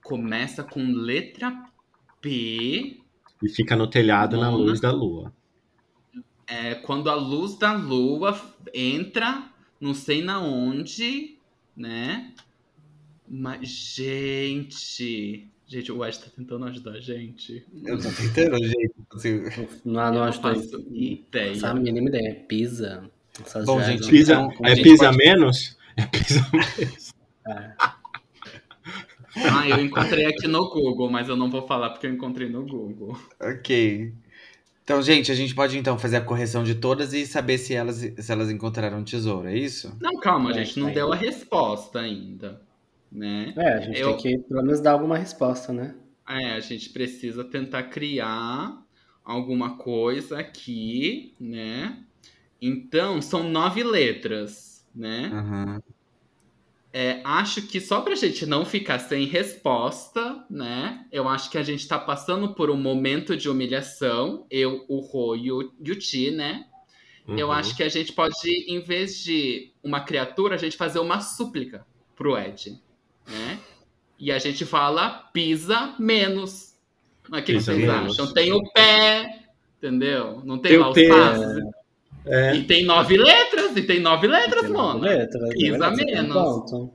Começa 0.03 0.65
com 0.65 0.81
letra 0.83 1.53
P. 2.21 3.01
E 3.43 3.49
fica 3.49 3.77
no 3.77 3.87
telhado 3.87 4.39
na 4.39 4.49
luz 4.49 4.81
da 4.81 4.91
lua. 4.91 5.33
É, 6.47 6.75
quando 6.75 7.11
a 7.11 7.15
luz 7.15 7.59
da 7.59 7.73
lua 7.73 8.39
entra, 8.73 9.51
não 9.81 9.93
sei 9.93 10.23
na 10.23 10.41
onde, 10.41 11.39
né? 11.77 12.33
Mas, 13.29 13.69
gente. 13.69 15.51
Gente, 15.67 15.91
o 15.91 16.05
Ed 16.05 16.19
tá 16.19 16.27
tentando 16.37 16.67
ajudar 16.67 16.93
a 16.93 17.01
gente. 17.01 17.65
Eu 17.85 17.99
tô 17.99 18.11
tentando, 18.11 18.59
gente. 18.59 18.95
Assim, 19.15 19.43
não, 19.85 20.13
não 20.13 20.25
acho 20.25 20.41
que 20.41 21.13
ideia. 21.13 21.67
A 21.67 21.75
mínima 21.75 22.09
ideia. 22.09 22.29
É 22.29 22.35
pisa. 22.35 23.11
Essas 23.41 23.65
Bom, 23.65 23.83
gente, 23.83 24.09
pisa, 24.09 24.35
então, 24.35 24.67
é 24.67 24.77
pisa 24.77 25.07
pode... 25.07 25.17
menos? 25.17 25.77
É 25.97 26.07
pisa 26.07 26.47
menos. 26.53 27.15
É. 27.49 27.75
Ah, 29.37 29.69
eu 29.69 29.85
encontrei 29.85 30.27
aqui 30.27 30.47
no 30.47 30.71
Google, 30.71 31.11
mas 31.11 31.29
eu 31.29 31.37
não 31.37 31.51
vou 31.51 31.67
falar 31.67 31.91
porque 31.91 32.07
eu 32.07 32.13
encontrei 32.13 32.49
no 32.49 32.65
Google. 32.65 33.19
Ok. 33.41 34.13
Então, 34.85 35.03
gente, 35.03 35.33
a 35.33 35.35
gente 35.35 35.55
pode 35.55 35.77
então 35.79 35.99
fazer 35.99 36.19
a 36.19 36.21
correção 36.21 36.63
de 36.63 36.75
todas 36.75 37.15
e 37.15 37.27
saber 37.27 37.57
se 37.57 37.75
elas, 37.75 37.97
se 37.97 38.31
elas 38.33 38.51
encontraram 38.51 39.03
tesouro, 39.03 39.49
é 39.49 39.57
isso? 39.57 39.97
Não, 39.99 40.21
calma, 40.21 40.51
é, 40.51 40.55
gente, 40.63 40.79
não 40.79 40.91
é. 40.91 40.93
deu 40.93 41.13
a 41.13 41.17
resposta 41.17 42.01
ainda 42.01 42.64
né? 43.15 43.55
É, 43.57 43.75
a 43.75 43.81
gente 43.81 44.01
Eu... 44.01 44.17
tem 44.17 44.39
que 44.39 44.39
pelo 44.49 44.63
menos 44.63 44.81
dar 44.81 44.93
alguma 44.93 45.17
resposta, 45.17 45.73
né? 45.73 45.95
É, 46.29 46.53
a 46.53 46.61
gente 46.61 46.91
precisa 46.91 47.45
tentar 47.45 47.85
criar 47.85 48.83
alguma 49.25 49.77
coisa 49.77 50.39
aqui, 50.39 51.35
né? 51.39 52.03
Então, 52.61 53.23
são 53.23 53.49
nove 53.49 53.85
letras, 53.85 54.85
né? 54.95 55.31
Uhum. 55.33 55.81
é, 56.93 57.21
acho 57.25 57.63
que 57.63 57.81
só 57.81 58.01
pra 58.01 58.15
gente 58.15 58.47
não 58.47 58.65
ficar 58.65 58.99
sem 58.99 59.27
resposta, 59.27 60.45
né? 60.51 61.07
Eu 61.13 61.29
acho 61.29 61.51
que 61.51 61.59
a 61.59 61.63
gente 61.63 61.87
tá 61.87 61.99
passando 61.99 62.55
por 62.55 62.71
um 62.71 62.77
momento 62.77 63.37
de 63.37 63.49
humilhação, 63.49 64.47
eu, 64.51 64.85
o 64.89 65.01
Ro 65.01 65.37
e 65.37 65.53
o, 65.53 65.73
e 65.81 65.93
o 65.93 65.99
Ti, 65.99 66.31
né? 66.31 66.67
Uhum. 67.29 67.39
Eu 67.39 67.53
acho 67.53 67.77
que 67.77 67.83
a 67.83 67.89
gente 67.89 68.13
pode, 68.13 68.35
em 68.69 68.81
vez 68.81 69.23
de 69.23 69.73
uma 69.83 70.01
criatura, 70.01 70.55
a 70.55 70.59
gente 70.59 70.77
fazer 70.77 70.99
uma 70.99 71.21
súplica 71.21 71.87
pro 72.15 72.39
Ed, 72.39 72.81
né? 73.29 73.59
E 74.19 74.31
a 74.31 74.39
gente 74.39 74.65
fala 74.65 75.29
pisa 75.33 75.95
menos. 75.99 76.75
O 77.29 77.33
que, 77.37 77.43
que 77.43 77.61
vocês 77.61 77.79
menos. 77.79 78.19
acham? 78.19 78.33
Tem 78.33 78.53
o 78.53 78.61
pé, 78.73 79.41
entendeu? 79.79 80.43
Não 80.45 80.59
tem, 80.59 80.73
tem 80.73 80.81
lá 80.81 80.91
os 80.91 81.09
passos. 81.09 81.63
É. 82.27 82.57
E 82.57 82.65
tem 82.65 82.85
nove 82.85 83.17
letras, 83.17 83.77
e 83.77 83.83
tem 83.83 84.01
nove 84.01 84.27
letras, 84.27 84.63
tem 84.63 84.73
mano. 84.73 85.01
Nove 85.01 85.09
letras, 85.09 85.51
pisa 85.51 85.91
menos. 85.91 86.93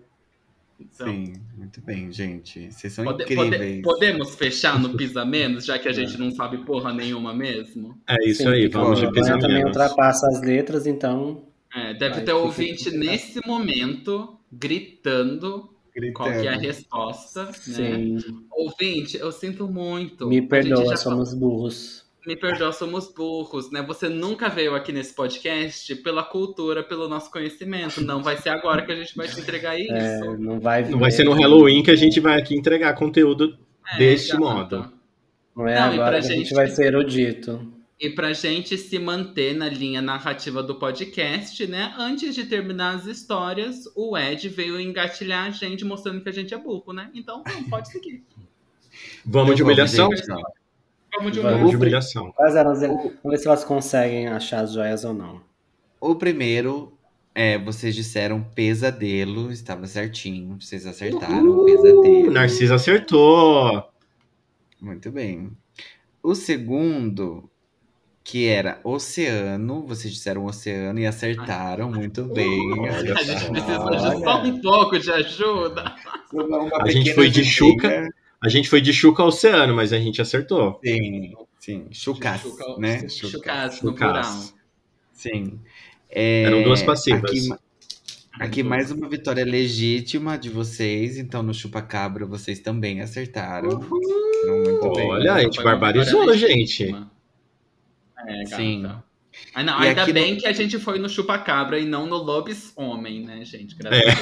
Então, 0.79 1.07
Sim, 1.07 1.33
muito 1.57 1.81
bem, 1.81 2.11
gente. 2.11 2.71
Vocês 2.71 2.93
são 2.93 3.03
pode, 3.03 3.23
incríveis. 3.23 3.81
Pode, 3.81 3.99
podemos 3.99 4.35
fechar 4.35 4.79
no 4.79 4.95
Pisa 4.95 5.23
Menos, 5.25 5.65
já 5.65 5.77
que 5.77 5.89
a 5.89 5.91
gente 5.91 6.17
não 6.17 6.31
sabe 6.31 6.59
porra 6.59 6.93
nenhuma 6.93 7.33
mesmo? 7.33 7.97
É 8.07 8.15
isso 8.25 8.43
Sim, 8.43 8.49
aí, 8.49 8.67
vamos 8.67 8.99
de 8.99 9.11
Pisa 9.11 9.31
Menos. 9.31 9.43
também 9.43 9.65
ultrapassa 9.65 10.27
as 10.27 10.41
letras, 10.41 10.87
então. 10.87 11.43
É, 11.75 11.93
deve 11.93 12.21
ter 12.21 12.33
ouvinte 12.33 12.89
nesse 12.91 13.45
momento 13.45 14.39
gritando, 14.51 15.69
gritando. 15.93 16.13
qual 16.13 16.29
é 16.31 16.47
a 16.47 16.57
resposta, 16.57 17.45
né? 17.45 17.53
Sim. 17.53 18.17
Ouvinte, 18.51 19.17
eu 19.17 19.31
sinto 19.31 19.67
muito. 19.67 20.27
Me 20.27 20.41
perdoa, 20.41 20.95
somos 20.97 21.33
burros 21.33 22.09
me 22.29 22.35
perdoa, 22.35 22.71
somos 22.71 23.11
burros, 23.11 23.71
né? 23.71 23.81
Você 23.87 24.07
nunca 24.07 24.49
veio 24.49 24.75
aqui 24.75 24.91
nesse 24.91 25.15
podcast 25.15 25.95
pela 25.95 26.23
cultura, 26.23 26.83
pelo 26.83 27.07
nosso 27.07 27.31
conhecimento. 27.31 28.01
Não 28.01 28.21
vai 28.21 28.37
ser 28.37 28.49
agora 28.49 28.85
que 28.85 28.91
a 28.91 28.95
gente 28.95 29.15
vai 29.15 29.27
te 29.27 29.39
entregar 29.39 29.75
é, 29.75 29.81
isso. 29.81 29.93
É, 29.95 30.37
não 30.37 30.59
vai, 30.59 30.83
não 30.87 30.99
vai 30.99 31.11
ser 31.11 31.23
no 31.23 31.33
Halloween 31.33 31.81
que 31.81 31.89
a 31.89 31.95
gente 31.95 32.19
vai 32.19 32.39
aqui 32.39 32.55
entregar 32.55 32.93
conteúdo 32.93 33.57
é, 33.93 33.97
deste 33.97 34.37
modo. 34.37 34.91
Não 35.55 35.67
é 35.67 35.79
não, 35.79 35.93
agora 35.93 36.19
que 36.19 36.27
gente... 36.27 36.33
a 36.33 36.37
gente 36.37 36.53
vai 36.53 36.67
ser 36.67 36.87
erudito. 36.87 37.78
E 37.99 38.09
pra 38.09 38.31
gente 38.31 38.77
se 38.77 38.97
manter 38.97 39.53
na 39.53 39.67
linha 39.67 40.01
narrativa 40.01 40.63
do 40.63 40.75
podcast, 40.75 41.67
né? 41.67 41.93
Antes 41.97 42.33
de 42.33 42.45
terminar 42.45 42.95
as 42.95 43.05
histórias, 43.05 43.91
o 43.93 44.17
Ed 44.17 44.47
veio 44.47 44.79
engatilhar 44.79 45.47
a 45.47 45.49
gente 45.49 45.83
mostrando 45.83 46.21
que 46.21 46.29
a 46.29 46.31
gente 46.31 46.53
é 46.53 46.57
burro, 46.57 46.93
né? 46.93 47.11
Então, 47.13 47.43
pode 47.69 47.89
seguir. 47.89 48.23
Vamos 49.25 49.57
de 49.57 49.63
humilhação? 49.63 50.09
Vamos 51.17 51.31
de, 51.33 51.39
Vamos 51.41 51.69
de 51.71 51.75
humilhação. 51.75 52.33
Vamos 52.37 53.09
ver 53.25 53.37
se 53.37 53.47
elas 53.47 53.65
conseguem 53.65 54.27
achar 54.27 54.61
as 54.61 54.71
joias 54.71 55.03
ou 55.03 55.13
não. 55.13 55.41
O 55.99 56.15
primeiro, 56.15 56.97
é, 57.35 57.57
vocês 57.57 57.93
disseram 57.93 58.41
pesadelo, 58.41 59.51
estava 59.51 59.85
certinho. 59.87 60.57
Vocês 60.61 60.85
acertaram, 60.85 61.45
Uhul, 61.45 61.65
pesadelo. 61.65 62.31
Narcisa 62.31 62.75
acertou. 62.75 63.83
Muito 64.79 65.11
bem. 65.11 65.51
O 66.23 66.33
segundo, 66.33 67.49
que 68.29 68.47
era 68.47 68.79
oceano, 68.83 69.81
vocês 69.87 70.13
disseram 70.13 70.45
oceano 70.45 70.99
e 70.99 71.07
acertaram 71.07 71.91
muito 71.91 72.25
bem. 72.25 72.87
a 72.87 73.01
gente 73.01 73.13
precisa 73.15 73.49
de 73.49 74.23
só 74.23 74.43
um 74.43 74.61
pouco 74.61 74.99
de 74.99 75.11
ajuda. 75.11 75.95
a 76.79 76.91
gente 76.91 77.15
foi 77.15 77.27
de 77.27 77.43
chuca. 77.43 78.07
A 78.41 78.47
gente 78.47 78.69
foi 78.69 78.79
de 78.79 78.93
Chuca 78.93 79.21
ao 79.21 79.27
Oceano, 79.27 79.75
mas 79.75 79.91
a 79.91 79.99
gente 79.99 80.21
acertou. 80.21 80.79
Sim, 80.81 81.33
sim. 81.59 81.87
Chucas, 81.91 82.41
né? 82.77 83.09
Chucas, 83.09 83.81
no 83.81 83.93
plural. 83.93 84.23
Sim. 85.11 85.59
É, 86.09 86.43
Eram 86.43 86.63
duas 86.63 86.81
passivas. 86.81 87.29
Aqui, 87.29 87.49
aqui, 88.39 88.63
mais 88.63 88.91
uma 88.91 89.09
vitória 89.09 89.43
legítima 89.43 90.37
de 90.37 90.49
vocês. 90.49 91.17
Então, 91.17 91.43
no 91.43 91.53
Chupa-Cabra, 91.53 92.25
vocês 92.25 92.61
também 92.61 93.01
acertaram. 93.01 93.85
Olha, 95.09 95.33
a 95.33 95.41
gente 95.41 95.61
barbarizou, 95.61 96.33
gente. 96.33 96.95
É, 98.27 98.45
Sim. 98.45 98.85
Ah, 99.53 99.63
não, 99.63 99.77
ainda 99.77 100.03
aqui 100.03 100.13
bem 100.13 100.37
que 100.37 100.45
a 100.45 100.51
gente 100.51 100.77
foi 100.79 100.99
no 100.99 101.07
chupa-cabra 101.07 101.79
e 101.79 101.85
não 101.85 102.05
no 102.05 102.17
lobis-homem, 102.17 103.25
né, 103.25 103.45
gente? 103.45 103.75
Graças 103.75 104.01
é. 104.01 104.15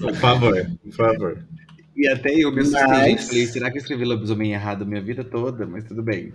por 0.00 0.14
favor, 0.16 0.70
por 0.82 0.92
favor. 0.92 1.44
E 1.96 2.06
até 2.08 2.30
eu 2.32 2.52
me 2.52 2.60
assustei, 2.60 2.86
Mas... 2.86 3.04
gente. 3.04 3.26
Falei, 3.26 3.46
será 3.46 3.70
que 3.70 3.78
eu 3.78 3.80
escrevi 3.80 4.04
lobisomem 4.04 4.52
errado 4.52 4.82
a 4.82 4.84
minha 4.84 5.00
vida 5.00 5.24
toda? 5.24 5.66
Mas 5.66 5.84
tudo 5.84 6.02
bem. 6.02 6.32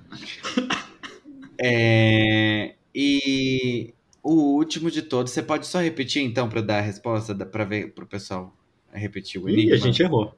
é... 1.61 2.75
E 2.93 3.93
o 4.21 4.55
último 4.55 4.91
de 4.91 5.01
todos, 5.01 5.31
você 5.31 5.41
pode 5.41 5.67
só 5.67 5.79
repetir 5.79 6.23
então 6.23 6.49
para 6.49 6.61
dar 6.61 6.79
a 6.79 6.81
resposta, 6.81 7.33
para 7.45 7.65
ver 7.65 7.93
pro 7.93 8.05
pessoal 8.05 8.55
repetir 8.91 9.41
o 9.41 9.49
enigma? 9.49 9.71
Ih, 9.71 9.73
a 9.73 9.77
gente 9.77 10.01
errou. 10.01 10.35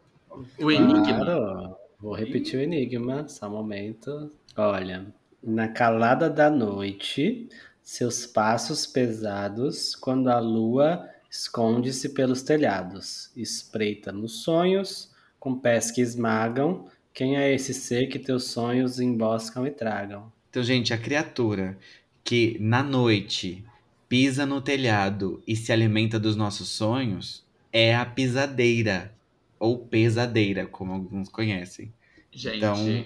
O 0.60 0.72
enigma. 0.72 1.26
Claro. 1.26 1.76
Vou 2.00 2.14
repetir 2.14 2.60
o 2.60 2.62
enigma, 2.62 3.28
só 3.28 3.48
um 3.48 3.52
momento. 3.52 4.32
Olha, 4.58 5.06
na 5.44 5.68
calada 5.68 6.30
da 6.30 6.50
noite, 6.50 7.50
seus 7.84 8.26
passos 8.26 8.88
pesados, 8.88 9.96
quando 9.96 10.30
a 10.30 10.40
lua 10.40 11.10
esconde-se 11.30 12.10
pelos 12.10 12.42
telhados, 12.42 13.32
espreita 13.36 14.14
nos 14.14 14.44
sonhos, 14.44 15.12
com 15.40 15.60
pés 15.60 15.92
que 15.92 16.00
esmagam. 16.00 16.88
Quem 17.14 17.38
é 17.38 17.54
esse 17.54 17.74
ser 17.74 18.08
que 18.08 18.18
teus 18.18 18.46
sonhos 18.46 19.00
emboscam 19.00 19.68
e 19.68 19.72
tragam? 19.72 20.32
Então, 20.50 20.64
gente, 20.64 20.94
a 20.94 20.98
criatura 20.98 21.78
que 22.24 22.58
na 22.60 22.82
noite 22.82 23.64
pisa 24.08 24.46
no 24.46 24.62
telhado 24.62 25.44
e 25.46 25.56
se 25.56 25.72
alimenta 25.74 26.18
dos 26.18 26.38
nossos 26.38 26.70
sonhos 26.70 27.46
é 27.74 27.94
a 27.94 28.06
pisadeira 28.06 29.14
ou 29.60 29.80
pesadeira, 29.80 30.66
como 30.66 30.94
alguns 30.94 31.28
conhecem. 31.28 31.94
Gente, 32.32 32.58
então, 32.58 33.06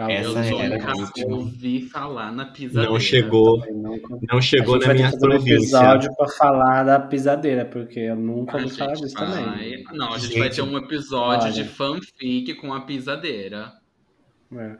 essa 0.00 0.46
eu 0.46 0.60
era 0.60 0.76
a 0.76 1.26
ouvi 1.26 1.82
falar 1.82 2.30
na 2.32 2.46
pisadeira. 2.46 2.90
Não 2.90 3.00
chegou, 3.00 3.62
não 4.30 4.40
chegou 4.40 4.78
na 4.78 4.94
minha 4.94 5.10
província. 5.16 5.54
um 5.54 5.58
episódio 5.58 6.14
para 6.16 6.28
falar 6.28 6.82
da 6.84 7.00
pisadeira, 7.00 7.64
porque 7.64 8.00
eu 8.00 8.16
nunca 8.16 8.58
ouvi 8.58 8.70
falar 8.70 8.94
disso 8.94 9.14
vai... 9.14 9.26
também. 9.26 9.84
Não, 9.92 10.12
a 10.12 10.18
gente, 10.18 10.28
gente, 10.28 10.38
vai 10.38 10.50
ter 10.50 10.62
um 10.62 10.76
episódio 10.76 11.44
olha. 11.44 11.52
de 11.52 11.64
fanfic 11.64 12.54
com 12.54 12.74
a 12.74 12.80
pisadeira. 12.82 13.72
É. 14.54 14.76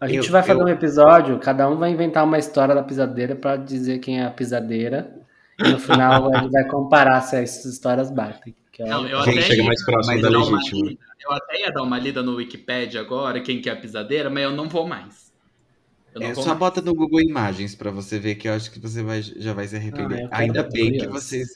A 0.00 0.06
gente 0.06 0.26
eu, 0.26 0.32
vai 0.32 0.42
fazer 0.42 0.60
eu... 0.60 0.64
um 0.66 0.68
episódio, 0.68 1.38
cada 1.38 1.68
um 1.68 1.76
vai 1.76 1.90
inventar 1.90 2.24
uma 2.24 2.38
história 2.38 2.74
da 2.74 2.82
pisadeira 2.82 3.34
para 3.34 3.56
dizer 3.56 3.98
quem 3.98 4.20
é 4.20 4.24
a 4.24 4.30
pisadeira. 4.30 5.14
E 5.58 5.68
no 5.68 5.78
final 5.78 6.28
a 6.34 6.40
gente 6.40 6.52
vai 6.52 6.64
comparar 6.68 7.20
se 7.22 7.36
essas 7.36 7.64
histórias 7.72 8.10
batem. 8.10 8.54
Que 8.78 8.84
é... 8.84 8.86
Não, 8.86 9.04
eu 9.08 9.18
até 9.18 9.40
chega 9.42 9.64
mais 9.64 9.84
próximo 9.84 10.22
da 10.22 10.28
legítima. 10.28 10.96
Eu 11.20 11.32
até 11.32 11.62
ia 11.62 11.72
dar 11.72 11.82
uma 11.82 11.98
lida 11.98 12.22
no 12.22 12.36
Wikipedia 12.36 13.00
agora, 13.00 13.40
quem 13.40 13.60
que 13.60 13.68
é 13.68 13.72
a 13.72 13.76
pisadeira, 13.76 14.30
mas 14.30 14.44
eu 14.44 14.52
não 14.52 14.68
vou 14.68 14.86
mais. 14.86 15.32
É, 16.14 16.32
só 16.32 16.46
mais. 16.46 16.58
bota 16.58 16.80
no 16.80 16.94
Google 16.94 17.20
Imagens 17.20 17.74
para 17.74 17.90
você 17.90 18.20
ver 18.20 18.36
que 18.36 18.46
eu 18.46 18.52
acho 18.52 18.70
que 18.70 18.78
você 18.78 19.02
vai, 19.02 19.20
já 19.20 19.52
vai 19.52 19.66
se 19.66 19.74
arrepender. 19.74 20.28
Ah, 20.30 20.38
Ainda 20.38 20.62
bem 20.62 20.92
curioso. 20.92 21.06
que 21.06 21.12
vocês 21.12 21.48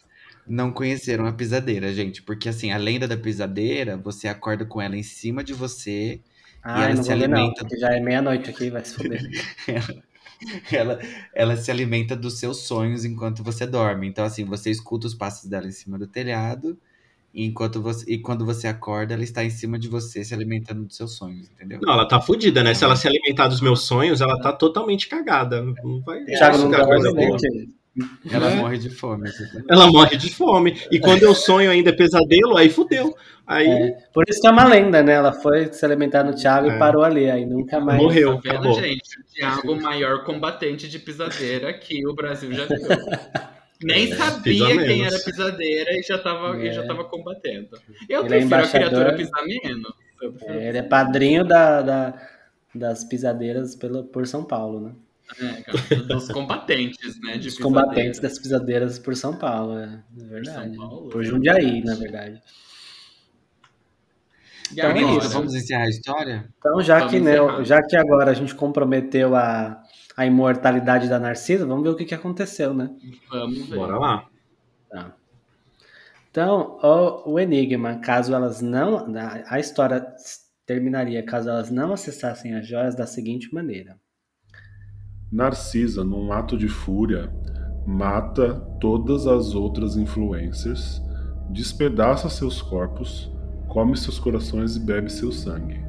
não 0.45 0.73
conheceram 0.73 1.25
a 1.25 1.33
pisadeira, 1.33 1.95
gente. 1.95 2.23
Porque 2.23 2.49
assim, 2.49 2.73
a 2.73 2.77
lenda 2.77 3.07
da 3.07 3.17
pisadeira, 3.17 3.97
você 3.97 4.27
acorda 4.27 4.65
com 4.65 4.81
ela 4.81 4.97
em 4.97 5.05
cima 5.05 5.45
de 5.45 5.55
você 5.55 6.21
ah, 6.61 6.81
e 6.81 6.91
ela 6.91 7.03
se 7.05 7.13
alimenta. 7.13 7.63
Não, 7.63 7.79
já 7.79 7.95
é 7.95 8.01
meia-noite 8.01 8.51
aqui, 8.51 8.69
vai 8.69 8.85
se 8.85 8.97
foder. 8.97 9.23
ela, 10.73 10.99
ela 11.33 11.57
se 11.57 11.71
alimenta 11.71 12.17
dos 12.17 12.41
seus 12.41 12.63
sonhos 12.63 13.05
enquanto 13.05 13.45
você 13.45 13.65
dorme. 13.65 14.09
Então, 14.09 14.25
assim, 14.25 14.45
você 14.45 14.73
escuta 14.73 15.07
os 15.07 15.15
passos 15.15 15.49
dela 15.49 15.69
em 15.69 15.73
cima 15.73 15.97
do 15.97 16.09
telhado 16.09 16.77
enquanto 17.35 17.81
você, 17.81 18.05
e 18.11 18.19
quando 18.19 18.45
você 18.45 18.67
acorda, 18.67 19.15
ela 19.15 19.23
está 19.23 19.45
em 19.45 19.51
cima 19.51 19.79
de 19.79 19.89
você, 19.89 20.25
se 20.25 20.35
alimentando 20.35 20.85
dos 20.85 20.97
seus 20.97 21.17
sonhos, 21.17 21.49
entendeu? 21.51 21.81
Não, 21.83 21.95
ela 21.95 22.07
tá 22.07 22.21
fodida, 22.21 22.63
né? 22.63 22.75
Se 22.75 22.85
ela 22.85 22.97
se 22.97 23.09
alimentar 23.09 23.49
dos 23.49 23.61
meus 23.61 23.83
sonhos, 23.83 24.21
ela 24.21 24.39
tá 24.41 24.53
totalmente 24.53 25.09
cagada. 25.09 25.63
Não 25.63 26.01
vai 26.03 26.25
Thiago 26.25 26.59
não 26.59 26.85
coisa 26.85 27.13
boa. 27.13 27.37
Ela 28.31 28.51
é. 28.51 28.55
morre 28.57 28.79
de 28.79 28.89
fome. 28.89 29.31
Ela 29.69 29.87
morre 29.87 30.17
de 30.17 30.35
fome. 30.35 30.81
E 30.91 30.99
quando 30.99 31.25
eu 31.25 31.35
sonho 31.35 31.71
ainda 31.71 31.91
é 31.91 31.93
pesadelo, 31.93 32.57
aí 32.57 32.71
fudeu. 32.71 33.15
Aí... 33.47 33.69
É, 33.69 33.97
por 34.15 34.25
isso 34.29 34.41
que 34.41 34.47
é 34.47 34.51
uma 34.51 34.65
lenda, 34.65 35.03
né? 35.03 35.13
Ela 35.13 35.33
foi 35.33 35.71
se 35.73 35.85
alimentar 35.85 36.25
no 36.25 36.35
Thiago 36.35 36.71
é. 36.71 36.77
e 36.77 36.79
parou 36.79 37.03
ali. 37.03 37.31
Aí 37.31 37.45
nunca 37.45 37.81
mais. 37.81 38.01
Morreu. 38.01 38.41
Tá 38.41 38.53
vendo, 38.53 38.73
gente? 38.75 39.21
O 39.21 39.25
Thiago, 39.35 39.73
o 39.73 39.81
maior 39.81 40.25
combatente 40.25 40.89
de 40.89 40.99
pisadeira 40.99 41.73
que 41.73 42.07
o 42.07 42.15
Brasil 42.15 42.53
já 42.53 42.65
viu. 42.65 42.79
Nem 43.83 44.13
é, 44.13 44.17
sabia 44.17 44.77
quem 44.77 45.05
era 45.05 45.19
pisadeira 45.19 45.91
e 45.93 46.03
já 46.03 46.17
estava 46.17 46.57
é. 46.57 46.67
e 46.67 46.73
já 46.73 46.87
tava 46.87 47.05
combatendo. 47.05 47.79
Eu 48.09 48.25
ele 48.25 48.35
é 48.35 48.39
prefiro 48.39 48.55
é 48.55 48.65
a 48.65 48.69
criatura 48.69 49.17
pisar 49.17 49.45
menos. 49.45 49.93
É, 50.47 50.69
ele 50.69 50.79
é 50.79 50.83
padrinho 50.83 51.45
da, 51.45 51.83
da, 51.83 52.29
das 52.75 53.05
pisadeiras 53.05 53.75
pelo, 53.75 54.05
por 54.05 54.27
São 54.27 54.45
Paulo, 54.45 54.81
né? 54.81 54.93
É, 55.41 55.97
dos 55.97 56.29
combatentes, 56.29 57.21
né? 57.21 57.39
Dos 57.39 57.59
combatentes 57.59 58.21
das 58.21 58.39
pisadeiras 58.39 58.99
por 58.99 59.17
São 59.17 59.37
Paulo, 59.37 59.79
é, 59.79 60.03
é 60.19 60.25
verdade. 60.25 60.77
Paulo, 60.77 61.09
por 61.09 61.25
Jundiaí, 61.25 61.83
na 61.83 61.95
verdade. 61.95 62.43
Então 64.73 64.91
é 64.91 65.19
isso. 65.19 65.29
Vamos 65.31 65.55
encerrar 65.55 65.85
a 65.85 65.89
história? 65.89 66.49
Então, 66.59 66.81
já 66.83 67.07
que, 67.07 67.21
né, 67.21 67.35
já 67.65 67.83
que 67.83 67.97
agora 67.97 68.31
a 68.31 68.35
gente 68.35 68.55
comprometeu 68.55 69.35
a, 69.35 69.82
a 70.17 70.27
imortalidade 70.27 71.09
da 71.09 71.19
Narcisa, 71.19 71.67
vamos 71.67 71.83
ver 71.85 71.91
o 71.91 71.97
que, 71.97 72.05
que 72.05 72.15
aconteceu, 72.15 72.75
né? 72.75 72.91
Vamos 73.31 73.69
ver. 73.69 73.77
Bora 73.77 73.99
lá. 73.99 74.29
Tá. 74.91 75.15
Então, 76.31 76.79
o, 76.83 77.33
o 77.33 77.41
enigma, 77.41 77.97
caso 77.99 78.35
elas 78.35 78.61
não. 78.61 79.07
A 79.47 79.59
história 79.59 80.07
terminaria 80.67 81.23
caso 81.23 81.49
elas 81.49 81.71
não 81.71 81.93
acessassem 81.93 82.55
as 82.55 82.67
joias 82.67 82.95
da 82.95 83.07
seguinte 83.07 83.53
maneira. 83.53 83.99
Narcisa, 85.31 86.05
num 86.05 86.33
ato 86.33 86.57
de 86.57 86.69
fúria, 86.69 87.33
mata 87.87 88.55
todas 88.81 89.27
as 89.27 89.55
outras 89.55 89.97
influencers, 89.97 91.03
despedaça 91.51 92.29
seus 92.29 92.61
corpos, 92.61 93.31
come 93.69 93.97
seus 93.97 94.19
corações 94.19 94.77
e 94.77 94.81
bebe 94.81 95.11
seu 95.11 95.33
sangue. 95.33 95.82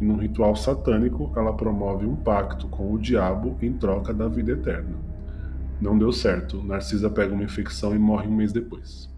E 0.00 0.04
num 0.04 0.16
ritual 0.16 0.54
satânico, 0.54 1.32
ela 1.36 1.56
promove 1.56 2.06
um 2.06 2.14
pacto 2.16 2.68
com 2.68 2.92
o 2.92 2.98
diabo 2.98 3.58
em 3.60 3.72
troca 3.72 4.14
da 4.14 4.28
vida 4.28 4.52
eterna. 4.52 4.96
Não 5.80 5.98
deu 5.98 6.12
certo. 6.12 6.62
Narcisa 6.62 7.10
pega 7.10 7.34
uma 7.34 7.44
infecção 7.44 7.94
e 7.94 7.98
morre 7.98 8.28
um 8.28 8.34
mês 8.34 8.52
depois. 8.52 9.08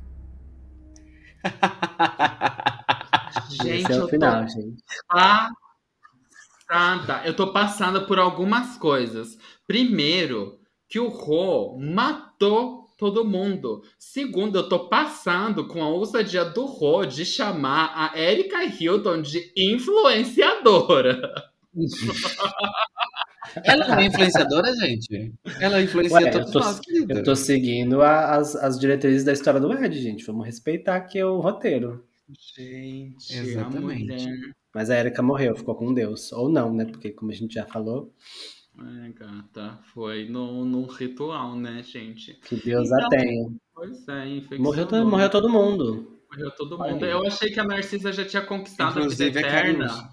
gente, 3.50 3.82
Esse 3.82 3.92
é 3.92 4.04
o 4.04 4.08
final, 4.08 4.46
gente. 4.46 4.82
Passada. 5.08 5.54
Eu 7.24 7.34
tô 7.34 7.52
passando 7.52 8.06
por 8.06 8.18
algumas 8.18 8.76
coisas. 8.76 9.38
Primeiro, 9.66 10.60
que 10.88 11.00
o 11.00 11.08
Ro 11.08 11.78
matou 11.78 12.79
todo 13.00 13.24
mundo. 13.24 13.82
Segundo, 13.98 14.58
eu 14.58 14.68
tô 14.68 14.90
passando 14.90 15.66
com 15.66 15.82
a 15.82 15.88
ousadia 15.88 16.44
do 16.44 16.66
Ro 16.66 17.06
de 17.06 17.24
chamar 17.24 17.92
a 17.96 18.20
Erika 18.20 18.62
Hilton 18.62 19.22
de 19.22 19.50
influenciadora. 19.56 21.32
Ela 23.64 23.88
não 23.88 23.98
é 23.98 24.04
influenciadora, 24.04 24.72
gente? 24.76 25.32
Ela 25.60 25.80
influencia 25.80 26.18
Ué, 26.18 26.30
todos 26.30 26.48
eu 26.48 26.52
tô, 26.52 26.58
nós, 26.60 26.80
Eu 27.08 27.24
tô 27.24 27.34
seguindo 27.34 28.02
a, 28.02 28.36
as, 28.36 28.54
as 28.54 28.78
diretrizes 28.78 29.24
da 29.24 29.32
história 29.32 29.58
do 29.58 29.72
Ed, 29.72 29.98
gente. 29.98 30.24
Vamos 30.24 30.44
respeitar 30.44 30.96
aqui 30.96 31.20
o 31.22 31.40
roteiro. 31.40 32.04
Gente, 32.56 33.34
exatamente. 33.34 34.28
Mas 34.72 34.90
a 34.90 35.00
Erika 35.00 35.22
morreu, 35.22 35.56
ficou 35.56 35.74
com 35.74 35.92
Deus. 35.92 36.30
Ou 36.32 36.48
não, 36.48 36.72
né? 36.72 36.84
Porque, 36.84 37.10
como 37.10 37.32
a 37.32 37.34
gente 37.34 37.54
já 37.54 37.66
falou, 37.66 38.12
é, 38.80 39.12
gata, 39.12 39.78
foi 39.92 40.28
no, 40.28 40.64
no 40.64 40.86
ritual, 40.86 41.54
né, 41.54 41.82
gente? 41.82 42.34
Que 42.34 42.56
Deus 42.56 42.90
então, 42.90 43.06
a 43.06 43.08
tenha. 43.08 43.50
Pois 43.74 44.08
é, 44.08 44.28
infecção. 44.28 44.64
Morreu, 44.64 45.06
morreu 45.06 45.30
todo 45.30 45.48
mundo. 45.48 46.20
Morreu 46.30 46.50
todo 46.52 46.78
mundo. 46.78 47.04
Eu 47.04 47.26
achei 47.26 47.50
que 47.50 47.60
a 47.60 47.64
Narcisa 47.64 48.12
já 48.12 48.24
tinha 48.24 48.42
conquistado 48.42 49.00
Inclusive, 49.00 49.30
a 49.30 49.32
vida 49.32 49.40
eterna. 49.40 50.10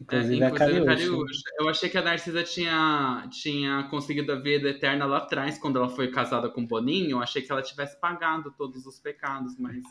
Inclusive, 0.00 0.42
é, 0.42 0.48
inclusive 0.48 0.80
a 0.80 0.84
Cariúcha. 0.84 1.42
Eu 1.60 1.68
achei 1.68 1.88
que 1.88 1.96
a 1.96 2.02
Narcisa 2.02 2.42
tinha, 2.42 3.28
tinha 3.30 3.84
conseguido 3.84 4.32
a 4.32 4.36
vida 4.36 4.68
eterna 4.68 5.04
lá 5.04 5.18
atrás, 5.18 5.56
quando 5.56 5.78
ela 5.78 5.88
foi 5.88 6.10
casada 6.10 6.48
com 6.48 6.62
o 6.62 6.66
Boninho. 6.66 7.12
Eu 7.12 7.20
achei 7.20 7.40
que 7.42 7.52
ela 7.52 7.62
tivesse 7.62 7.98
pagado 8.00 8.52
todos 8.58 8.86
os 8.86 8.98
pecados, 8.98 9.56
mas. 9.56 9.82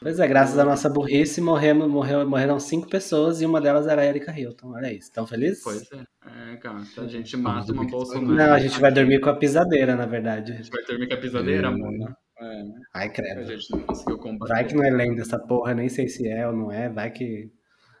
Pois 0.00 0.18
é, 0.18 0.26
graças 0.26 0.58
à 0.58 0.64
nossa 0.64 0.88
burrice, 0.88 1.40
morremos, 1.40 1.88
morreu, 1.88 2.26
morreram 2.26 2.58
cinco 2.58 2.88
pessoas 2.88 3.42
e 3.42 3.46
uma 3.46 3.60
delas 3.60 3.86
era 3.86 4.00
a 4.00 4.06
Erika 4.06 4.32
Hilton. 4.32 4.72
Olha 4.72 4.90
isso. 4.90 5.08
Estão 5.08 5.26
felizes? 5.26 5.62
Pois 5.62 5.92
é. 5.92 6.04
É, 6.50 6.56
gata, 6.56 7.02
a 7.02 7.06
gente 7.06 7.36
mata 7.36 7.72
uma 7.72 7.84
Bolsonaro. 7.84 8.34
Não, 8.34 8.54
a 8.54 8.58
gente 8.58 8.80
vai 8.80 8.92
dormir 8.92 9.20
com 9.20 9.30
a 9.30 9.36
pisadeira, 9.36 9.94
na 9.94 10.06
verdade. 10.06 10.52
A 10.52 10.56
gente 10.56 10.70
vai 10.70 10.82
dormir 10.84 11.06
com 11.06 11.14
a 11.14 11.16
pisadeira, 11.16 11.70
hum. 11.70 11.78
mano. 11.78 12.16
É. 12.40 12.64
Ai, 12.94 13.10
credo. 13.10 13.40
A 13.40 13.44
gente 13.44 13.70
não 13.70 13.80
conseguiu 13.80 14.18
combater. 14.18 14.52
Vai 14.52 14.64
que 14.64 14.74
não 14.74 14.84
é 14.84 14.90
lenda 14.90 15.20
essa 15.20 15.38
porra, 15.38 15.74
nem 15.74 15.88
sei 15.88 16.08
se 16.08 16.26
é 16.26 16.46
ou 16.46 16.54
não 16.54 16.72
é. 16.72 16.88
Vai 16.88 17.10
que. 17.10 17.50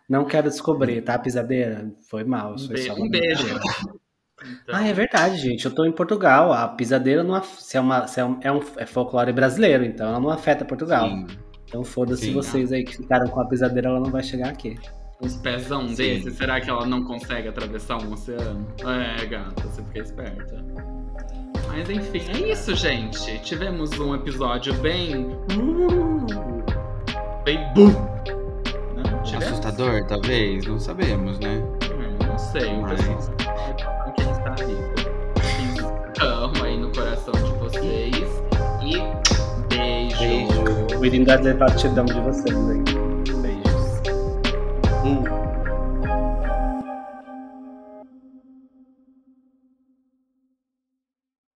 Não 0.08 0.24
quero 0.24 0.48
descobrir, 0.48 1.02
tá, 1.02 1.18
pisadeira? 1.18 1.88
Foi 2.08 2.24
mal. 2.24 2.58
Foi 2.58 2.76
só 2.78 2.94
um 2.94 3.08
beijo. 3.08 3.46
Então... 4.42 4.74
Ah, 4.74 4.86
é 4.86 4.92
verdade, 4.92 5.36
gente. 5.36 5.64
Eu 5.66 5.74
tô 5.74 5.84
em 5.84 5.92
Portugal. 5.92 6.52
A 6.52 6.66
pisadeira 6.66 7.22
não 7.22 7.40
se 7.42 7.76
é, 7.76 7.80
uma, 7.80 8.06
se 8.06 8.18
é, 8.18 8.24
um, 8.24 8.40
é, 8.42 8.50
um, 8.50 8.60
é 8.78 8.86
folclore 8.86 9.32
brasileiro, 9.32 9.84
então 9.84 10.08
ela 10.08 10.18
não 10.18 10.30
afeta 10.30 10.64
Portugal. 10.64 11.08
Sim. 11.08 11.26
Então 11.68 11.84
foda-se 11.84 12.32
vocês 12.32 12.72
aí 12.72 12.82
que 12.82 12.96
ficaram 12.96 13.28
com 13.28 13.40
a 13.40 13.46
pisadeira, 13.46 13.90
ela 13.90 14.00
não 14.00 14.10
vai 14.10 14.22
chegar 14.22 14.48
aqui. 14.48 14.76
Uns 15.22 15.36
pezão 15.36 15.88
Sim. 15.88 15.94
desse, 15.96 16.30
será 16.30 16.60
que 16.60 16.70
ela 16.70 16.86
não 16.86 17.04
consegue 17.04 17.48
atravessar 17.48 18.02
um 18.02 18.12
oceano? 18.12 18.66
É, 18.80 19.26
gata, 19.26 19.62
você 19.62 19.82
fica 19.82 19.98
esperta. 20.00 20.64
Mas 21.68 21.88
enfim, 21.90 22.22
é 22.28 22.50
isso, 22.50 22.74
gente. 22.74 23.38
Tivemos 23.40 23.92
um 23.98 24.14
episódio 24.14 24.72
bem. 24.74 25.36
Bem. 27.44 27.58
Bum! 27.74 28.10
Assustador, 29.36 30.04
talvez? 30.06 30.66
Não 30.66 30.78
sabemos, 30.80 31.38
né? 31.38 31.62
Hum, 31.92 32.26
não 32.26 32.38
sei, 32.38 32.76
mas. 32.80 33.30
Quem 34.16 34.30
está 34.30 34.50
vivo. 34.54 34.94
Então, 36.10 36.52
aí 36.64 36.76
no 36.76 36.90
coração 36.92 37.34
de 37.34 37.52
vocês. 37.58 38.42
E 38.82 38.98
beijo. 39.68 40.18
Beijo. 40.18 40.98
O 40.98 41.04
Irim 41.04 41.24
da 41.24 41.36
batidão 41.54 42.04
de 42.04 42.20
vocês 42.20 42.56
aí. 42.56 42.99
嗯。 45.02 45.49